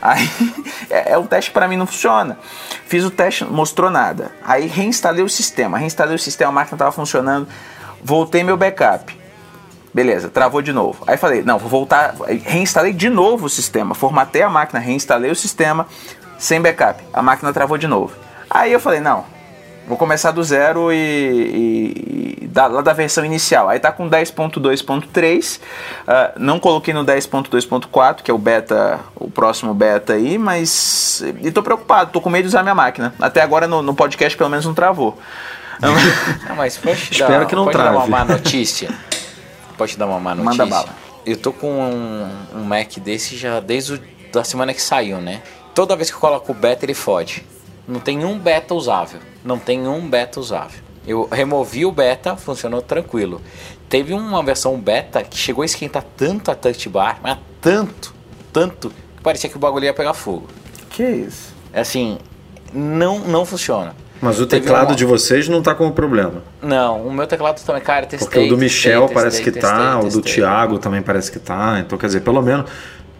[0.00, 0.30] Aí
[0.88, 2.38] é, é, o teste para mim não funciona.
[2.86, 4.32] Fiz o teste, não mostrou nada.
[4.44, 5.78] Aí reinstalei o sistema.
[5.78, 7.46] Reinstalei o sistema, a máquina tava funcionando.
[8.02, 9.19] Voltei meu backup.
[9.92, 11.02] Beleza, travou de novo.
[11.06, 12.14] Aí falei, não, vou voltar.
[12.44, 13.94] Reinstalei de novo o sistema.
[13.94, 15.86] Formatei a máquina, reinstalei o sistema
[16.38, 17.02] sem backup.
[17.12, 18.12] A máquina travou de novo.
[18.48, 19.24] Aí eu falei, não,
[19.88, 23.68] vou começar do zero e, e- e da, lá da versão inicial.
[23.68, 25.60] Aí tá com 10.2.3.
[26.06, 31.22] ah, não coloquei no 10.2.4, que é o beta, o próximo beta aí, mas.
[31.42, 33.12] E tô preocupado, tô com medo de usar minha máquina.
[33.20, 35.18] Até agora no, no podcast pelo menos não travou.
[35.80, 38.10] Não, mas pode te Espero que não pode dar uma trave.
[38.10, 38.90] má notícia.
[39.80, 40.66] Pode dar uma má notícia.
[40.66, 40.94] Manda bala.
[41.24, 44.00] Eu tô com um, um Mac desse já desde o,
[44.30, 45.42] da semana que saiu, né?
[45.74, 47.42] Toda vez que eu coloco o beta, ele fode.
[47.88, 49.20] Não tem um beta usável.
[49.42, 50.82] Não tem um beta usável.
[51.06, 53.40] Eu removi o beta, funcionou tranquilo.
[53.88, 58.14] Teve uma versão beta que chegou a esquentar tanto a touch bar, mas tanto,
[58.52, 60.46] tanto, que parecia que o bagulho ia pegar fogo.
[60.90, 61.54] Que isso?
[61.72, 62.18] É Assim,
[62.70, 63.96] não, não funciona.
[64.20, 66.42] Mas o Teve teclado uma- de vocês não tá com problema.
[66.62, 68.18] Não, o meu teclado também, cara, testei.
[68.18, 70.34] Porque o do testei, Michel testei, parece que testei, tá, o do testei.
[70.34, 71.78] Thiago também parece que tá.
[71.80, 72.70] Então, quer dizer, pelo menos,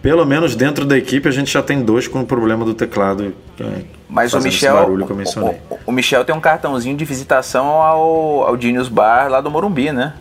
[0.01, 3.33] pelo menos dentro da equipe a gente já tem dois com o problema do teclado.
[3.59, 3.63] é,
[4.07, 5.57] Mas o Michel, barulho que eu mencionei.
[5.69, 9.49] o, o- o Michel tem um cartãozinho de visitação ao, ao Genius Bar lá do
[9.49, 10.13] Morumbi, né?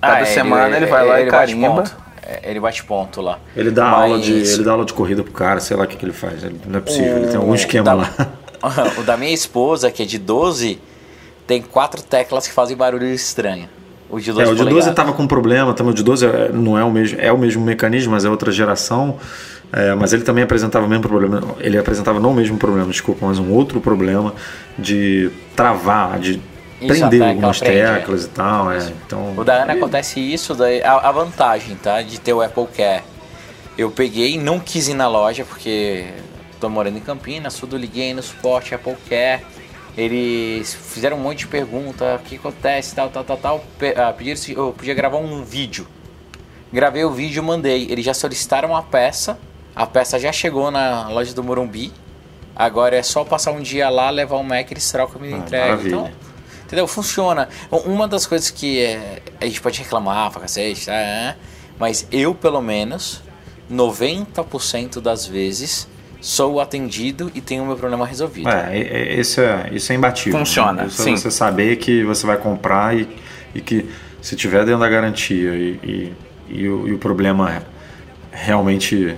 [0.00, 1.68] Cada Ah, semana ele, vai lá e bate carimba.
[1.82, 1.96] ponto.
[2.26, 3.38] É, Ele bate ponto lá.
[3.56, 5.86] Ele dá Mas aula de ele dá aula de corrida pro cara, sei lá o
[5.86, 6.42] que, que ele faz.
[6.44, 8.10] Ele- Não é possível, ele tem algum o esquema da- lá.
[8.98, 10.78] o da minha esposa, que é de 12,
[11.46, 13.68] tem quatro teclas que fazem barulho estranho.
[14.10, 14.94] O de 12 É, o de 12 polegadas.
[14.94, 17.64] tava com problema, também o de 12 é- não é o mesmo, é o mesmo
[17.64, 19.16] mecanismo, mas é outra geração.
[19.72, 21.42] É, mas ele também apresentava o mesmo problema.
[21.58, 24.32] Ele apresentava não o mesmo problema, desculpa, mas um outro problema
[24.78, 26.40] de travar, de
[26.80, 27.94] Isso, prender algumas prende, é.
[27.94, 28.70] teclas e tal.
[28.70, 32.00] É, então, O da Ana acontece isso, daí, a, a vantagem, tá?
[32.02, 33.02] De ter o Apple Care.
[33.76, 36.04] Eu peguei, não quis ir na loja, porque
[36.60, 39.44] tô morando em Campinas, tudo liguei no suporte Apple Care.
[39.96, 43.64] Eles fizeram um monte de pergunta, o que acontece, tal, tal, tal, tal.
[43.96, 45.86] Ah, pediram se eu podia gravar um vídeo.
[46.72, 47.86] Gravei o vídeo e mandei.
[47.88, 49.38] Eles já solicitaram a peça.
[49.74, 51.92] A peça já chegou na loja do Morumbi.
[52.56, 55.68] Agora é só passar um dia lá, levar o Mac, eles trocam e me entregam.
[55.68, 55.88] maravilha.
[55.88, 56.10] Então,
[56.64, 56.86] entendeu?
[56.86, 57.48] Funciona.
[57.70, 60.92] Uma das coisas que é, a gente pode reclamar pra cacete, tá?
[60.92, 61.36] É,
[61.78, 63.22] mas eu, pelo menos,
[63.70, 65.88] 90% das vezes
[66.24, 68.48] sou atendido e tenho o meu problema resolvido.
[68.78, 70.38] é, isso, é, isso é imbatível.
[70.38, 70.86] Funciona, né?
[70.88, 71.12] Isso sim.
[71.12, 73.06] é você saber que você vai comprar e,
[73.54, 73.84] e que
[74.22, 76.12] se tiver dentro da garantia e, e,
[76.48, 77.62] e o, o problema
[78.32, 79.14] realmente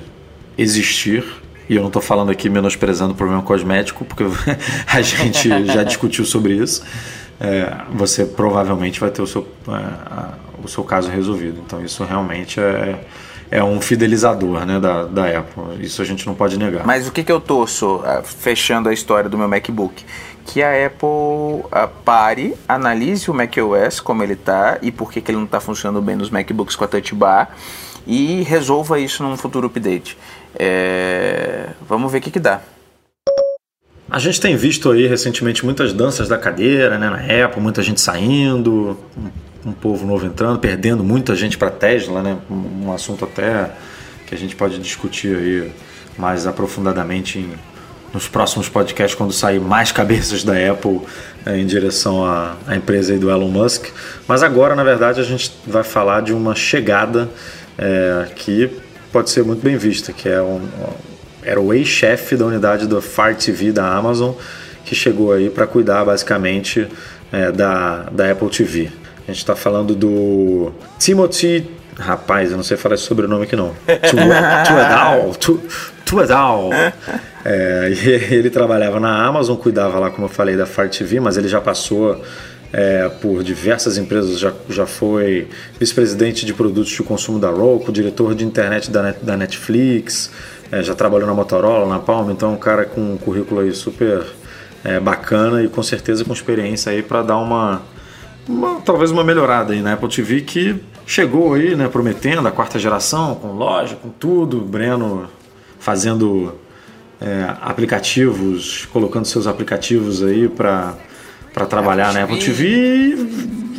[0.59, 1.25] existir,
[1.69, 4.25] e eu não estou falando aqui menosprezando o problema cosmético, porque
[4.93, 6.83] a gente já discutiu sobre isso,
[7.39, 11.63] é, você provavelmente vai ter o seu, é, o seu caso resolvido.
[11.65, 12.99] Então isso realmente é,
[13.51, 15.85] é um fidelizador né, da, da Apple.
[15.85, 16.87] Isso a gente não pode negar.
[16.87, 20.05] Mas o que, que eu torço, ah, fechando a história do meu MacBook?
[20.45, 25.31] Que a Apple ah, pare, analise o macOS como ele tá e por que, que
[25.31, 27.51] ele não está funcionando bem nos MacBooks com a Touch Bar
[28.07, 30.17] e resolva isso num futuro update.
[30.59, 32.61] É, Vamos ver o que, que dá.
[34.09, 38.01] A gente tem visto aí recentemente muitas danças da cadeira, né, na Apple, muita gente
[38.01, 38.97] saindo,
[39.67, 43.71] um, povo novo entrando, perdendo muita gente para Tesla, né, um, assunto até
[44.27, 45.73] que a gente pode discutir aí
[46.17, 47.53] mais aprofundadamente em,
[48.15, 51.01] nos próximos podcasts quando sair mais cabeças da Apple
[51.45, 53.87] né, em direção à, à empresa do Elon Musk.
[54.27, 57.29] Mas agora, na verdade, a gente vai falar de uma chegada
[57.77, 58.71] é, que
[59.13, 60.61] pode ser muito bem vista, que é um,
[61.43, 64.33] era o ex-chefe da unidade do Fire TV da Amazon,
[64.85, 66.89] que chegou aí para cuidar basicamente
[67.33, 68.91] é, da, da Apple TV.
[69.27, 71.69] A gente está falando do Timothy.
[71.99, 73.71] Rapaz, eu não sei falar esse sobrenome aqui não.
[73.87, 74.17] Tu-
[74.69, 75.35] Tuedal.
[75.41, 75.61] Tu-
[76.05, 76.71] Tuedal.
[77.45, 77.91] É,
[78.31, 81.61] ele trabalhava na Amazon, cuidava lá, como eu falei, da Fire TV, mas ele já
[81.61, 82.21] passou
[82.73, 85.49] é, por diversas empresas, já, já foi
[85.81, 90.31] vice-presidente de produtos de consumo da Roku, diretor de internet da, Net- da Netflix,
[90.71, 93.73] é, já trabalhou na Motorola, na Palm, então é um cara com um currículo aí
[93.73, 94.23] super
[94.85, 97.83] é, bacana e com certeza com experiência aí para dar uma
[98.49, 102.79] uma- talvez uma melhorada aí na Apple TV que chegou aí, né, prometendo a quarta
[102.79, 104.61] geração, com loja, com tudo.
[104.61, 105.29] Breno
[105.79, 106.55] fazendo
[107.21, 110.95] é, aplicativos, colocando seus aplicativos aí para
[111.69, 113.15] trabalhar na Apple TV e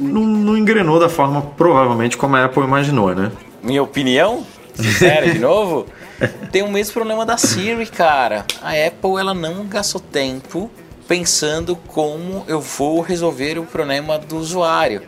[0.01, 3.31] não, não engrenou da forma provavelmente como a Apple imaginou, né?
[3.61, 5.85] Minha opinião, sincera de novo,
[6.51, 8.43] tem o mesmo problema da Siri, cara.
[8.61, 10.71] A Apple ela não gastou tempo
[11.07, 15.01] pensando como eu vou resolver o problema do usuário.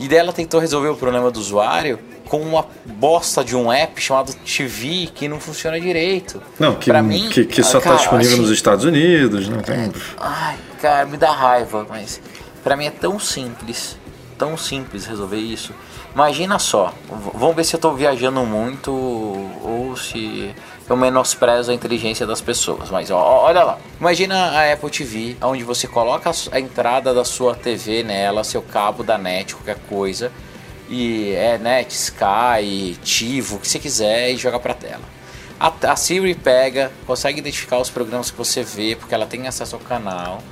[0.00, 1.98] E daí ela tentou resolver o problema do usuário
[2.28, 6.42] com uma bosta de um app chamado TV que não funciona direito.
[6.58, 9.62] Não, que, Pra mim, que, que só está disponível assim, nos Estados Unidos, né?
[9.62, 12.20] Tem- Ai, cara, me dá raiva, mas
[12.64, 13.96] pra mim é tão simples,
[14.36, 15.72] tão simples resolver isso.
[16.12, 16.92] Imagina só,
[17.34, 20.50] vamos ver se eu tô viajando muito ou se
[20.88, 22.90] eu menosprezo a inteligência das pessoas.
[22.90, 27.54] Mas ó, olha lá, imagina a Apple TV, onde você coloca a entrada da sua
[27.54, 30.30] TV nela, seu cabo da net, qualquer coisa,
[30.88, 35.02] e é net, Sky, Tivo, o que você quiser e joga pra tela.
[35.58, 39.76] A, a Siri pega, consegue identificar os programas que você vê, porque ela tem acesso
[39.76, 40.42] ao canal.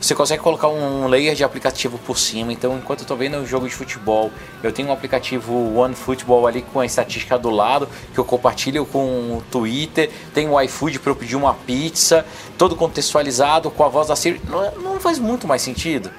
[0.00, 2.52] Você consegue colocar um layer de aplicativo por cima.
[2.52, 4.32] Então, enquanto eu tô vendo um jogo de futebol,
[4.62, 8.86] eu tenho um aplicativo One Football ali com a estatística do lado, que eu compartilho
[8.86, 10.10] com o Twitter.
[10.32, 12.24] Tem o iFood para eu pedir uma pizza,
[12.56, 14.40] todo contextualizado com a voz da Siri.
[14.48, 16.10] Não, não faz muito mais sentido.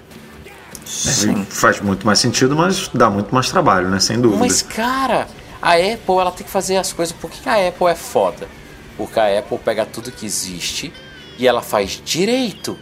[1.50, 4.00] Faz muito mais sentido, mas dá muito mais trabalho, né?
[4.00, 4.40] Sem dúvida.
[4.40, 5.28] Mas, cara,
[5.60, 7.16] a Apple ela tem que fazer as coisas.
[7.16, 8.48] Por que a Apple é foda?
[8.96, 10.94] Porque a Apple pega tudo que existe
[11.40, 12.78] e ela faz direito.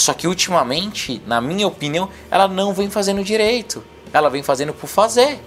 [0.00, 3.84] Só que ultimamente, na minha opinião, ela não vem fazendo direito.
[4.12, 5.38] Ela vem fazendo por fazer.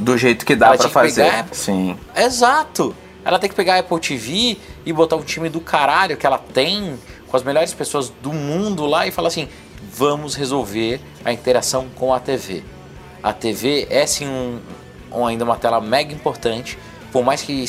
[0.00, 1.24] Do jeito que dá que fazer.
[1.24, 1.96] pegar- Sim.
[2.16, 2.94] Exato.
[3.24, 4.56] Ela tem que pegar a Apple TV
[4.86, 8.86] e botar um time do caralho que ela tem com as melhores pessoas do mundo
[8.86, 9.46] lá e falar assim:
[9.92, 12.62] vamos resolver a interação com a TV.
[13.22, 14.58] A TV é sim um,
[15.12, 16.78] um- ainda uma tela mega importante.
[17.12, 17.64] Por mais que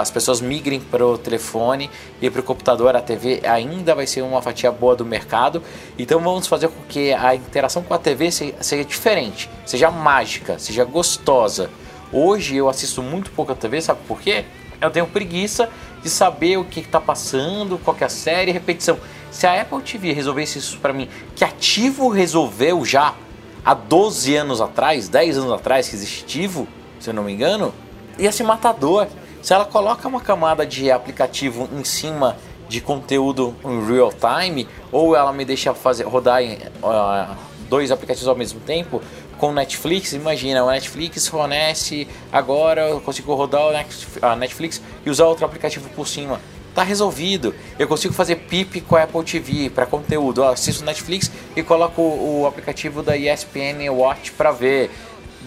[0.00, 1.90] as pessoas migrem para o telefone
[2.20, 5.62] e para o computador, a TV ainda vai ser uma fatia boa do mercado.
[5.98, 10.58] Então vamos fazer com que a interação com a TV se- seja diferente, seja mágica,
[10.58, 11.70] seja gostosa.
[12.12, 14.44] Hoje eu assisto muito pouco a TV, sabe por quê?
[14.80, 15.70] Eu tenho preguiça
[16.02, 18.98] de saber o que está passando, qual que é a série, repetição.
[19.30, 23.14] Se a Apple TV resolvesse isso para mim, que ativo resolveu já
[23.64, 26.68] há 12 anos atrás, 10 anos atrás que existe ativo,
[27.00, 27.72] se eu não me engano,
[28.18, 29.06] ia ser matador.
[29.42, 32.36] Se ela coloca uma camada de aplicativo em cima
[32.68, 36.40] de conteúdo em real time, ou ela me deixa fazer rodar
[36.82, 37.36] ah,
[37.68, 39.02] dois aplicativos ao mesmo tempo,
[39.38, 45.44] com Netflix, imagina, o Netflix fornece agora eu consigo rodar o Netflix e usar outro
[45.44, 46.40] aplicativo por cima.
[46.74, 47.54] Tá resolvido.
[47.78, 50.42] Eu consigo fazer PIP com a Apple TV para conteúdo.
[50.42, 54.90] Ó, assisto Netflix e coloco o aplicativo da ESPN Watch para ver.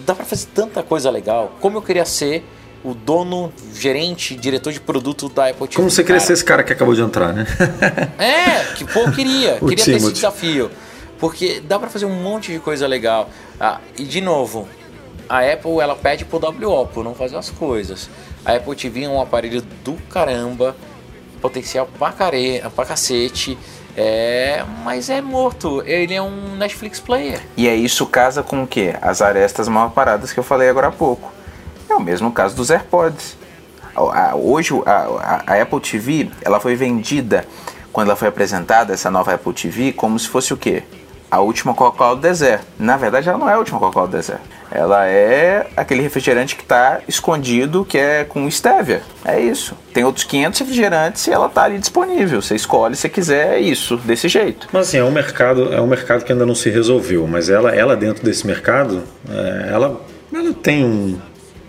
[0.06, 1.52] Dá para fazer tanta coisa legal.
[1.60, 2.42] Como eu queria ser
[2.84, 5.76] o dono, gerente, diretor de produto da Apple TV.
[5.76, 7.46] Como você queria ser esse cara que acabou de entrar, né?
[8.18, 9.58] É, que pô, eu queria.
[9.60, 10.14] O queria ter esse Timothy.
[10.14, 10.70] desafio.
[11.18, 13.28] Porque dá pra fazer um monte de coisa legal.
[13.58, 14.68] Ah, e de novo,
[15.28, 18.08] a Apple ela pede pro WO por não fazer as coisas.
[18.44, 20.76] A Apple TV é um aparelho do caramba,
[21.40, 23.58] potencial pra, care, pra cacete.
[23.96, 25.82] É, mas é morto.
[25.84, 27.40] Ele é um Netflix player.
[27.56, 28.94] E aí isso casa com o quê?
[29.02, 31.32] As arestas mal paradas que eu falei agora há pouco.
[31.88, 33.36] É o mesmo caso dos AirPods.
[34.34, 37.44] Hoje a, Apple TV ela foi vendida
[37.92, 40.82] quando ela foi apresentada essa nova Apple TV como se fosse o quê?
[41.30, 42.66] A última Coca-Cola do deserto.
[42.78, 44.58] Na verdade, ela não é a última Coca-Cola do deserto.
[44.70, 49.02] Ela é aquele refrigerante que está escondido, que é com stevia.
[49.24, 49.74] É isso.
[49.92, 52.40] Tem outros 500 refrigerantes e ela está ali disponível.
[52.40, 54.68] Você escolhe se quiser é isso, desse jeito.
[54.72, 57.74] Mas assim, é um mercado, é um mercado que ainda não se resolveu, mas ela,
[57.74, 60.00] ela dentro desse mercado, é, ela,
[60.32, 61.18] ela tem um,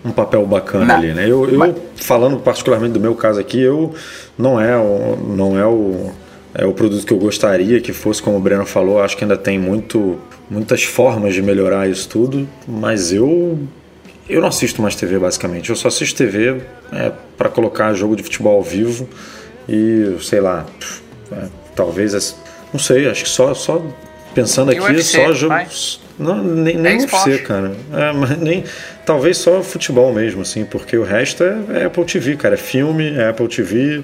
[0.04, 0.94] um papel bacana Não.
[0.96, 1.24] ali, né?
[1.24, 3.94] Eu, eu Mas- falando particularmente do meu caso aqui, eu
[4.38, 6.10] não é o, não é o,
[6.54, 9.36] é o produto que eu gostaria que fosse, como o Breno falou, acho que ainda
[9.36, 10.18] tem muito,
[10.48, 13.58] muitas formas de melhorar isso tudo, mas eu
[14.28, 15.70] eu não assisto mais TV basicamente.
[15.70, 16.60] Eu só assisto TV
[16.92, 19.08] é, para colocar jogo de futebol ao vivo
[19.68, 20.64] e sei lá,
[21.32, 22.36] é, talvez
[22.72, 23.82] não sei, acho que só só
[24.32, 25.66] pensando aqui UFC, só jogo vai?
[26.20, 27.72] Não nem, nem É UFC, cara.
[27.92, 28.64] É, mas nem
[29.04, 33.14] talvez só futebol mesmo assim, porque o resto é, é Apple TV, cara, é filme,
[33.16, 34.02] é Apple TV,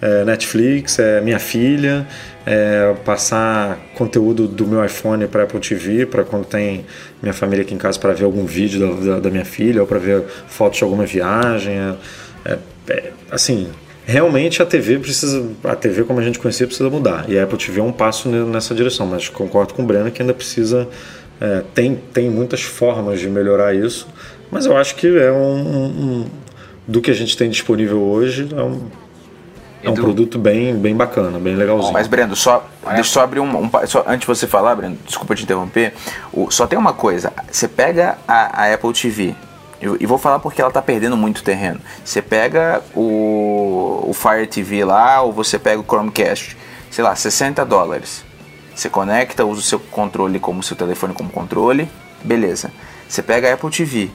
[0.00, 2.06] é Netflix, é minha filha,
[2.46, 6.84] é passar conteúdo do meu iPhone para Apple TV, para quando tem
[7.22, 9.86] minha família aqui em casa para ver algum vídeo da, da, da minha filha ou
[9.86, 11.74] para ver fotos de alguma viagem.
[11.74, 11.94] É,
[12.52, 12.58] é-
[12.90, 13.68] é- assim,
[14.06, 17.26] realmente a TV precisa, a TV como a gente conhecia precisa mudar.
[17.28, 20.10] E a Apple TV é um passo ne- nessa direção, mas concordo com o Breno
[20.10, 20.88] que ainda precisa
[21.40, 24.08] É, tem, tem muitas formas de melhorar isso,
[24.50, 26.26] mas eu acho que é um, um, um
[26.86, 28.80] do que a gente tem disponível hoje é um,
[29.84, 30.02] é um Edu.
[30.02, 31.92] produto bem, bem bacana, bem legalzinho.
[31.92, 33.56] Mas, Brendo, só, deixa eu só abrir um.
[33.64, 35.92] um só, antes de você falar, Brendo, desculpa te interromper.
[36.32, 39.34] o- só tem uma coisa: você pega a, a Apple TV.
[39.80, 41.78] eu- E vou falar porque ela tá perdendo muito terreno.
[42.04, 46.56] Você pega o, o Fire TV lá, ou você pega o Chromecast,
[46.90, 48.24] sei lá, 60 dólares.
[48.78, 51.90] Você conecta, usa o seu controle como seu telefone como controle,
[52.22, 52.70] beleza.
[53.08, 54.08] Você pega a Apple TV,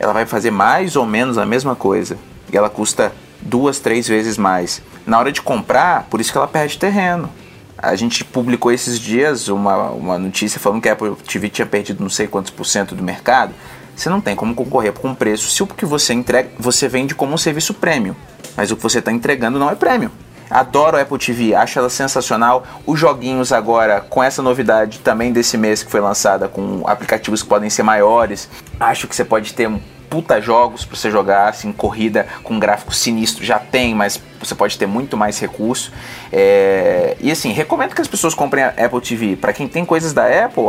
[0.00, 2.18] ela vai fazer mais ou menos a mesma coisa.
[2.52, 4.82] E ela custa duas, três vezes mais.
[5.06, 7.30] Na hora de comprar, por isso que ela perde terreno.
[7.78, 12.02] A gente publicou esses dias uma, uma notícia falando que a Apple TV tinha perdido
[12.02, 13.54] não sei quantos por cento do mercado.
[13.94, 17.32] Você não tem como concorrer com preço se o que você entrega, você vende como
[17.32, 18.16] um serviço premium.
[18.56, 20.10] Mas o que você está entregando não é premium.
[20.50, 22.66] Adoro a Apple TV, acho ela sensacional.
[22.84, 27.48] Os joguinhos agora, com essa novidade também desse mês que foi lançada, com aplicativos que
[27.48, 28.48] podem ser maiores,
[28.78, 29.70] acho que você pode ter
[30.10, 34.76] puta jogos para você jogar, assim, corrida com gráfico sinistro, já tem, mas você pode
[34.76, 35.92] ter muito mais recurso.
[36.32, 39.36] É, E assim, recomendo que as pessoas comprem a Apple TV.
[39.36, 40.64] Para quem tem coisas da Apple,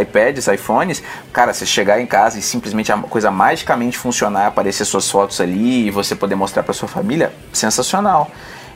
[0.00, 1.00] iPads, iPhones,
[1.32, 5.86] cara, você chegar em casa e simplesmente a coisa magicamente funcionar, aparecer suas fotos ali
[5.86, 8.30] e você poder mostrar para sua família, sensacional.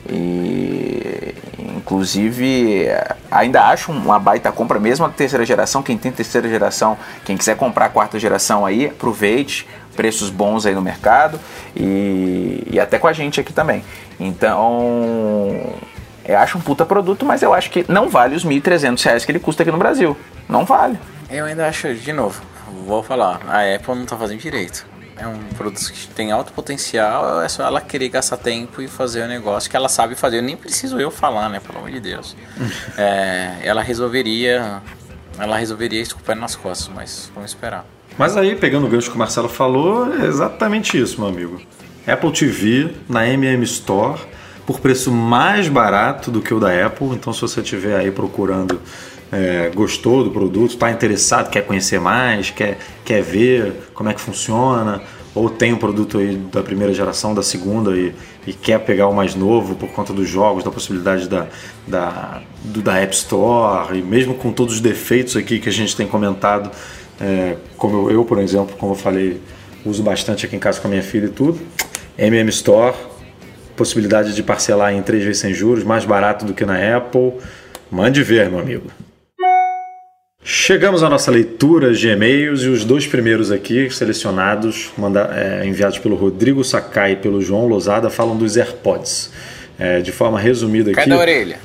[0.09, 1.35] E
[1.77, 2.87] inclusive
[3.31, 5.81] ainda acho uma baita compra mesmo a terceira geração.
[5.81, 10.75] Quem tem terceira geração, quem quiser comprar a quarta geração aí, aproveite, preços bons aí
[10.75, 11.39] no mercado
[11.75, 13.83] e, e até com a gente aqui também.
[14.19, 15.73] Então,
[16.25, 19.31] eu acho um puta produto, mas eu acho que não vale os 1.300 reais que
[19.31, 20.15] ele custa aqui no Brasil.
[20.47, 20.99] Não vale.
[21.29, 22.41] Eu ainda acho, de novo,
[22.85, 24.85] vou falar, a Apple não tá fazendo direito.
[25.19, 29.23] É um produto que tem alto potencial, é só ela querer gastar tempo e fazer
[29.23, 30.41] o negócio que ela sabe fazer.
[30.41, 31.59] Nem preciso eu falar, né?
[31.59, 32.35] Pelo amor de Deus.
[32.97, 34.81] É, ela resolveria.
[35.37, 37.85] Ela resolveria isso com o pé nas costas, mas vamos esperar.
[38.17, 41.61] Mas aí, pegando o gancho que o Marcelo falou, é exatamente isso, meu amigo.
[42.07, 44.19] Apple TV na MM Store
[44.65, 47.09] por preço mais barato do que o da Apple.
[47.09, 48.81] Então, se você estiver aí procurando,
[49.31, 54.21] é, gostou do produto, está interessado, quer conhecer mais, quer, quer ver como é que
[54.21, 55.01] funciona,
[55.35, 58.13] ou tem um produto aí da primeira geração, da segunda e,
[58.45, 61.47] e quer pegar o mais novo por conta dos jogos, da possibilidade da,
[61.85, 65.95] da, do, da App Store, e mesmo com todos os defeitos aqui que a gente
[65.95, 66.71] tem comentado,
[67.19, 69.41] é, como eu, por exemplo, como eu falei,
[69.85, 71.59] uso bastante aqui em casa com a minha filha e tudo.
[72.17, 72.95] MM Store,
[73.75, 77.33] possibilidade de parcelar em três vezes sem juros, mais barato do que na Apple.
[77.91, 78.87] Mande ver, meu amigo.
[80.49, 85.99] Chegamos à nossa leitura de e-mails e os dois primeiros aqui, selecionados, manda, é, enviados
[85.99, 89.29] pelo Rodrigo Sakai e pelo João Lozada, falam dos AirPods.
[89.77, 91.01] É, de forma resumida aqui.
[91.01, 91.59] Cai da orelha.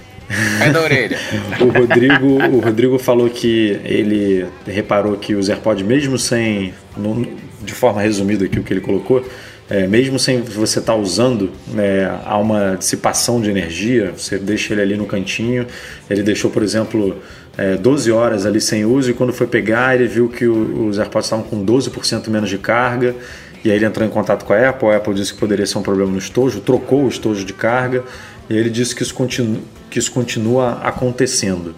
[0.58, 1.16] Cai da orelha.
[1.62, 2.26] o Rodrigo,
[2.56, 7.24] o Rodrigo falou que ele reparou que os AirPods, mesmo sem, no-
[7.62, 9.24] de forma resumida aqui o que ele colocou,
[9.70, 14.82] é, mesmo sem você estar usando, né, há uma dissipação de energia, você deixa ele
[14.82, 15.68] ali no cantinho,
[16.10, 17.22] ele deixou, por exemplo,
[17.56, 20.98] é, 12 horas ali sem uso e quando foi pegar ele viu que o- os
[20.98, 23.14] AirPods estavam com 12% menos de carga
[23.64, 25.78] e aí ele entrou em contato com a Apple, a Apple disse que poderia ser
[25.78, 28.02] um problema no estojo, trocou o estojo de carga
[28.50, 29.60] e ele disse que isso, continu,
[29.90, 31.74] que isso continua acontecendo.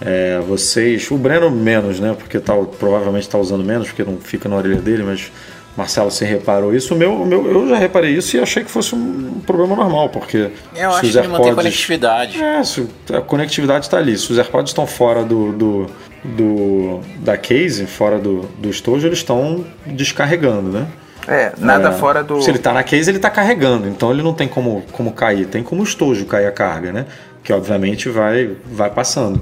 [0.00, 2.14] É, vocês, o Breno menos, né?
[2.16, 5.30] Porque tá, provavelmente está usando menos, porque não fica na orelha dele, mas
[5.78, 6.92] Marcelo, você reparou isso?
[6.92, 10.08] O meu, o meu, eu já reparei isso e achei que fosse um problema normal,
[10.08, 12.42] porque Eu se acho os que ele mantém AirPods- conectividade.
[12.42, 14.18] é, se a conectividade está ali.
[14.18, 15.86] Se os AirPods estão fora do, do,
[16.24, 20.86] do- da case, fora do, do estojo, eles estão descarregando, né?
[21.28, 22.42] É, nada É, fora do.
[22.42, 25.46] Se ele está na case, ele está carregando, então ele não tem como, como cair,
[25.46, 27.06] tem como o estojo cair a carga, né?
[27.44, 29.40] Que obviamente vai, vai passando.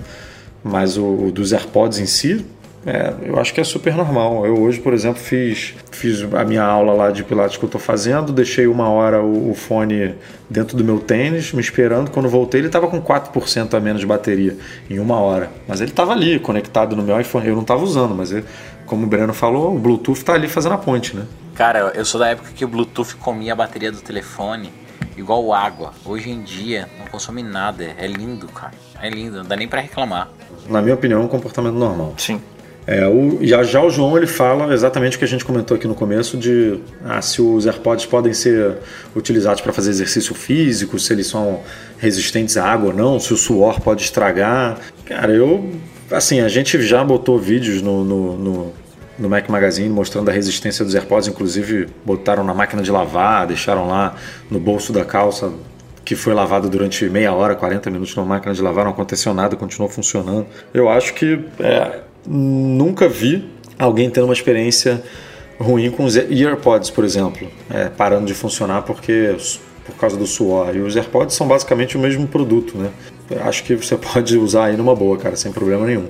[0.63, 2.45] Mas o, o dos AirPods em si,
[2.87, 4.47] é, eu acho que é super normal.
[4.47, 7.81] Eu hoje, por exemplo, fiz, fiz a minha aula lá de Pilates que eu estou
[7.81, 10.15] fazendo, deixei uma hora o, o fone
[10.49, 12.13] dentro do meu tênis, me esperando.
[12.13, 14.57] Quando voltei, ele estava com 4% a menos de bateria
[14.89, 15.51] em uma hora.
[15.67, 17.49] Mas ele estava ali, conectado no meu iPhone.
[17.49, 18.45] Eu não estava usando, mas ele,
[18.87, 21.27] como o Breno falou, o Bluetooth está ali fazendo a ponte, né?
[21.57, 24.73] Cara, eu sou da época que o Bluetooth comia a bateria do telefone
[25.17, 25.93] igual água.
[26.05, 27.83] Hoje em dia não consome nada.
[27.99, 28.75] É lindo, cara.
[29.03, 30.29] É lindo, não dá nem pra reclamar.
[30.69, 32.15] Na minha opinião, é um comportamento normal.
[32.17, 32.41] Sim.
[32.87, 35.89] É, o, já, já o João ele fala exatamente o que a gente comentou aqui
[35.89, 38.77] no começo de ah, se os AirPods podem ser
[39.15, 41.63] utilizados para fazer exercício físico, se eles são
[41.99, 44.79] resistentes à água ou não, se o suor pode estragar.
[45.05, 45.73] Cara, eu
[46.13, 48.73] assim a gente já botou vídeos no, no, no,
[49.19, 53.89] no Mac Magazine mostrando a resistência dos AirPods, inclusive botaram na máquina de lavar, deixaram
[53.89, 54.15] lá
[54.49, 55.53] no bolso da calça
[56.05, 59.57] que foi lavado durante meia hora, 40 minutos na máquina de lavar, não aconteceu nada,
[59.57, 60.47] continuou funcionando.
[60.73, 63.45] Eu acho que é, nunca vi
[63.79, 65.03] alguém tendo uma experiência
[65.59, 69.37] ruim com os AirPods, por exemplo, é, parando de funcionar porque
[69.87, 70.75] por causa do suor.
[70.75, 72.91] E os AirPods são basicamente o mesmo produto, né?
[73.45, 76.07] Acho que você pode usar aí numa boa, cara, sem problema nenhum.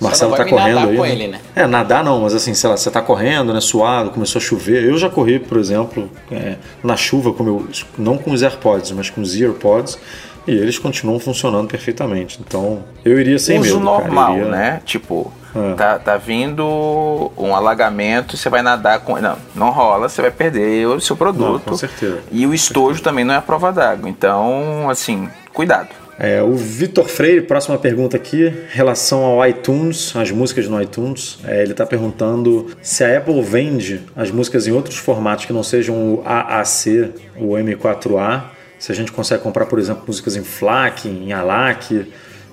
[0.00, 0.96] Marcelo tá correndo nadar aí.
[0.96, 1.12] com né?
[1.12, 1.40] ele, né?
[1.54, 4.84] É, nadar não, mas assim, sei lá, você tá correndo, né, suado, começou a chover.
[4.84, 7.66] Eu já corri, por exemplo, é, na chuva, com meu,
[7.98, 9.98] não com os AirPods, mas com os EarPods,
[10.48, 12.38] e eles continuam funcionando perfeitamente.
[12.44, 14.80] Então, eu iria sem Uso medo, normal, Iria- né?
[14.84, 15.74] Tipo, É.
[15.74, 19.18] tá, tá vindo um alagamento, você vai nadar com.
[19.20, 21.52] Não, não rola, você vai perder o seu produto.
[21.66, 22.18] Não, com certeza.
[22.32, 24.08] E o estojo também não é a prova d'água.
[24.08, 25.88] Então, assim, cuidado.
[26.20, 31.38] É, o Vitor Freire, próxima pergunta aqui, relação ao iTunes, as músicas no iTunes.
[31.46, 35.62] É, ele está perguntando se a Apple vende as músicas em outros formatos que não
[35.62, 38.42] sejam o AAC, o M4A.
[38.78, 42.06] Se a gente consegue comprar, por exemplo, músicas em FLAC, em ALAC.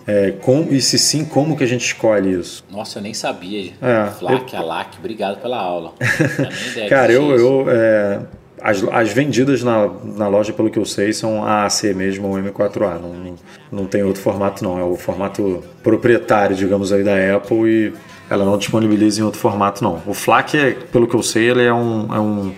[0.08, 2.64] É, como, e se sim, como que a gente escolhe isso?
[2.70, 3.74] Nossa, eu nem sabia.
[3.82, 5.94] É, Flac, Alac, obrigado pela aula.
[6.88, 8.20] Cara, eu, eu é,
[8.62, 13.00] as, as vendidas na, na loja, pelo que eu sei, são AAC mesmo ou M4A.
[13.00, 13.36] Não, não,
[13.72, 14.80] não tem outro formato, não.
[14.80, 17.94] É o formato proprietário, digamos aí, da Apple e
[18.30, 20.02] ela não disponibiliza em outro formato, não.
[20.06, 22.54] O FLAC, é, pelo que eu sei, ele é um, é um,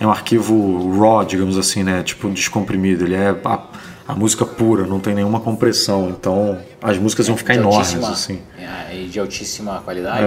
[0.00, 2.02] é um arquivo RAW, digamos assim, né?
[2.02, 3.04] Tipo descomprimido.
[3.04, 3.62] Ele é a,
[4.06, 6.08] a música pura, não tem nenhuma compressão.
[6.08, 8.40] Então as músicas vão ficar enormes, assim.
[8.58, 10.24] é, e de altíssima qualidade.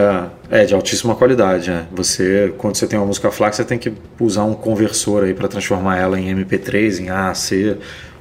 [0.50, 1.72] É, é, de altíssima qualidade.
[1.72, 1.86] É.
[1.92, 5.48] Você, quando você tem uma música FLAC, você tem que usar um conversor aí para
[5.48, 7.78] transformar ela em MP3, em AAC,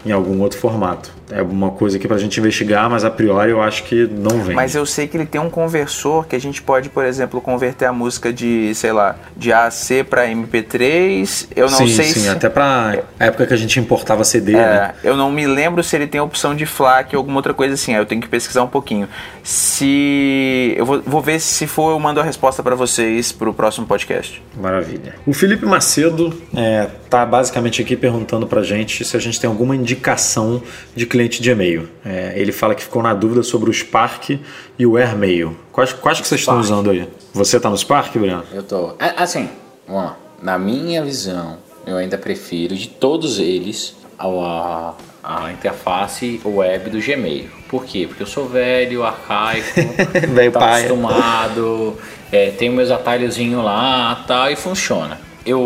[0.07, 1.20] em algum outro formato.
[1.33, 4.55] É uma coisa que pra gente investigar, mas a priori eu acho que não vem.
[4.55, 7.87] Mas eu sei que ele tem um conversor que a gente pode, por exemplo, converter
[7.87, 11.49] a música de, sei lá, de AAC para MP3.
[11.55, 12.29] Eu não sim, sei sim, se.
[12.29, 14.95] até pra época que a gente importava CD, É, né?
[15.05, 17.75] eu não me lembro se ele tem a opção de FLAC ou alguma outra coisa
[17.75, 17.95] assim.
[17.95, 19.09] Eu tenho que pesquisar um pouquinho.
[19.43, 23.87] Se eu vou, vou ver se for eu mando a resposta para vocês pro próximo
[23.87, 24.43] podcast.
[24.61, 25.15] Maravilha.
[25.27, 29.75] O Felipe Macedo é, tá basicamente aqui perguntando pra gente se a gente tem alguma
[29.77, 30.63] indicação
[30.95, 31.89] de cliente de e-mail.
[32.05, 34.31] É, ele fala que ficou na dúvida sobre o Spark
[34.79, 35.57] e o AirMail.
[35.73, 37.09] Quais, quais que vocês estão usando aí?
[37.35, 38.43] Você tá no Spark, Breno?
[38.53, 38.95] Eu tô.
[38.99, 39.49] é, Assim,
[39.87, 40.17] vamos lá.
[40.43, 47.49] Na minha visão, eu ainda prefiro de todos eles a, a interface web do Gmail.
[47.69, 48.07] Por quê?
[48.09, 49.67] Porque eu sou velho, arcaico,
[50.35, 50.87] Velho paia.
[50.87, 51.97] acostumado,
[52.33, 55.21] é, tenho meus atalhozinhos lá tal, e funciona.
[55.47, 55.61] Eu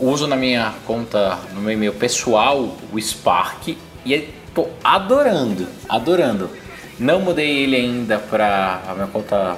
[0.00, 6.50] uso na minha conta, no meu e-mail pessoal, o Spark e tô adorando, adorando.
[6.98, 9.56] Não mudei ele ainda para a minha conta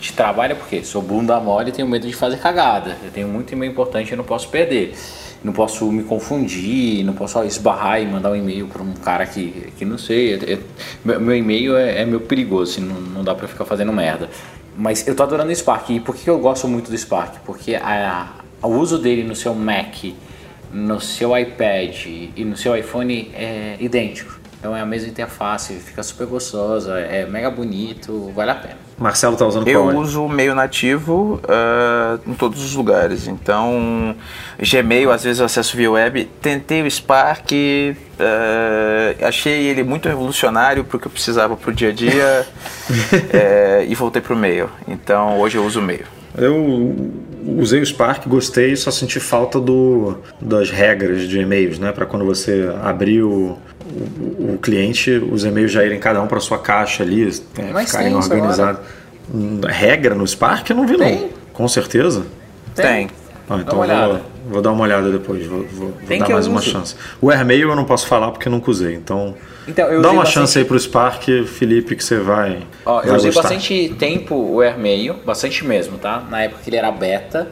[0.00, 2.96] de trabalho porque sou bunda mole e tenho medo de fazer cagada.
[3.04, 4.94] Eu tenho muito e-mail importante e não posso perder.
[5.42, 9.72] Não posso me confundir, não posso esbarrar e mandar um e-mail para um cara que,
[9.78, 10.34] que não sei.
[10.34, 10.58] Eu- eu-
[11.04, 14.28] meu, meu e-mail é, é meio perigoso, assim, não, não dá para ficar fazendo merda.
[14.76, 15.90] Mas eu tô adorando o Spark.
[15.90, 17.36] E por que eu gosto muito do Spark?
[17.44, 17.72] Porque
[18.62, 19.94] o uso dele no seu Mac,
[20.72, 24.40] no seu iPad e no seu iPhone é idêntico.
[24.60, 28.76] Então é a mesma interface, fica super gostosa, é mega bonito, vale a pena.
[28.98, 29.96] Marcelo tá usando Eu qual?
[29.96, 33.26] uso o meio nativo ah, em todos os lugares.
[33.26, 34.14] Então,
[34.58, 36.26] Gmail, às vezes eu acesso via web.
[36.42, 37.50] Tentei o Spark,
[38.18, 42.46] ah, achei ele muito revolucionário porque eu precisava pro dia a dia
[43.32, 44.68] eh, e voltei pro meio.
[44.86, 46.04] Então, hoje eu uso o meio.
[46.36, 47.10] Eu
[47.46, 51.92] usei o Spark, gostei, só senti falta do, das regras de e-mails, né?
[51.92, 53.56] Para quando você abrir o,
[54.38, 57.90] o, o cliente, os e-mails já irem cada um para sua caixa ali, é, Mas
[57.90, 58.80] ficarem organizados.
[59.32, 61.20] Hum, Regra no Spark eu não vi Tem.
[61.20, 61.30] não.
[61.52, 62.24] Com certeza.
[62.74, 63.08] Tem.
[63.48, 64.20] Ah, Dá então uma vou.
[64.50, 66.94] Vou dar uma olhada depois, vou, vou- vou dar mais uma chance.
[67.20, 69.34] O AirMail eu não posso falar porque nunca usei, então,
[69.68, 73.16] Então, dá uma bastante- chance aí pro Spark, Felipe, que você vai, Ó, eu vai
[73.16, 73.42] usei gostar.
[73.48, 76.22] bastante tempo o AirMail, bastante mesmo, tá?
[76.28, 77.48] Na época que ele era beta,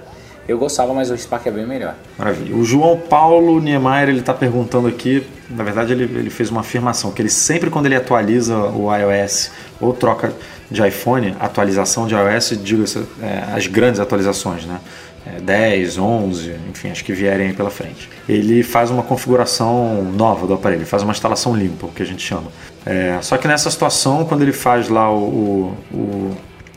[0.49, 1.95] eu gostava, mas o Spark é bem melhor.
[2.19, 2.57] Maravilha.
[2.57, 7.13] O João Paulo Niemeyer ele está perguntando aqui, na verdade ele, ele fez uma afirmação
[7.13, 9.51] que ele sempre quando ele atualiza o iOS
[9.81, 10.33] ou troca
[10.71, 14.79] de iPhone, atualização de iOS, diga-se é, as grandes atualizações, né?
[15.27, 18.09] É, 10, 11, enfim, as que vierem aí pela frente.
[18.29, 22.23] Ele faz uma configuração nova do aparelho, faz uma instalação limpa, o que a gente
[22.23, 22.51] chama.
[22.87, 25.97] É, só que nessa situação, quando ele faz lá o, o,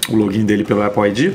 [0.09, 1.33] o- login dele pelo Apple ID,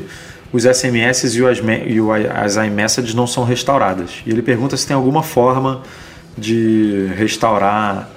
[0.52, 1.96] os SMS e, asme- e
[2.34, 4.10] as iMessages não são restauradas.
[4.26, 5.82] E ele pergunta se tem alguma forma
[6.36, 8.10] de restaurar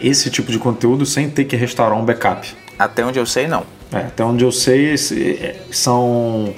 [0.00, 2.48] esse tipo de conteúdo sem ter que restaurar um backup.
[2.78, 3.64] Até onde eu sei, não.
[3.92, 6.54] É, até onde eu sei, é, são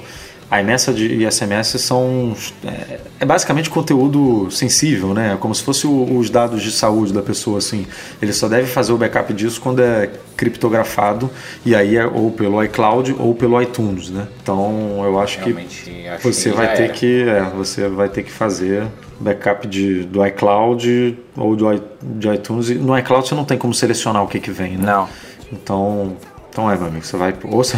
[0.51, 2.33] iMessage e SMS são
[2.65, 5.37] é, é, basicamente conteúdo sensível, né?
[5.39, 7.85] Como se fosse o, os dados de saúde da pessoa, assim.
[8.21, 11.29] Ele só deve fazer o backup disso quando é criptografado
[11.65, 14.27] e aí é ou pelo iCloud ou pelo iTunes, né?
[14.41, 16.93] Então eu acho Realmente, que acho você que vai ter era.
[16.93, 18.87] que é, você vai ter que fazer
[19.19, 22.69] backup de, do iCloud ou do i- de iTunes.
[22.69, 24.85] E No iCloud você não tem como selecionar o que que vem, né?
[24.85, 25.07] Não.
[25.51, 26.17] Então,
[26.49, 27.77] então é, meu amigo, você vai ou você,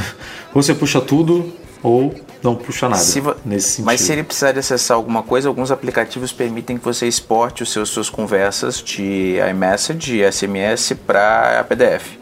[0.53, 1.51] ou você puxa tudo
[1.83, 3.01] ou não puxa nada.
[3.01, 3.85] Se vo- nesse sentido.
[3.85, 7.71] Mas se ele precisar de acessar alguma coisa, alguns aplicativos permitem que você exporte os
[7.71, 12.17] seus, suas conversas de iMessage e SMS para PDF.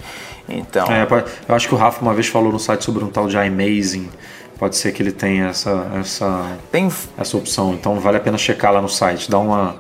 [0.47, 1.07] Então, É,
[1.47, 4.09] eu acho que o Rafa uma vez falou no site sobre um tal de iMazing.
[4.57, 7.73] Pode ser que ele tenha essa, essa, tem essa opção.
[7.73, 9.29] Então vale a pena checar lá no site.
[9.31, 9.77] Dá uma.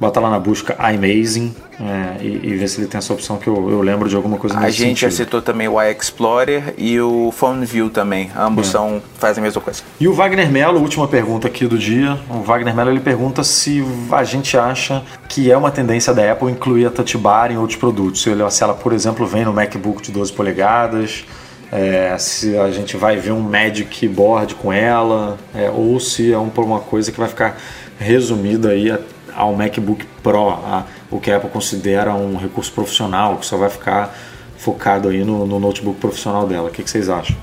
[0.00, 3.48] Bota lá na busca iMazing é, e, e ver se ele tem essa opção que
[3.48, 5.24] eu, eu lembro de alguma coisa a nesse gente já sentido.
[5.24, 8.30] citou também o iExplorer e o Phone View também.
[8.36, 8.70] Ambos É.
[8.70, 9.82] são, fazem a mesma coisa.
[9.98, 12.16] E o Wagner Mello, última pergunta aqui do dia.
[12.30, 16.48] O Wagner Mello ele pergunta se a gente acha que é uma tendência da Apple
[16.50, 18.22] incluir a Touch Bar em outros produtos.
[18.22, 21.24] Se ela, se ela, por exemplo, vem no MacBook de 12 polegadas,
[21.72, 26.38] é, se a gente vai ver um Magic Board com ela, é, ou se é
[26.38, 27.56] um- uma coisa que vai ficar
[27.98, 28.96] resumida aí
[29.34, 33.70] ao MacBook Pro, a- o que a Apple considera um recurso profissional, que só vai
[33.70, 34.14] ficar
[34.56, 36.68] focado aí no, no notebook profissional dela.
[36.68, 37.36] O que, que vocês acham?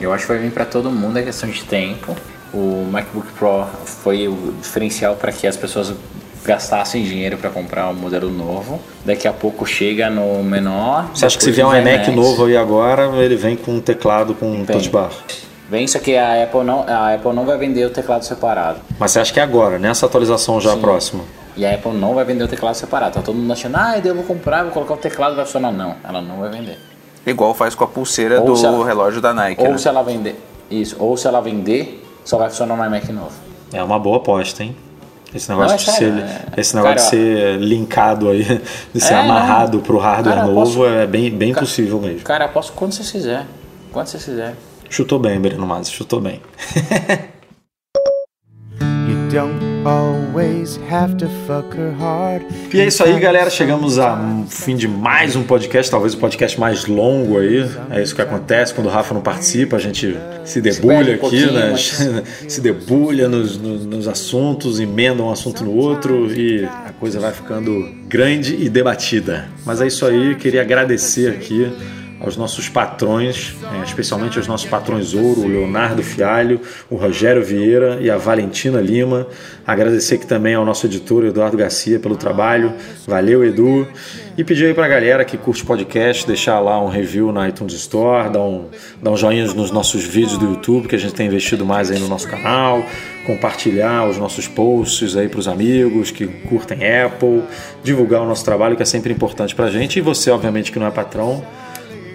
[0.00, 2.14] Eu acho que vai vir para todo mundo, é questão de tempo.
[2.54, 5.92] O MacBook Pro foi o diferencial para que as pessoas
[6.44, 8.80] gastassem dinheiro para comprar um modelo novo.
[9.04, 11.10] Daqui a pouco chega no menor.
[11.14, 14.34] Você acha que se vier um iMac novo aí agora, ele vem com um teclado
[14.34, 15.10] com um touch bar?
[15.68, 18.80] Vem, só que a Apple não, a Apple não vai vender o teclado separado.
[18.98, 20.80] Mas você acha que é agora, nessa atualização já Sim.
[20.80, 21.24] próxima?
[21.56, 23.14] E a Apple não vai vender o teclado separado.
[23.14, 25.70] Tá todo mundo achando, ah, eu vou comprar, vou colocar o teclado vai funcionar.
[25.72, 26.78] Não, ela não vai vender.
[27.26, 29.62] Igual faz com a pulseira Ou do ela- relógio da Nike.
[29.62, 29.78] Ou né?
[29.78, 30.40] se ela vender.
[30.70, 33.32] Isso, ou se ela vender, só vai funcionar no iMac novo.
[33.72, 34.74] É uma boa aposta, hein?
[35.34, 36.22] Esse negócio, Não, é de, sério, ser,
[36.56, 36.60] é.
[36.60, 38.62] esse negócio Cara, de ser linkado aí,
[38.94, 39.84] de ser É, amarrado não.
[39.84, 42.20] pro hardware Cara, novo posso- é bem, bem Ca- possível mesmo.
[42.20, 43.44] Cara, aposto quando você quiser.
[43.92, 44.54] Quando você quiser.
[44.90, 46.40] Chutou bem, Breno Masi, chutou bem.
[48.80, 52.42] You don't always have to fuck her hard.
[52.72, 53.50] E é isso aí, galera.
[53.50, 57.68] Chegamos ao fim de mais um podcast, talvez o podcast mais longo aí.
[57.90, 61.46] É isso que acontece quando o Rafa não participa, a gente se debulha um aqui,
[61.52, 61.70] né?
[61.72, 61.98] mas-
[62.48, 67.32] se debulha nos, nos- nos assuntos, emenda um assunto no outro e a coisa vai
[67.32, 69.48] ficando grande e debatida.
[69.66, 71.70] Mas é isso aí, queria agradecer aqui
[72.20, 77.98] aos nossos patrões, eh, especialmente aos nossos patrões ouro, o Leonardo Fialho, o Rogério Vieira
[78.00, 79.26] e a Valentina Lima.
[79.66, 82.72] Agradecer aqui também ao nosso editor Eduardo Garcia pelo trabalho.
[83.06, 83.86] Valeu, Edu.
[84.36, 88.30] E pedir aí pra galera que curte podcast, deixar lá um review na iTunes Store,
[88.30, 88.66] dar um,
[89.02, 91.98] dar um joinha nos nossos vídeos do YouTube, que a gente tem investido mais aí
[91.98, 92.84] no nosso canal,
[93.26, 97.42] compartilhar os nossos posts aí pros amigos que curtem Apple,
[97.82, 99.98] divulgar o nosso trabalho, que é sempre importante pra gente.
[99.98, 101.44] E você, obviamente, que não é patrão,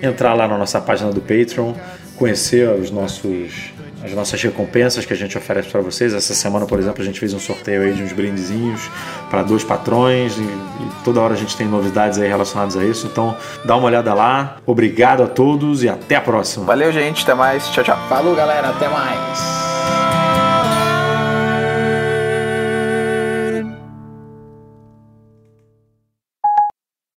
[0.04, 1.74] entrar lá na nossa página do Patreon,
[2.18, 3.74] conhecer os nossos
[4.04, 6.14] as nossas recompensas que a gente oferece para vocês.
[6.14, 8.82] Essa semana, por exemplo, a gente fez um sorteio aí de uns brindezinhos
[9.30, 13.08] para dois patrões e, e toda hora a gente tem novidades aí relacionadas a isso.
[13.08, 14.58] Então, dá uma olhada lá.
[14.66, 16.66] Obrigado a todos e até a próxima.
[16.66, 17.24] Valeu, gente.
[17.24, 17.70] Até mais.
[17.70, 17.98] Tchau, tchau.
[18.10, 18.70] Falou, galera.
[18.72, 19.63] Até mais.